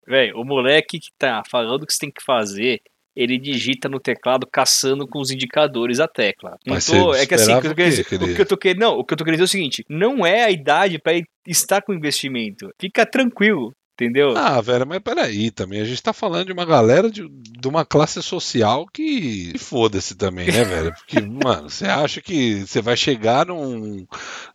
Velho, 0.07 0.39
o 0.39 0.43
moleque 0.45 0.99
que 0.99 1.09
tá 1.17 1.41
falando 1.49 1.81
o 1.81 1.85
que 1.87 1.93
você 1.93 1.99
tem 1.99 2.11
que 2.11 2.23
fazer, 2.23 2.79
ele 3.15 3.39
digita 3.39 3.89
no 3.89 3.99
teclado 3.99 4.47
caçando 4.51 5.07
com 5.07 5.19
os 5.19 5.31
indicadores 5.31 5.99
a 5.99 6.07
tecla. 6.07 6.51
Não 6.65 6.75
Mas 6.75 6.85
tô- 6.85 7.07
você 7.13 7.23
é 7.23 7.25
que 7.27 7.33
assim, 7.33 7.53
o 7.55 7.61
que 7.61 7.67
eu 7.67 7.71
tô 7.71 7.75
querendo 7.75 8.03
que 8.05 8.15
ele- 8.15 8.31
o 8.31 8.35
que 8.35 8.41
eu 8.41 8.45
tô 8.45 8.57
querendo, 8.57 8.79
não, 8.79 8.93
o 8.99 9.03
que 9.03 9.13
eu 9.13 9.17
tô 9.17 9.23
querendo 9.23 9.39
dizer 9.39 9.43
é 9.43 9.45
o 9.45 9.59
seguinte, 9.59 9.83
não 9.89 10.25
é 10.25 10.43
a 10.43 10.51
idade 10.51 10.99
pra 10.99 11.13
ele 11.13 11.25
estar 11.47 11.81
com 11.81 11.93
investimento. 11.93 12.69
Fica 12.79 13.05
tranquilo, 13.05 13.71
entendeu? 14.03 14.33
Ah, 14.37 14.61
velho, 14.61 14.87
mas 14.87 14.99
peraí 14.99 15.51
também. 15.51 15.81
A 15.81 15.85
gente 15.85 16.01
tá 16.01 16.13
falando 16.13 16.47
de 16.47 16.53
uma 16.53 16.65
galera 16.65 17.09
de, 17.11 17.27
de 17.29 17.67
uma 17.67 17.83
classe 17.85 18.21
social 18.21 18.85
que. 18.93 19.53
Foda-se 19.57 20.15
também, 20.15 20.47
né, 20.51 20.63
velho? 20.65 20.93
Porque, 20.95 21.19
mano, 21.21 21.69
você 21.69 21.85
acha 21.85 22.21
que 22.21 22.65
você 22.65 22.81
vai 22.81 22.95
chegar 22.95 23.45
num. 23.47 24.05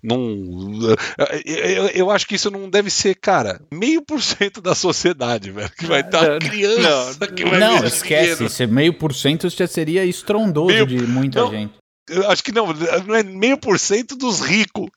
num. 0.03 0.95
Eu, 1.45 1.89
eu- 1.89 2.11
acho 2.11 2.27
que 2.27 2.37
isso 2.37 2.51
não 2.51 2.69
deve 2.71 2.91
ser, 2.91 3.15
cara, 3.17 3.61
meio 3.73 4.01
por 4.03 4.23
cento 4.23 4.61
da 4.61 4.75
sociedade, 4.75 5.51
velho. 5.51 5.71
Que 5.77 5.87
vai 5.87 6.01
estar 6.01 6.23
Não, 6.31 6.39
criança 6.39 7.27
que 7.27 7.45
vai 7.45 7.59
Não, 7.59 7.85
esquece. 7.85 8.23
dinheiro. 8.23 8.45
Esse 8.47 8.67
meio 8.67 8.95
por 8.95 9.15
cento 9.15 9.49
já 9.49 9.67
seria 9.67 10.05
estrondoso 10.05 10.69
Meio- 10.69 10.87
de 10.87 10.99
muita 11.07 11.41
não. 11.41 11.51
gente. 11.51 11.75
Eu 12.09 12.31
acho 12.31 12.45
que 12.45 12.53
não, 12.53 12.67
não 13.07 13.15
é 13.15 13.23
meio 13.23 13.57
por 13.57 13.79
cento 13.79 14.15
dos 14.15 14.41
ricos. 14.41 14.89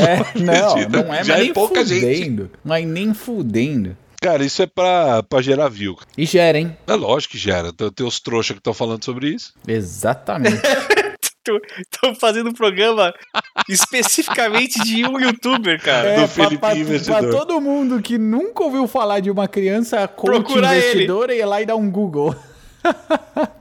É, 0.00 0.38
não, 0.38 0.88
não 1.04 1.14
é, 1.14 1.24
Já 1.24 1.34
mas 1.34 1.40
é 1.40 1.42
nem 1.44 1.52
pouca 1.52 1.84
gente. 1.84 2.00
fudendo. 2.16 2.50
Mas 2.64 2.86
nem 2.86 3.14
fudendo. 3.14 3.96
Cara, 4.20 4.42
isso 4.44 4.62
é 4.62 4.66
pra, 4.66 5.22
pra 5.22 5.42
gerar 5.42 5.68
view. 5.68 5.96
E 6.16 6.24
gera, 6.24 6.58
hein? 6.58 6.74
É 6.86 6.94
lógico 6.94 7.32
que 7.32 7.38
gera. 7.38 7.72
Tem, 7.72 7.90
tem 7.90 8.06
os 8.06 8.18
trouxas 8.20 8.52
que 8.54 8.60
estão 8.60 8.72
falando 8.72 9.04
sobre 9.04 9.28
isso. 9.28 9.52
Exatamente. 9.68 10.60
Tô, 11.46 11.60
tô 12.00 12.14
fazendo 12.14 12.48
um 12.48 12.52
programa 12.54 13.12
especificamente 13.68 14.80
de 14.82 15.04
um 15.06 15.20
youtuber, 15.20 15.78
cara. 15.78 16.08
É, 16.08 16.14
do 16.14 16.18
pra, 16.20 16.28
Felipe 16.28 16.56
pra- 16.58 16.74
Investidor. 16.74 17.20
pra 17.20 17.30
todo 17.30 17.60
mundo 17.60 18.00
que 18.00 18.16
nunca 18.16 18.64
ouviu 18.64 18.86
falar 18.88 19.20
de 19.20 19.30
uma 19.30 19.46
criança 19.46 20.08
coach 20.08 20.30
Procura 20.30 20.74
ele. 20.74 20.86
investidora, 20.86 21.34
ir 21.34 21.44
lá 21.44 21.60
e 21.60 21.66
dar 21.66 21.76
um 21.76 21.90
Google. 21.90 22.34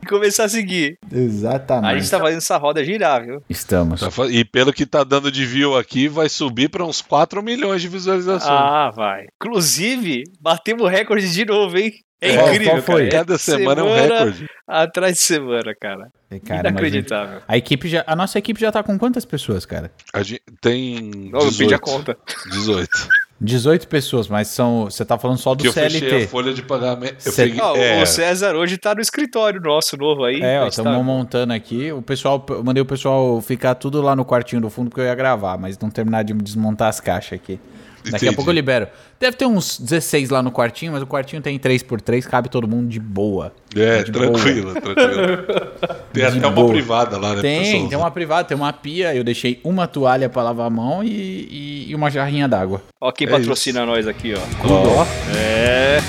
E 0.01 0.05
começar 0.07 0.45
a 0.45 0.49
seguir. 0.49 0.97
A 1.11 1.17
Exatamente. 1.17 1.99
gente 2.01 2.11
tá 2.11 2.19
fazendo 2.19 2.37
essa 2.37 2.57
roda 2.57 2.83
girar, 2.83 3.25
viu? 3.25 3.41
Estamos. 3.49 4.01
Tá 4.01 4.09
E 4.29 4.43
pelo 4.45 4.73
que 4.73 4.85
tá 4.85 5.03
dando 5.03 5.31
de 5.31 5.45
view 5.45 5.77
aqui, 5.77 6.07
vai 6.07 6.29
subir 6.29 6.69
pra 6.69 6.85
uns 6.85 7.01
4 7.01 7.41
milhões 7.41 7.81
de 7.81 7.87
visualizações. 7.87 8.49
Ah, 8.51 8.91
vai. 8.95 9.27
Inclusive, 9.41 10.23
batemos 10.41 10.89
recorde 10.89 11.31
de 11.31 11.45
novo, 11.45 11.77
hein? 11.77 11.93
É 12.21 12.35
Qual- 12.37 12.47
incrível, 12.53 12.71
qual 12.75 12.81
foi? 12.83 13.09
cara. 13.09 13.25
Cada 13.25 13.37
semana 13.37 13.81
é 13.81 13.83
um 13.83 13.93
recorde. 13.93 14.47
Atrás 14.65 15.13
de 15.15 15.21
semana, 15.21 15.75
cara. 15.79 16.07
É, 16.31 16.39
cara, 16.39 16.69
Inacreditável. 16.69 17.41
a 17.45 17.57
equipe 17.57 17.89
já, 17.89 18.03
a 18.07 18.15
nossa 18.15 18.39
equipe 18.39 18.59
já 18.61 18.71
tá 18.71 18.81
com 18.81 18.97
quantas 18.97 19.25
pessoas, 19.25 19.65
cara? 19.65 19.91
A 20.13 20.23
gente 20.23 20.41
tem 20.61 21.31
Ó, 21.33 21.39
eu 21.43 21.51
pedi 21.51 21.73
a 21.73 21.77
18. 21.77 21.81
conta. 21.81 22.17
18. 22.49 22.89
18 23.43 23.87
pessoas, 23.89 24.29
mas 24.29 24.47
são, 24.47 24.85
você 24.85 25.03
tá 25.03 25.19
falando 25.19 25.37
só 25.37 25.53
do 25.53 25.61
Que 25.61 25.67
eu 25.67 25.73
fechei 25.73 25.99
a 26.07 26.09
CLT. 26.09 26.27
folha 26.27 26.53
de 26.53 26.61
pagamento. 26.63 27.15
Cê- 27.19 27.43
peguei- 27.43 27.61
Ó, 27.61 27.75
é, 27.75 28.01
O 28.01 28.05
César 28.05 28.55
hoje 28.55 28.77
tá 28.77 28.95
no 28.95 29.01
escritório 29.01 29.59
nosso 29.59 29.97
novo 29.97 30.23
aí. 30.23 30.39
É, 30.41 30.59
ó, 30.61 30.65
Mas 30.65 30.75
tá- 30.77 30.81
estamos 30.81 31.05
montando 31.05 31.51
aqui. 31.51 31.91
O 31.91 32.01
pessoal, 32.01 32.43
eu 32.49 32.63
mandei 32.63 32.81
o 32.81 32.85
pessoal 32.85 33.41
ficar 33.41 33.75
tudo 33.75 34.01
lá 34.01 34.15
no 34.15 34.23
quartinho 34.23 34.61
do 34.61 34.69
fundo 34.69 34.89
porque 34.89 35.01
eu 35.01 35.05
ia 35.05 35.15
gravar, 35.15 35.57
mas 35.57 35.77
não 35.77 35.89
terminar 35.89 36.23
de 36.23 36.33
desmontar 36.33 36.87
as 36.87 36.99
caixas 37.01 37.33
aqui. 37.33 37.59
Daqui 38.03 38.15
a 38.15 38.17
Entendi. 38.17 38.35
pouco 38.35 38.49
eu 38.51 38.53
libero. 38.53 38.87
Deve 39.19 39.37
ter 39.37 39.45
uns 39.45 39.79
16 39.79 40.29
lá 40.29 40.41
no 40.43 40.51
quartinho, 40.51 40.91
mas 40.91 41.01
o 41.01 41.07
quartinho 41.07 41.41
tem 41.41 41.57
3x3, 41.57 42.23
cabe 42.27 42.49
todo 42.49 42.67
mundo 42.67 42.89
de 42.89 42.99
boa. 42.99 43.53
é 43.75 44.03
de 44.03 44.11
tranquilo, 44.11 44.73
tranquilo. 44.73 45.43
Tem 46.13 46.21
De 46.23 46.37
até 46.37 46.37
uma 46.47 46.51
boa. 46.51 46.69
privada 46.69 47.17
lá, 47.17 47.33
né? 47.35 47.41
Tem, 47.41 47.87
tem 47.89 47.97
uma 47.97 48.11
privada, 48.11 48.47
tem 48.47 48.55
uma 48.55 48.71
pia. 48.71 49.15
Eu 49.15 49.23
deixei 49.23 49.59
uma 49.63 49.87
toalha 49.87 50.29
pra 50.29 50.43
lavar 50.43 50.67
a 50.67 50.69
mão 50.69 51.03
e, 51.03 51.07
e- 51.09 51.85
e 51.89 51.95
uma 51.95 52.11
jarrinha 52.11 52.47
d'água. 52.47 52.83
Ó, 53.01 53.11
quem 53.11 53.25
É 53.27 53.31
patrocina 53.31 53.83
nós 53.85 54.07
aqui, 54.07 54.33
ó. 54.35 54.39
Ó. 54.69 55.05
É. 55.35 55.99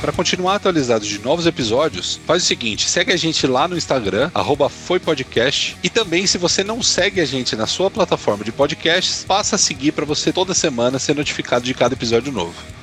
Para 0.00 0.12
continuar 0.12 0.54
atualizado 0.54 1.04
de 1.04 1.18
novos 1.18 1.46
episódios, 1.46 2.18
faz 2.26 2.42
o 2.42 2.46
seguinte: 2.46 2.88
segue 2.88 3.12
a 3.12 3.16
gente 3.18 3.46
lá 3.46 3.68
no 3.68 3.76
Instagram, 3.76 4.30
foipodcast. 4.70 5.76
E 5.82 5.90
também, 5.90 6.26
se 6.26 6.38
você 6.38 6.64
não 6.64 6.82
segue 6.82 7.20
a 7.20 7.26
gente 7.26 7.54
na 7.54 7.66
sua 7.66 7.90
plataforma 7.90 8.42
de 8.42 8.50
podcasts, 8.50 9.24
passa 9.28 9.56
a 9.56 9.58
seguir 9.58 9.92
para 9.92 10.06
você 10.06 10.32
toda 10.32 10.54
semana 10.54 10.98
ser 10.98 11.14
notificado 11.14 11.66
de 11.66 11.74
cada 11.74 11.94
episódio 11.94 12.32
novo. 12.32 12.79